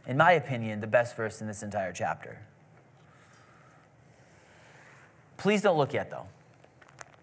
in 0.06 0.18
my 0.18 0.34
opinion, 0.34 0.82
the 0.82 0.88
best 0.88 1.16
verse 1.16 1.42
in 1.42 1.48
this 1.48 1.64
entire 1.64 1.94
chapter. 1.94 2.40
Please 5.46 5.62
don't 5.62 5.78
look 5.78 5.94
yet, 5.94 6.10
though. 6.10 6.26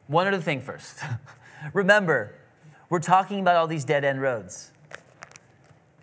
One 0.07 0.29
other 0.29 0.41
thing 0.41 0.61
first. 0.61 1.01
Remember, 1.73 2.37
we're 2.89 3.01
talking 3.01 3.41
about 3.41 3.57
all 3.57 3.67
these 3.67 3.85
dead 3.85 4.05
end 4.05 4.23
roads. 4.23 4.71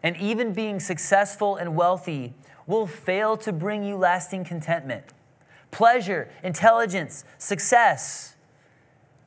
And 0.03 0.17
even 0.17 0.51
being 0.51 0.81
successful 0.81 1.55
and 1.55 1.77
wealthy 1.77 2.33
will 2.67 2.87
fail 2.87 3.37
to 3.37 3.53
bring 3.53 3.85
you 3.85 3.95
lasting 3.95 4.43
contentment, 4.43 5.05
pleasure, 5.71 6.27
intelligence, 6.43 7.23
success. 7.37 8.35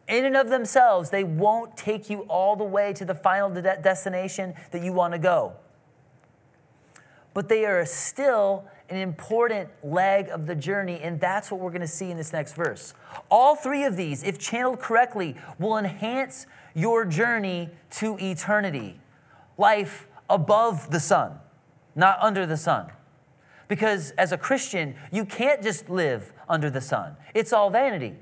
In 0.06 0.26
and 0.26 0.36
of 0.36 0.50
themselves, 0.50 1.08
they 1.08 1.24
won't 1.24 1.78
take 1.78 2.10
you 2.10 2.26
all 2.28 2.56
the 2.56 2.64
way 2.64 2.92
to 2.92 3.06
the 3.06 3.14
final 3.14 3.48
de- 3.48 3.62
destination 3.62 4.52
that 4.70 4.82
you 4.82 4.92
want 4.92 5.14
to 5.14 5.18
go. 5.18 5.54
But 7.34 7.48
they 7.48 7.64
are 7.64 7.84
still 7.86 8.64
an 8.88 8.98
important 8.98 9.70
leg 9.82 10.28
of 10.28 10.46
the 10.46 10.54
journey, 10.54 11.00
and 11.00 11.18
that's 11.18 11.50
what 11.50 11.60
we're 11.60 11.70
going 11.70 11.80
to 11.80 11.86
see 11.86 12.10
in 12.10 12.16
this 12.16 12.32
next 12.32 12.54
verse. 12.54 12.92
All 13.30 13.56
three 13.56 13.84
of 13.84 13.96
these, 13.96 14.22
if 14.22 14.38
channeled 14.38 14.80
correctly, 14.80 15.36
will 15.58 15.78
enhance 15.78 16.46
your 16.74 17.04
journey 17.06 17.70
to 17.92 18.18
eternity. 18.18 19.00
Life 19.56 20.08
above 20.28 20.90
the 20.90 21.00
sun, 21.00 21.38
not 21.94 22.18
under 22.20 22.44
the 22.44 22.56
sun. 22.56 22.90
Because 23.66 24.10
as 24.12 24.32
a 24.32 24.38
Christian, 24.38 24.94
you 25.10 25.24
can't 25.24 25.62
just 25.62 25.88
live 25.88 26.32
under 26.48 26.68
the 26.68 26.80
sun, 26.80 27.16
it's 27.34 27.52
all 27.52 27.70
vanity. 27.70 28.14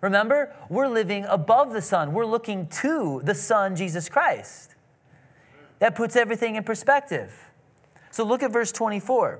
Remember, 0.00 0.54
we're 0.68 0.88
living 0.88 1.24
above 1.24 1.72
the 1.72 1.82
sun, 1.82 2.12
we're 2.12 2.26
looking 2.26 2.68
to 2.68 3.20
the 3.24 3.34
Son, 3.34 3.74
Jesus 3.74 4.08
Christ. 4.08 4.74
That 5.80 5.94
puts 5.94 6.14
everything 6.14 6.56
in 6.56 6.62
perspective. 6.64 7.47
So 8.18 8.24
look 8.24 8.42
at 8.42 8.50
verse 8.50 8.72
24. 8.72 9.38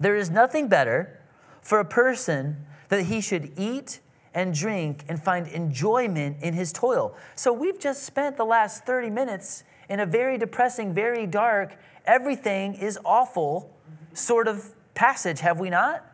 There 0.00 0.16
is 0.16 0.28
nothing 0.28 0.66
better 0.66 1.20
for 1.62 1.78
a 1.78 1.84
person 1.84 2.66
that 2.88 3.04
he 3.04 3.20
should 3.20 3.52
eat 3.56 4.00
and 4.34 4.52
drink 4.52 5.04
and 5.08 5.22
find 5.22 5.46
enjoyment 5.46 6.42
in 6.42 6.54
his 6.54 6.72
toil. 6.72 7.14
So 7.36 7.52
we've 7.52 7.78
just 7.78 8.02
spent 8.02 8.36
the 8.36 8.44
last 8.44 8.84
30 8.84 9.10
minutes 9.10 9.62
in 9.88 10.00
a 10.00 10.06
very 10.06 10.38
depressing, 10.38 10.92
very 10.92 11.24
dark, 11.24 11.76
everything 12.04 12.74
is 12.74 12.98
awful 13.04 13.72
sort 14.12 14.48
of 14.48 14.74
passage, 14.94 15.38
have 15.38 15.60
we 15.60 15.70
not? 15.70 16.04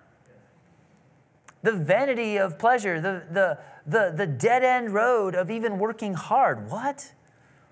The 1.62 1.72
vanity 1.72 2.36
of 2.36 2.58
pleasure, 2.58 3.00
the, 3.00 3.22
the, 3.30 3.58
the, 3.86 4.12
the 4.14 4.26
dead 4.26 4.64
end 4.64 4.92
road 4.92 5.34
of 5.34 5.50
even 5.50 5.78
working 5.78 6.12
hard. 6.12 6.70
What? 6.70 7.14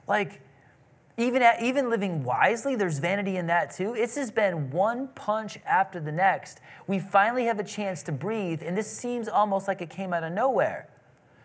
Like, 0.06 0.40
even, 1.18 1.42
at, 1.42 1.60
even 1.60 1.90
living 1.90 2.22
wisely, 2.22 2.76
there's 2.76 3.00
vanity 3.00 3.36
in 3.36 3.48
that 3.48 3.72
too. 3.72 3.94
It's 3.94 4.14
just 4.14 4.36
been 4.36 4.70
one 4.70 5.08
punch 5.08 5.58
after 5.66 5.98
the 5.98 6.12
next. 6.12 6.60
We 6.86 7.00
finally 7.00 7.46
have 7.46 7.58
a 7.58 7.64
chance 7.64 8.04
to 8.04 8.12
breathe, 8.12 8.62
and 8.64 8.78
this 8.78 8.90
seems 8.90 9.28
almost 9.28 9.66
like 9.66 9.82
it 9.82 9.90
came 9.90 10.14
out 10.14 10.22
of 10.22 10.32
nowhere. 10.32 10.88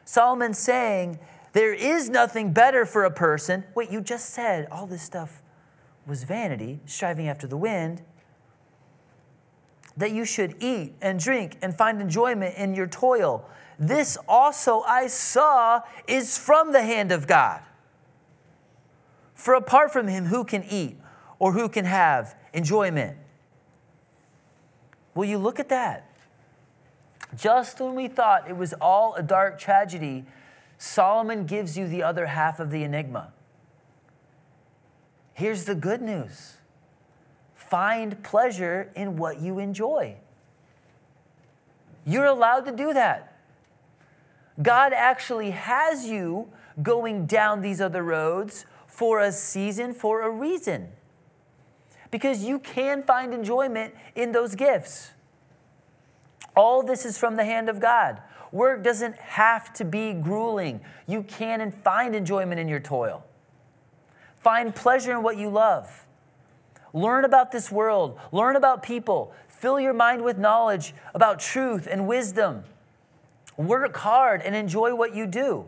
Solomon's 0.06 0.60
saying, 0.60 1.18
There 1.54 1.74
is 1.74 2.08
nothing 2.08 2.54
better 2.54 2.86
for 2.86 3.04
a 3.04 3.12
person. 3.12 3.64
Wait, 3.74 3.90
you 3.90 4.00
just 4.00 4.30
said 4.30 4.68
all 4.72 4.86
this 4.86 5.02
stuff 5.02 5.42
was 6.06 6.24
vanity, 6.24 6.80
striving 6.86 7.28
after 7.28 7.48
the 7.48 7.58
wind. 7.58 8.04
That 9.98 10.12
you 10.12 10.24
should 10.24 10.56
eat 10.60 10.94
and 11.02 11.20
drink 11.20 11.58
and 11.64 11.76
find 11.76 12.00
enjoyment 12.00 12.56
in 12.58 12.76
your 12.76 12.88
toil. 12.88 13.50
This 13.80 14.20
also 14.28 14.82
I 14.82 15.08
saw 15.08 15.82
is 16.08 16.38
from 16.38 16.74
the 16.74 16.84
hand 16.84 17.12
of 17.12 17.26
God. 17.26 17.62
For 19.44 19.56
apart 19.56 19.92
from 19.92 20.08
him, 20.08 20.28
who 20.28 20.46
can 20.46 20.64
eat 20.64 20.98
or 21.38 21.52
who 21.52 21.68
can 21.68 21.84
have 21.84 22.34
enjoyment? 22.54 23.18
Will 25.16 25.26
you 25.26 25.38
look 25.38 25.60
at 25.60 25.68
that? 25.68 26.10
Just 27.36 27.82
when 27.82 27.94
we 27.94 28.08
thought 28.08 28.50
it 28.50 28.56
was 28.56 28.72
all 28.80 29.16
a 29.16 29.22
dark 29.22 29.60
tragedy, 29.60 30.24
Solomon 30.78 31.46
gives 31.46 31.78
you 31.78 31.90
the 31.90 32.02
other 32.04 32.28
half 32.28 32.62
of 32.62 32.72
the 32.72 32.86
enigma. 32.86 33.34
Here's 35.34 35.66
the 35.66 35.76
good 35.76 36.02
news 36.02 36.54
find 37.54 38.24
pleasure 38.24 38.92
in 38.96 39.18
what 39.18 39.42
you 39.42 39.60
enjoy. 39.60 40.16
You're 42.06 42.24
allowed 42.24 42.62
to 42.62 42.72
do 42.72 42.94
that. 42.94 43.36
God 44.62 44.94
actually 44.94 45.52
has 45.52 46.06
you 46.06 46.48
going 46.82 47.26
down 47.26 47.60
these 47.60 47.82
other 47.82 48.04
roads 48.04 48.66
for 48.94 49.22
a 49.22 49.32
season, 49.32 49.92
for 49.92 50.22
a 50.22 50.30
reason. 50.30 50.90
Because 52.12 52.44
you 52.44 52.60
can 52.60 53.02
find 53.02 53.34
enjoyment 53.34 53.96
in 54.16 54.32
those 54.32 54.54
gifts. 54.54 55.12
All 56.56 56.84
this 56.84 57.04
is 57.04 57.18
from 57.18 57.36
the 57.36 57.44
hand 57.44 57.70
of 57.70 57.80
God. 57.80 58.22
Work 58.52 58.84
doesn't 58.84 59.16
have 59.18 59.74
to 59.74 59.86
be 59.86 60.14
grueling. 60.14 60.82
You 61.08 61.24
can 61.24 61.60
and 61.60 61.74
find 61.74 62.16
enjoyment 62.16 62.62
in 62.62 62.68
your 62.68 62.80
toil. 62.80 63.26
Find 64.38 64.76
pleasure 64.76 65.12
in 65.12 65.24
what 65.24 65.38
you 65.38 65.50
love. 65.50 66.06
Learn 66.94 67.26
about 67.26 67.52
this 67.52 67.72
world, 67.72 68.20
learn 68.32 68.56
about 68.56 68.84
people, 68.84 69.34
fill 69.48 69.80
your 69.80 69.94
mind 69.94 70.24
with 70.24 70.38
knowledge 70.38 70.94
about 71.16 71.40
truth 71.40 71.88
and 71.90 72.08
wisdom. 72.08 72.64
Work 73.58 73.98
hard 73.98 74.44
and 74.44 74.56
enjoy 74.56 74.94
what 74.94 75.16
you 75.16 75.26
do. 75.26 75.66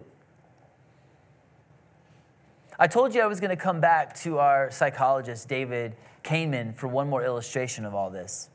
I 2.77 2.87
told 2.87 3.15
you 3.15 3.21
I 3.21 3.27
was 3.27 3.39
going 3.39 3.51
to 3.51 3.61
come 3.61 3.79
back 3.79 4.15
to 4.21 4.39
our 4.39 4.69
psychologist, 4.69 5.47
David 5.47 5.95
Kahneman, 6.23 6.75
for 6.75 6.87
one 6.87 7.09
more 7.09 7.23
illustration 7.23 7.85
of 7.85 7.95
all 7.95 8.09
this. 8.09 8.49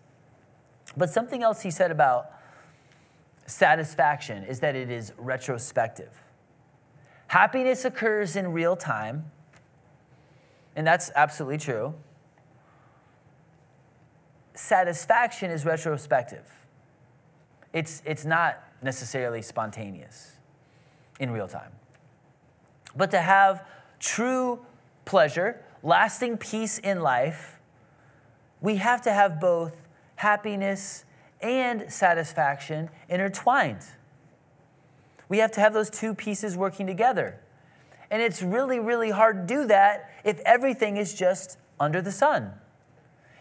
But 0.96 1.10
something 1.10 1.42
else 1.42 1.62
he 1.62 1.70
said 1.70 1.90
about 1.90 2.30
satisfaction 3.46 4.44
is 4.44 4.60
that 4.60 4.76
it 4.76 4.90
is 4.90 5.12
retrospective. 5.16 6.20
Happiness 7.28 7.84
occurs 7.84 8.36
in 8.36 8.52
real 8.52 8.76
time, 8.76 9.30
and 10.76 10.86
that's 10.86 11.10
absolutely 11.14 11.58
true. 11.58 11.94
Satisfaction 14.54 15.50
is 15.50 15.64
retrospective. 15.64 16.46
It's, 17.72 18.02
it's 18.04 18.24
not 18.24 18.62
necessarily 18.82 19.42
spontaneous 19.42 20.32
in 21.18 21.30
real 21.30 21.48
time. 21.48 21.70
But 22.96 23.10
to 23.12 23.20
have 23.20 23.64
true 24.00 24.58
pleasure, 25.04 25.62
lasting 25.82 26.38
peace 26.38 26.78
in 26.78 27.00
life, 27.00 27.60
we 28.60 28.76
have 28.76 29.00
to 29.02 29.12
have 29.12 29.40
both 29.40 29.76
happiness 30.16 31.04
and 31.40 31.90
satisfaction 31.90 32.90
intertwined. 33.08 33.84
We 35.28 35.38
have 35.38 35.52
to 35.52 35.60
have 35.60 35.72
those 35.72 35.88
two 35.88 36.14
pieces 36.14 36.56
working 36.56 36.86
together. 36.86 37.38
And 38.10 38.20
it's 38.20 38.42
really, 38.42 38.80
really 38.80 39.10
hard 39.10 39.46
to 39.46 39.54
do 39.54 39.66
that 39.68 40.10
if 40.24 40.40
everything 40.40 40.96
is 40.96 41.14
just 41.14 41.58
under 41.78 42.02
the 42.02 42.10
sun. 42.10 42.52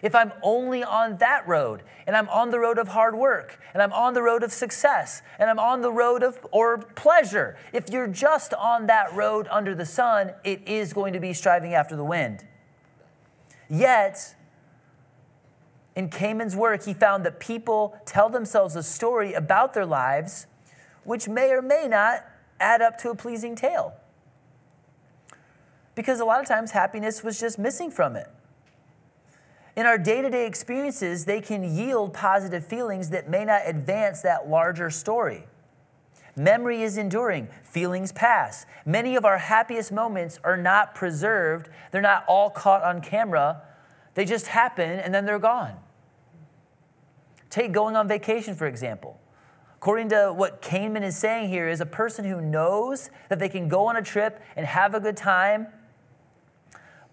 If 0.02 0.16
I'm 0.16 0.32
only 0.42 0.84
on 0.84 1.18
that 1.18 1.48
road, 1.48 1.84
and 2.08 2.16
I'm 2.16 2.30
on 2.30 2.52
the 2.52 2.60
road 2.60 2.78
of 2.78 2.90
hard 2.90 3.16
work, 3.16 3.60
and 3.74 3.84
I'm 3.84 3.92
on 3.92 4.14
the 4.14 4.22
road 4.22 4.44
of 4.44 4.54
success, 4.54 5.22
and 5.38 5.50
I'm 5.50 5.60
on 5.60 5.82
the 5.82 5.92
road 5.92 6.24
of 6.24 6.40
or 6.52 6.78
pleasure, 6.78 7.58
if 7.74 7.90
you're 7.90 8.08
just 8.08 8.54
on 8.54 8.88
that 8.88 9.14
road 9.14 9.48
under 9.52 9.76
the 9.76 9.86
sun, 9.86 10.32
it 10.44 10.68
is 10.68 10.94
going 10.94 11.14
to 11.14 11.20
be 11.20 11.34
striving 11.34 11.74
after 11.74 11.96
the 11.96 12.04
wind. 12.04 12.46
Yet, 13.70 14.36
in 15.96 16.10
Kahneman's 16.10 16.56
work, 16.56 16.86
he 16.86 16.94
found 16.94 17.26
that 17.26 17.40
people 17.40 18.00
tell 18.06 18.30
themselves 18.30 18.76
a 18.76 18.84
story 18.84 19.34
about 19.34 19.74
their 19.74 19.86
lives 19.86 20.48
which 21.04 21.28
may 21.28 21.52
or 21.52 21.62
may 21.62 21.88
not 21.88 22.26
add 22.60 22.82
up 22.82 22.98
to 23.00 23.10
a 23.10 23.16
pleasing 23.16 23.56
tale. 23.56 23.94
Because 25.96 26.20
a 26.20 26.26
lot 26.26 26.40
of 26.40 26.48
times 26.48 26.72
happiness 26.72 27.24
was 27.24 27.40
just 27.40 27.60
missing 27.60 27.92
from 27.92 28.16
it. 28.16 28.28
In 29.80 29.86
our 29.86 29.98
day 29.98 30.22
to 30.22 30.30
day 30.30 30.46
experiences, 30.46 31.24
they 31.24 31.40
can 31.40 31.64
yield 31.64 32.14
positive 32.14 32.66
feelings 32.66 33.12
that 33.12 33.30
may 33.30 33.46
not 33.46 33.62
advance 33.64 34.22
that 34.24 34.50
larger 34.50 34.90
story. 34.90 35.46
Memory 36.36 36.82
is 36.82 36.98
enduring, 36.98 37.48
feelings 37.64 38.12
pass. 38.12 38.66
Many 38.86 39.16
of 39.16 39.24
our 39.24 39.38
happiest 39.38 39.94
moments 39.94 40.38
are 40.44 40.58
not 40.58 40.96
preserved, 40.96 41.70
they're 41.92 42.02
not 42.02 42.26
all 42.28 42.50
caught 42.50 42.84
on 42.84 43.00
camera, 43.00 43.62
they 44.16 44.26
just 44.26 44.48
happen 44.48 45.00
and 45.00 45.14
then 45.14 45.26
they're 45.26 45.40
gone. 45.40 45.78
Take 47.50 47.72
going 47.72 47.96
on 47.96 48.06
vacation, 48.06 48.56
for 48.56 48.68
example. 48.68 49.18
According 49.78 50.10
to 50.10 50.34
what 50.36 50.62
Kahneman 50.62 51.04
is 51.04 51.16
saying 51.16 51.48
here, 51.48 51.70
is 51.70 51.80
a 51.80 51.86
person 51.86 52.26
who 52.26 52.42
knows 52.42 53.12
that 53.30 53.40
they 53.40 53.48
can 53.48 53.70
go 53.70 53.86
on 53.86 53.96
a 53.96 54.02
trip 54.02 54.42
and 54.58 54.66
have 54.66 54.94
a 54.94 55.00
good 55.00 55.16
time, 55.16 55.68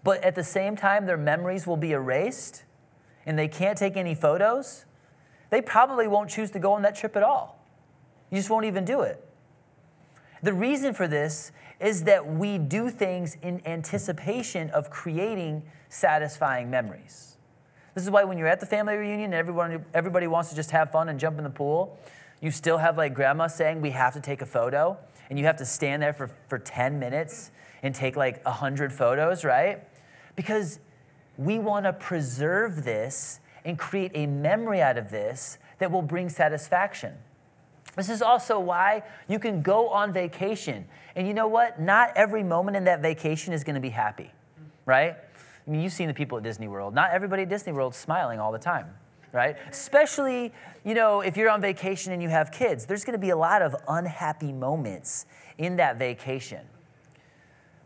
but 0.07 0.23
at 0.23 0.35
the 0.35 0.43
same 0.43 0.77
time, 0.77 1.05
their 1.05 1.17
memories 1.17 1.67
will 1.67 1.75
be 1.75 1.91
erased 1.91 2.63
and 3.25 3.37
they 3.37 3.49
can't 3.49 3.77
take 3.77 3.97
any 3.97 4.15
photos, 4.15 4.85
they 5.49 5.61
probably 5.61 6.07
won't 6.07 6.29
choose 6.29 6.49
to 6.51 6.59
go 6.59 6.71
on 6.71 6.81
that 6.83 6.95
trip 6.95 7.17
at 7.17 7.23
all. 7.23 7.61
You 8.31 8.37
just 8.37 8.49
won't 8.49 8.63
even 8.63 8.85
do 8.85 9.01
it. 9.01 9.21
The 10.41 10.53
reason 10.53 10.93
for 10.93 11.09
this 11.09 11.51
is 11.81 12.05
that 12.05 12.25
we 12.25 12.57
do 12.57 12.89
things 12.89 13.35
in 13.41 13.61
anticipation 13.67 14.69
of 14.69 14.89
creating 14.89 15.63
satisfying 15.89 16.69
memories. 16.69 17.35
This 17.93 18.05
is 18.05 18.09
why 18.09 18.23
when 18.23 18.37
you're 18.37 18.47
at 18.47 18.61
the 18.61 18.65
family 18.65 18.95
reunion 18.95 19.33
and 19.33 19.33
everyone, 19.33 19.83
everybody 19.93 20.27
wants 20.27 20.49
to 20.51 20.55
just 20.55 20.71
have 20.71 20.89
fun 20.89 21.09
and 21.09 21.19
jump 21.19 21.37
in 21.37 21.43
the 21.43 21.49
pool, 21.49 21.99
you 22.39 22.51
still 22.51 22.77
have 22.77 22.97
like 22.97 23.13
grandma 23.13 23.47
saying, 23.47 23.81
We 23.81 23.91
have 23.91 24.13
to 24.13 24.21
take 24.21 24.41
a 24.41 24.45
photo, 24.45 24.97
and 25.29 25.37
you 25.37 25.43
have 25.43 25.57
to 25.57 25.65
stand 25.65 26.01
there 26.01 26.13
for, 26.13 26.31
for 26.47 26.59
10 26.59 26.97
minutes 26.97 27.51
and 27.83 27.93
take 27.93 28.15
like 28.15 28.41
100 28.45 28.93
photos, 28.93 29.43
right? 29.43 29.83
Because 30.37 30.79
we 31.37 31.59
want 31.59 31.85
to 31.85 31.91
preserve 31.91 32.85
this 32.85 33.41
and 33.65 33.77
create 33.77 34.11
a 34.13 34.25
memory 34.25 34.81
out 34.81 34.97
of 34.97 35.11
this 35.11 35.57
that 35.79 35.91
will 35.91 36.01
bring 36.01 36.29
satisfaction. 36.29 37.13
This 37.97 38.09
is 38.09 38.21
also 38.21 38.59
why 38.59 39.03
you 39.27 39.39
can 39.39 39.61
go 39.61 39.89
on 39.89 40.13
vacation. 40.13 40.85
And 41.15 41.27
you 41.27 41.33
know 41.33 41.47
what? 41.47 41.81
Not 41.81 42.15
every 42.15 42.43
moment 42.43 42.77
in 42.77 42.85
that 42.85 43.01
vacation 43.01 43.53
is 43.53 43.63
going 43.63 43.75
to 43.75 43.81
be 43.81 43.89
happy, 43.89 44.31
right? 44.85 45.15
I 45.67 45.69
mean, 45.69 45.81
you've 45.81 45.93
seen 45.93 46.07
the 46.07 46.13
people 46.13 46.37
at 46.37 46.43
Disney 46.43 46.67
World. 46.67 46.93
Not 46.93 47.11
everybody 47.11 47.41
at 47.41 47.49
Disney 47.49 47.73
World 47.73 47.93
smiling 47.93 48.39
all 48.39 48.51
the 48.51 48.59
time, 48.59 48.87
right? 49.33 49.57
Especially, 49.69 50.53
you 50.85 50.93
know, 50.93 51.21
if 51.21 51.35
you're 51.35 51.49
on 51.49 51.59
vacation 51.59 52.13
and 52.13 52.21
you 52.21 52.29
have 52.29 52.51
kids, 52.51 52.85
there's 52.85 53.03
going 53.03 53.19
to 53.19 53.19
be 53.19 53.31
a 53.31 53.37
lot 53.37 53.61
of 53.61 53.75
unhappy 53.87 54.53
moments 54.53 55.25
in 55.57 55.75
that 55.77 55.97
vacation. 55.97 56.61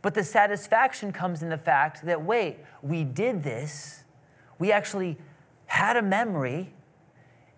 But 0.02 0.14
the 0.14 0.24
satisfaction 0.24 1.12
comes 1.12 1.44
in 1.44 1.50
the 1.50 1.58
fact 1.58 2.06
that, 2.06 2.24
wait, 2.24 2.58
we 2.82 3.04
did 3.04 3.44
this, 3.44 4.04
we 4.58 4.72
actually 4.72 5.18
had 5.68 5.96
a 5.96 6.02
memory, 6.02 6.74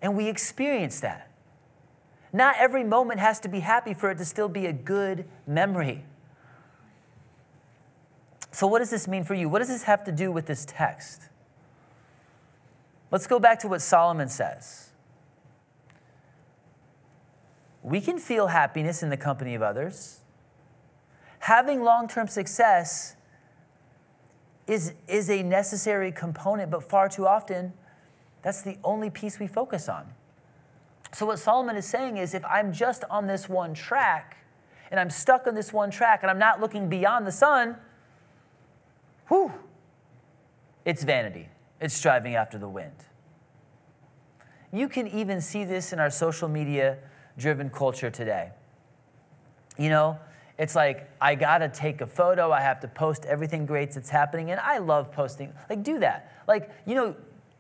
and 0.02 0.18
we 0.18 0.28
experienced 0.28 1.02
that. 1.02 1.30
Not 2.34 2.56
every 2.58 2.84
moment 2.84 3.20
has 3.20 3.40
to 3.42 3.48
be 3.48 3.60
happy 3.60 3.94
for 3.94 4.12
it 4.12 4.18
to 4.18 4.26
still 4.26 4.50
be 4.50 4.66
a 4.66 4.74
good 4.74 5.26
memory. 5.48 6.04
So, 8.52 8.68
what 8.68 8.80
does 8.80 8.90
this 8.90 9.08
mean 9.08 9.24
for 9.24 9.34
you? 9.34 9.50
What 9.50 9.60
does 9.60 9.68
this 9.68 9.84
have 9.84 10.04
to 10.06 10.12
do 10.12 10.32
with 10.32 10.46
this 10.46 10.66
text? 10.66 11.30
Let's 13.10 13.28
go 13.28 13.40
back 13.40 13.60
to 13.60 13.68
what 13.68 13.82
Solomon 13.82 14.30
says. 14.30 14.90
We 17.84 18.02
can 18.02 18.18
feel 18.18 18.48
happiness 18.48 19.04
in 19.04 19.10
the 19.10 19.18
company 19.18 19.56
of 19.56 19.62
others. 19.62 20.23
Having 21.44 21.84
long 21.84 22.08
term 22.08 22.30
success 22.30 23.18
is, 24.66 24.94
is 25.10 25.30
a 25.30 25.44
necessary 25.44 26.10
component, 26.10 26.72
but 26.72 26.82
far 26.82 27.10
too 27.10 27.28
often, 27.28 27.74
that's 28.42 28.62
the 28.62 28.78
only 28.82 29.10
piece 29.10 29.40
we 29.40 29.48
focus 29.48 29.90
on. 29.90 30.06
So, 31.12 31.26
what 31.26 31.40
Solomon 31.40 31.76
is 31.76 31.86
saying 31.86 32.16
is 32.16 32.34
if 32.34 32.46
I'm 32.46 32.72
just 32.72 33.04
on 33.10 33.28
this 33.28 33.50
one 33.50 33.74
track, 33.74 34.38
and 34.90 34.98
I'm 34.98 35.10
stuck 35.10 35.46
on 35.46 35.54
this 35.54 35.74
one 35.74 35.92
track, 35.92 36.22
and 36.22 36.32
I'm 36.32 36.40
not 36.40 36.62
looking 36.62 36.88
beyond 36.88 37.28
the 37.28 37.32
sun, 37.34 37.76
whew, 39.28 39.52
it's 40.86 41.04
vanity. 41.04 41.50
It's 41.82 41.94
striving 41.94 42.36
after 42.36 42.58
the 42.58 42.70
wind. 42.70 42.96
You 44.72 44.88
can 44.88 45.10
even 45.10 45.42
see 45.42 45.66
this 45.66 45.92
in 45.92 46.00
our 46.00 46.10
social 46.10 46.48
media 46.48 47.00
driven 47.38 47.70
culture 47.70 48.10
today. 48.10 48.52
You 49.78 49.90
know, 49.90 50.20
it's 50.58 50.76
like, 50.76 51.10
I 51.20 51.36
gotta 51.36 51.70
take 51.70 52.02
a 52.02 52.08
photo, 52.08 52.52
I 52.52 52.62
have 52.62 52.80
to 52.82 52.88
post 52.88 53.26
everything 53.26 53.66
great 53.66 53.92
that's 53.92 54.10
happening, 54.10 54.52
and 54.52 54.60
I 54.60 54.78
love 54.78 55.12
posting. 55.12 55.52
Like, 55.70 55.84
do 55.84 56.00
that. 56.00 56.32
Like, 56.48 56.70
you 56.86 56.96
know, 56.96 57.16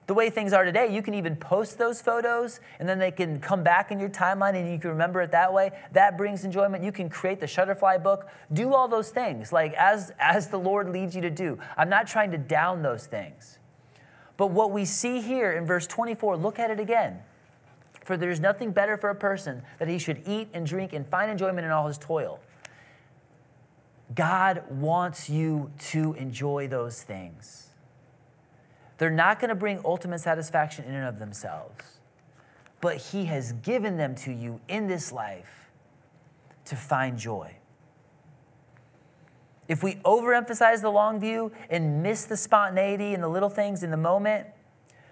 the 0.05 0.13
way 0.13 0.29
things 0.29 0.51
are 0.51 0.65
today, 0.65 0.93
you 0.93 1.01
can 1.01 1.13
even 1.13 1.35
post 1.35 1.77
those 1.77 2.01
photos 2.01 2.59
and 2.79 2.89
then 2.89 2.99
they 2.99 3.11
can 3.11 3.39
come 3.39 3.63
back 3.63 3.89
in 3.89 3.99
your 3.99 4.09
timeline 4.09 4.55
and 4.55 4.69
you 4.69 4.77
can 4.77 4.89
remember 4.89 5.21
it 5.21 5.31
that 5.31 5.53
way. 5.53 5.71
That 5.93 6.17
brings 6.17 6.43
enjoyment. 6.43 6.83
You 6.83 6.91
can 6.91 7.09
create 7.09 7.39
the 7.39 7.45
Shutterfly 7.45 8.03
book. 8.03 8.27
Do 8.51 8.73
all 8.73 8.89
those 8.89 9.11
things, 9.11 9.53
like 9.53 9.73
as, 9.75 10.11
as 10.19 10.49
the 10.49 10.57
Lord 10.57 10.89
leads 10.89 11.15
you 11.15 11.21
to 11.21 11.29
do. 11.29 11.57
I'm 11.77 11.87
not 11.87 12.05
trying 12.07 12.31
to 12.31 12.37
down 12.37 12.81
those 12.81 13.05
things. 13.05 13.59
But 14.35 14.47
what 14.47 14.71
we 14.71 14.83
see 14.83 15.21
here 15.21 15.53
in 15.53 15.65
verse 15.65 15.87
24, 15.87 16.35
look 16.35 16.59
at 16.59 16.69
it 16.69 16.79
again. 16.81 17.19
For 18.03 18.17
there 18.17 18.29
is 18.31 18.41
nothing 18.41 18.71
better 18.71 18.97
for 18.97 19.09
a 19.09 19.15
person 19.15 19.61
that 19.79 19.87
he 19.87 19.97
should 19.97 20.21
eat 20.27 20.49
and 20.53 20.65
drink 20.65 20.91
and 20.91 21.07
find 21.07 21.31
enjoyment 21.31 21.65
in 21.65 21.71
all 21.71 21.87
his 21.87 21.97
toil. 21.97 22.41
God 24.16 24.64
wants 24.70 25.30
you 25.30 25.72
to 25.91 26.14
enjoy 26.14 26.68
those 26.68 27.01
things. 27.01 27.70
They're 28.97 29.09
not 29.09 29.39
going 29.39 29.49
to 29.49 29.55
bring 29.55 29.82
ultimate 29.84 30.20
satisfaction 30.20 30.86
in 30.86 30.93
and 30.93 31.07
of 31.07 31.20
themselves, 31.20 31.99
but 32.82 32.97
He 32.97 33.26
has 33.26 33.53
given 33.53 33.97
them 33.97 34.16
to 34.16 34.32
you 34.32 34.59
in 34.68 34.88
this 34.88 35.11
life 35.11 35.70
to 36.66 36.76
find 36.76 37.18
joy. 37.18 37.55
If 39.68 39.82
we 39.82 39.95
overemphasize 39.95 40.82
the 40.82 40.91
long 40.91 41.20
view 41.20 41.51
and 41.70 42.03
miss 42.03 42.26
the 42.26 42.38
spontaneity 42.38 43.14
and 43.14 43.24
the 43.24 43.28
little 43.28 43.49
things 43.49 43.84
in 43.84 43.91
the 43.91 43.97
moment, 43.97 44.47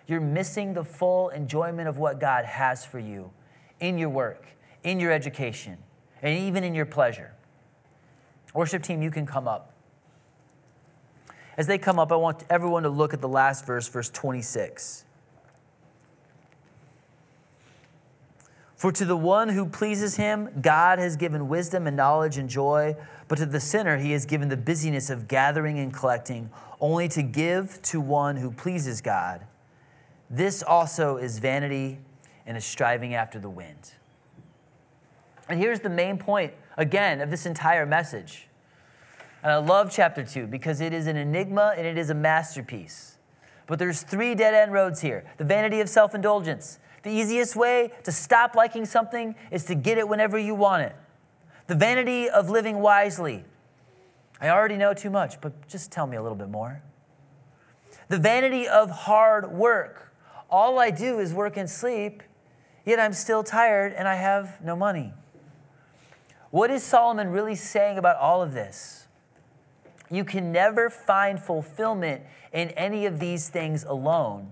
you're 0.07 0.19
missing 0.19 0.73
the 0.73 0.83
full 0.83 1.29
enjoyment 1.29 1.87
of 1.87 1.97
what 1.97 2.19
God 2.19 2.45
has 2.45 2.85
for 2.85 2.99
you 2.99 3.31
in 3.79 3.97
your 3.97 4.09
work, 4.09 4.45
in 4.83 4.99
your 4.99 5.11
education, 5.11 5.77
and 6.21 6.37
even 6.37 6.63
in 6.63 6.75
your 6.75 6.85
pleasure. 6.85 7.33
Worship 8.53 8.83
team, 8.83 9.01
you 9.01 9.11
can 9.11 9.25
come 9.25 9.47
up. 9.47 9.73
As 11.57 11.67
they 11.67 11.77
come 11.77 11.99
up, 11.99 12.11
I 12.11 12.15
want 12.15 12.43
everyone 12.49 12.83
to 12.83 12.89
look 12.89 13.13
at 13.13 13.21
the 13.21 13.27
last 13.27 13.65
verse, 13.65 13.87
verse 13.87 14.09
26. 14.09 15.05
For 18.75 18.91
to 18.91 19.05
the 19.05 19.15
one 19.15 19.49
who 19.49 19.67
pleases 19.67 20.15
him, 20.15 20.49
God 20.59 20.97
has 20.97 21.15
given 21.15 21.47
wisdom 21.47 21.85
and 21.85 21.95
knowledge 21.95 22.37
and 22.37 22.49
joy, 22.49 22.95
but 23.27 23.37
to 23.37 23.45
the 23.45 23.59
sinner, 23.59 23.99
he 23.99 24.11
has 24.13 24.25
given 24.25 24.49
the 24.49 24.57
busyness 24.57 25.11
of 25.11 25.27
gathering 25.27 25.77
and 25.77 25.93
collecting, 25.93 26.49
only 26.79 27.07
to 27.09 27.21
give 27.21 27.79
to 27.83 28.01
one 28.01 28.37
who 28.37 28.49
pleases 28.49 28.99
God. 28.99 29.41
This 30.31 30.63
also 30.63 31.17
is 31.17 31.37
vanity 31.37 31.99
and 32.47 32.57
is 32.57 32.65
striving 32.65 33.13
after 33.13 33.37
the 33.37 33.49
wind. 33.49 33.91
And 35.49 35.59
here's 35.59 35.79
the 35.79 35.89
main 35.89 36.17
point, 36.17 36.53
again, 36.77 37.21
of 37.21 37.29
this 37.29 37.45
entire 37.45 37.85
message. 37.85 38.47
And 39.43 39.51
I 39.51 39.57
love 39.57 39.91
chapter 39.91 40.23
two 40.23 40.47
because 40.47 40.81
it 40.81 40.93
is 40.93 41.07
an 41.07 41.17
enigma 41.17 41.73
and 41.75 41.85
it 41.85 41.97
is 41.97 42.09
a 42.09 42.13
masterpiece. 42.13 43.17
But 43.67 43.79
there's 43.79 44.03
three 44.03 44.35
dead 44.35 44.53
end 44.53 44.73
roads 44.73 45.01
here 45.01 45.23
the 45.37 45.43
vanity 45.43 45.79
of 45.79 45.89
self 45.89 46.13
indulgence. 46.13 46.79
The 47.03 47.09
easiest 47.09 47.55
way 47.55 47.91
to 48.03 48.11
stop 48.11 48.55
liking 48.55 48.85
something 48.85 49.35
is 49.49 49.65
to 49.65 49.75
get 49.75 49.97
it 49.97 50.07
whenever 50.07 50.37
you 50.37 50.53
want 50.53 50.83
it. 50.83 50.95
The 51.67 51.75
vanity 51.75 52.29
of 52.29 52.49
living 52.49 52.79
wisely. 52.79 53.43
I 54.39 54.49
already 54.49 54.77
know 54.77 54.93
too 54.93 55.09
much, 55.09 55.41
but 55.41 55.67
just 55.67 55.91
tell 55.91 56.05
me 56.05 56.17
a 56.17 56.21
little 56.21 56.37
bit 56.37 56.49
more. 56.49 56.83
The 58.09 58.17
vanity 58.17 58.67
of 58.67 58.91
hard 58.91 59.51
work. 59.51 60.13
All 60.49 60.79
I 60.79 60.91
do 60.91 61.19
is 61.19 61.33
work 61.33 61.57
and 61.57 61.69
sleep, 61.69 62.23
yet 62.85 62.99
I'm 62.99 63.13
still 63.13 63.43
tired 63.43 63.93
and 63.93 64.07
I 64.07 64.15
have 64.15 64.61
no 64.63 64.75
money. 64.75 65.13
What 66.51 66.69
is 66.69 66.83
Solomon 66.83 67.29
really 67.29 67.55
saying 67.55 67.97
about 67.97 68.17
all 68.17 68.43
of 68.43 68.53
this? 68.53 69.07
You 70.09 70.25
can 70.25 70.51
never 70.51 70.89
find 70.89 71.39
fulfillment 71.39 72.23
in 72.51 72.69
any 72.71 73.05
of 73.05 73.19
these 73.19 73.47
things 73.47 73.85
alone, 73.85 74.51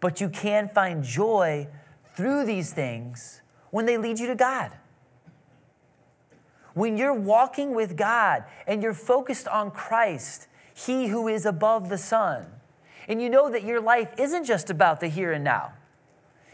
but 0.00 0.20
you 0.20 0.28
can 0.28 0.68
find 0.68 1.04
joy 1.04 1.68
through 2.16 2.44
these 2.44 2.72
things 2.72 3.40
when 3.70 3.86
they 3.86 3.96
lead 3.96 4.18
you 4.18 4.26
to 4.26 4.34
God. 4.34 4.72
When 6.74 6.96
you're 6.96 7.14
walking 7.14 7.74
with 7.74 7.96
God 7.96 8.44
and 8.66 8.82
you're 8.82 8.92
focused 8.92 9.46
on 9.46 9.70
Christ, 9.70 10.48
He 10.74 11.06
who 11.06 11.28
is 11.28 11.46
above 11.46 11.88
the 11.88 11.98
sun, 11.98 12.46
and 13.06 13.22
you 13.22 13.30
know 13.30 13.48
that 13.48 13.62
your 13.62 13.80
life 13.80 14.12
isn't 14.18 14.44
just 14.44 14.70
about 14.70 14.98
the 14.98 15.08
here 15.08 15.32
and 15.32 15.44
now. 15.44 15.74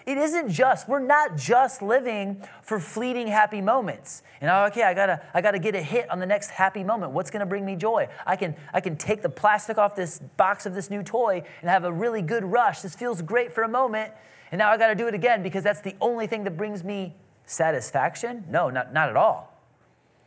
It 0.08 0.16
isn't 0.16 0.48
just, 0.48 0.88
we're 0.88 1.00
not 1.00 1.36
just 1.36 1.82
living 1.82 2.42
for 2.62 2.80
fleeting 2.80 3.26
happy 3.26 3.60
moments. 3.60 4.22
And 4.40 4.50
oh, 4.50 4.64
okay, 4.68 4.82
I 4.82 4.94
gotta, 4.94 5.20
I 5.34 5.42
gotta 5.42 5.58
get 5.58 5.74
a 5.74 5.82
hit 5.82 6.10
on 6.10 6.18
the 6.18 6.24
next 6.24 6.48
happy 6.48 6.82
moment. 6.82 7.12
What's 7.12 7.30
gonna 7.30 7.44
bring 7.44 7.66
me 7.66 7.76
joy? 7.76 8.08
I 8.26 8.34
can, 8.34 8.56
I 8.72 8.80
can 8.80 8.96
take 8.96 9.20
the 9.20 9.28
plastic 9.28 9.76
off 9.76 9.94
this 9.94 10.18
box 10.38 10.64
of 10.64 10.72
this 10.74 10.88
new 10.88 11.02
toy 11.02 11.42
and 11.60 11.68
have 11.68 11.84
a 11.84 11.92
really 11.92 12.22
good 12.22 12.42
rush. 12.42 12.80
This 12.80 12.94
feels 12.94 13.20
great 13.20 13.52
for 13.52 13.64
a 13.64 13.68
moment. 13.68 14.14
And 14.50 14.58
now 14.58 14.70
I 14.70 14.78
gotta 14.78 14.94
do 14.94 15.08
it 15.08 15.14
again 15.14 15.42
because 15.42 15.62
that's 15.62 15.82
the 15.82 15.94
only 16.00 16.26
thing 16.26 16.42
that 16.44 16.56
brings 16.56 16.82
me 16.82 17.14
satisfaction? 17.44 18.44
No, 18.48 18.70
not, 18.70 18.94
not 18.94 19.10
at 19.10 19.16
all. 19.16 19.62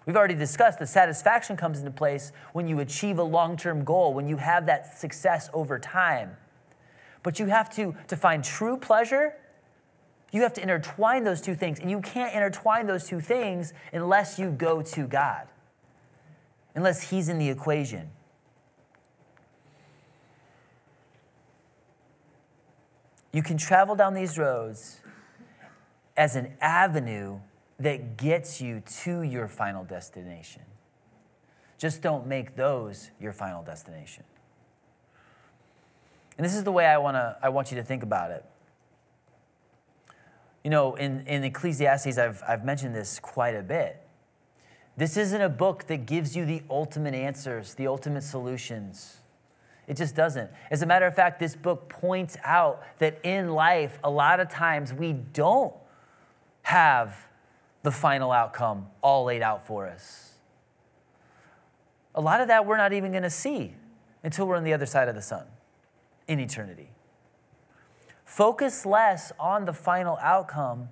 We've 0.05 0.15
already 0.15 0.35
discussed 0.35 0.77
that 0.77 0.89
satisfaction 0.89 1.57
comes 1.57 1.79
into 1.79 1.89
place 1.89 2.33
when 2.53 2.67
you 2.67 2.81
achieve 2.81 3.17
a 3.17 3.23
long 3.23 3.57
term 3.57 3.83
goal, 3.83 4.13
when 4.13 4.27
you 4.27 4.37
have 4.37 4.67
that 4.67 4.99
success 4.99 5.49
over 5.55 5.79
time. 5.79 6.37
But 7.23 7.39
you 7.39 7.47
have 7.47 7.73
to, 7.77 7.95
to 8.09 8.15
find 8.15 8.43
true 8.43 8.77
pleasure, 8.77 9.37
you 10.31 10.41
have 10.43 10.53
to 10.53 10.61
intertwine 10.61 11.23
those 11.23 11.41
two 11.41 11.55
things. 11.55 11.79
And 11.79 11.91
you 11.91 11.99
can't 11.99 12.33
intertwine 12.33 12.87
those 12.87 13.05
two 13.05 13.19
things 13.19 13.73
unless 13.91 14.39
you 14.39 14.49
go 14.49 14.81
to 14.81 15.07
God, 15.07 15.47
unless 16.73 17.09
He's 17.09 17.29
in 17.29 17.37
the 17.37 17.49
equation. 17.49 18.09
You 23.33 23.43
can 23.43 23.57
travel 23.57 23.95
down 23.95 24.13
these 24.13 24.37
roads 24.37 25.01
as 26.17 26.35
an 26.35 26.53
avenue 26.59 27.39
that 27.79 28.17
gets 28.17 28.61
you 28.61 28.81
to 29.03 29.21
your 29.23 29.47
final 29.47 29.83
destination. 29.83 30.63
Just 31.77 32.01
don't 32.01 32.27
make 32.27 32.55
those 32.55 33.09
your 33.19 33.31
final 33.31 33.63
destination. 33.63 34.23
And 36.37 36.45
this 36.45 36.55
is 36.55 36.63
the 36.63 36.71
way 36.71 36.85
I, 36.85 36.97
wanna, 36.97 37.37
I 37.41 37.49
want 37.49 37.71
you 37.71 37.77
to 37.77 37.83
think 37.83 38.03
about 38.03 38.31
it. 38.31 38.45
You 40.63 40.69
know, 40.69 40.95
in, 40.95 41.25
in 41.27 41.43
Ecclesiastes, 41.43 42.17
I've, 42.17 42.41
I've 42.47 42.63
mentioned 42.63 42.95
this 42.95 43.19
quite 43.19 43.55
a 43.55 43.63
bit. 43.63 44.01
This 44.97 45.17
isn't 45.17 45.41
a 45.41 45.49
book 45.49 45.87
that 45.87 46.05
gives 46.05 46.35
you 46.35 46.45
the 46.45 46.61
ultimate 46.69 47.13
answers, 47.13 47.73
the 47.73 47.87
ultimate 47.87 48.23
solutions. 48.23 49.17
It 49.87 49.97
just 49.97 50.15
doesn't. 50.15 50.51
As 50.69 50.81
a 50.81 50.85
matter 50.85 51.07
of 51.07 51.15
fact, 51.15 51.39
this 51.39 51.55
book 51.55 51.89
points 51.89 52.37
out 52.43 52.83
that 52.99 53.19
in 53.23 53.49
life, 53.49 53.97
a 54.03 54.09
lot 54.09 54.39
of 54.39 54.49
times 54.49 54.93
we 54.93 55.13
don't 55.13 55.73
have 56.63 57.27
the 57.83 57.91
final 57.91 58.31
outcome 58.31 58.87
all 59.01 59.25
laid 59.25 59.41
out 59.41 59.65
for 59.65 59.87
us. 59.87 60.35
A 62.13 62.21
lot 62.21 62.41
of 62.41 62.49
that 62.49 62.65
we're 62.65 62.77
not 62.77 62.93
even 62.93 63.11
going 63.11 63.23
to 63.23 63.29
see 63.29 63.73
until 64.23 64.47
we're 64.47 64.57
on 64.57 64.63
the 64.63 64.73
other 64.73 64.85
side 64.85 65.07
of 65.07 65.15
the 65.15 65.21
sun 65.21 65.45
in 66.27 66.39
eternity. 66.39 66.89
Focus 68.31 68.85
less 68.85 69.33
on 69.37 69.65
the 69.65 69.73
final 69.73 70.17
outcome 70.21 70.87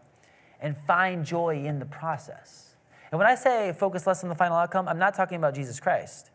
and 0.60 0.78
find 0.78 1.26
joy 1.26 1.64
in 1.64 1.80
the 1.80 1.86
process. 1.86 2.76
And 3.12 3.18
when 3.18 3.28
I 3.28 3.36
say 3.36 3.72
focus 3.72 4.06
less 4.06 4.24
on 4.24 4.30
the 4.30 4.36
final 4.36 4.58
outcome, 4.58 4.90
I'm 4.90 5.00
not 5.00 5.14
talking 5.14 5.38
about 5.38 5.56
Jesus 5.56 5.80
Christ. 5.80 6.32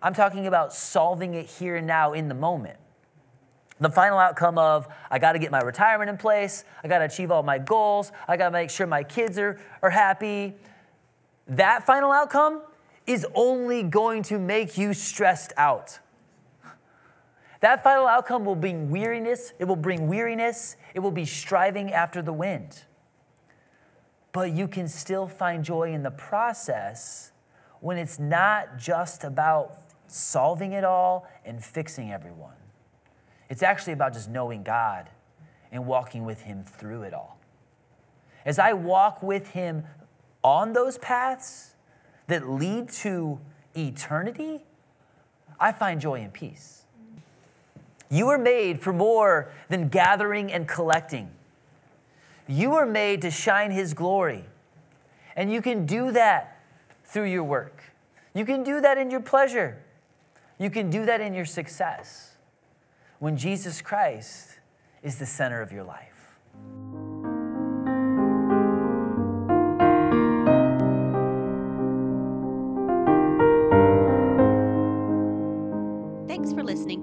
I'm 0.00 0.14
talking 0.14 0.46
about 0.46 0.72
solving 0.72 1.34
it 1.34 1.44
here 1.44 1.76
and 1.76 1.86
now 1.86 2.14
in 2.14 2.28
the 2.28 2.34
moment 2.34 2.78
the 3.80 3.90
final 3.90 4.18
outcome 4.18 4.58
of 4.58 4.88
I 5.10 5.18
got 5.18 5.32
to 5.32 5.38
get 5.38 5.50
my 5.50 5.60
retirement 5.60 6.10
in 6.10 6.16
place, 6.16 6.64
I 6.82 6.88
got 6.88 6.98
to 6.98 7.04
achieve 7.04 7.30
all 7.30 7.42
my 7.42 7.58
goals, 7.58 8.10
I 8.26 8.36
got 8.36 8.46
to 8.46 8.50
make 8.50 8.70
sure 8.70 8.86
my 8.86 9.02
kids 9.02 9.38
are, 9.38 9.60
are 9.82 9.90
happy. 9.90 10.54
That 11.46 11.84
final 11.84 12.10
outcome 12.10 12.62
is 13.06 13.26
only 13.34 13.82
going 13.82 14.22
to 14.24 14.38
make 14.38 14.78
you 14.78 14.94
stressed 14.94 15.52
out. 15.56 15.98
That 17.60 17.82
final 17.82 18.06
outcome 18.06 18.44
will 18.44 18.54
bring 18.54 18.90
weariness, 18.90 19.52
it 19.58 19.64
will 19.64 19.76
bring 19.76 20.06
weariness, 20.06 20.76
it 20.94 21.00
will 21.00 21.10
be 21.10 21.24
striving 21.24 21.92
after 21.92 22.22
the 22.22 22.32
wind. 22.32 22.84
But 24.32 24.52
you 24.52 24.68
can 24.68 24.86
still 24.86 25.26
find 25.26 25.64
joy 25.64 25.92
in 25.92 26.02
the 26.02 26.10
process 26.10 27.32
when 27.80 27.98
it's 27.98 28.18
not 28.18 28.78
just 28.78 29.24
about 29.24 29.78
solving 30.06 30.72
it 30.72 30.84
all 30.84 31.26
and 31.44 31.62
fixing 31.62 32.12
everyone. 32.12 32.54
It's 33.48 33.62
actually 33.62 33.94
about 33.94 34.12
just 34.12 34.28
knowing 34.28 34.62
God 34.62 35.10
and 35.72 35.86
walking 35.86 36.24
with 36.24 36.42
Him 36.42 36.64
through 36.64 37.02
it 37.02 37.14
all. 37.14 37.38
As 38.44 38.58
I 38.58 38.72
walk 38.72 39.22
with 39.22 39.48
Him 39.48 39.84
on 40.44 40.72
those 40.72 40.98
paths 40.98 41.74
that 42.28 42.48
lead 42.48 42.90
to 42.90 43.40
eternity, 43.76 44.64
I 45.58 45.72
find 45.72 46.00
joy 46.00 46.20
and 46.20 46.32
peace. 46.32 46.84
You 48.10 48.26
were 48.26 48.38
made 48.38 48.80
for 48.80 48.92
more 48.92 49.52
than 49.68 49.88
gathering 49.88 50.52
and 50.52 50.66
collecting. 50.66 51.30
You 52.46 52.70
were 52.70 52.86
made 52.86 53.22
to 53.22 53.30
shine 53.30 53.70
His 53.70 53.94
glory. 53.94 54.44
And 55.36 55.52
you 55.52 55.60
can 55.60 55.86
do 55.86 56.10
that 56.12 56.62
through 57.04 57.26
your 57.26 57.44
work. 57.44 57.82
You 58.34 58.44
can 58.44 58.62
do 58.62 58.80
that 58.80 58.98
in 58.98 59.10
your 59.10 59.20
pleasure. 59.20 59.82
You 60.58 60.70
can 60.70 60.90
do 60.90 61.06
that 61.06 61.20
in 61.20 61.34
your 61.34 61.44
success 61.44 62.36
when 63.18 63.36
Jesus 63.36 63.80
Christ 63.80 64.58
is 65.02 65.18
the 65.18 65.26
center 65.26 65.60
of 65.60 65.72
your 65.72 65.84
life. 65.84 66.36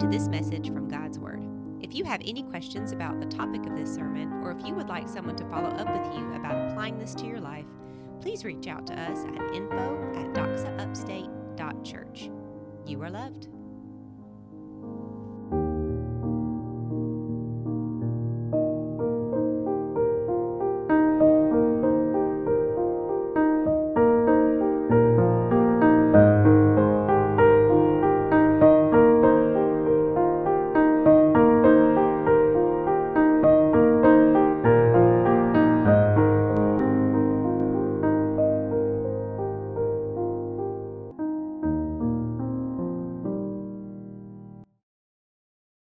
To 0.06 0.12
this 0.12 0.28
message 0.28 0.72
from 0.72 0.88
God's 0.88 1.18
Word. 1.18 1.41
If 1.82 1.95
you 1.95 2.03
have 2.03 2.22
any 2.24 2.43
questions 2.43 2.91
about 2.91 3.20
the 3.20 3.26
topic 3.26 3.66
of 3.66 3.76
this 3.76 3.93
sermon, 3.93 4.32
or 4.43 4.51
if 4.51 4.64
you 4.66 4.76
would 4.76 4.88
like 4.88 5.10
someone 5.10 5.36
to 5.36 5.45
follow 5.49 5.70
up 5.70 5.88
with 5.88 6.16
you 6.16 6.34
about 6.34 6.70
applying 6.70 6.99
this 6.99 7.16
to 7.16 7.26
your 7.26 7.39
life, 7.39 7.66
please 8.22 8.45
reach 8.45 8.68
out 8.68 8.86
to 8.88 8.93
us 8.93 9.26
at 9.26 9.56
info 9.56 10.12
at 10.16 10.32
doxaupstate.church. 10.34 12.30
You 12.86 13.01
are 13.01 13.10
loved. 13.10 13.47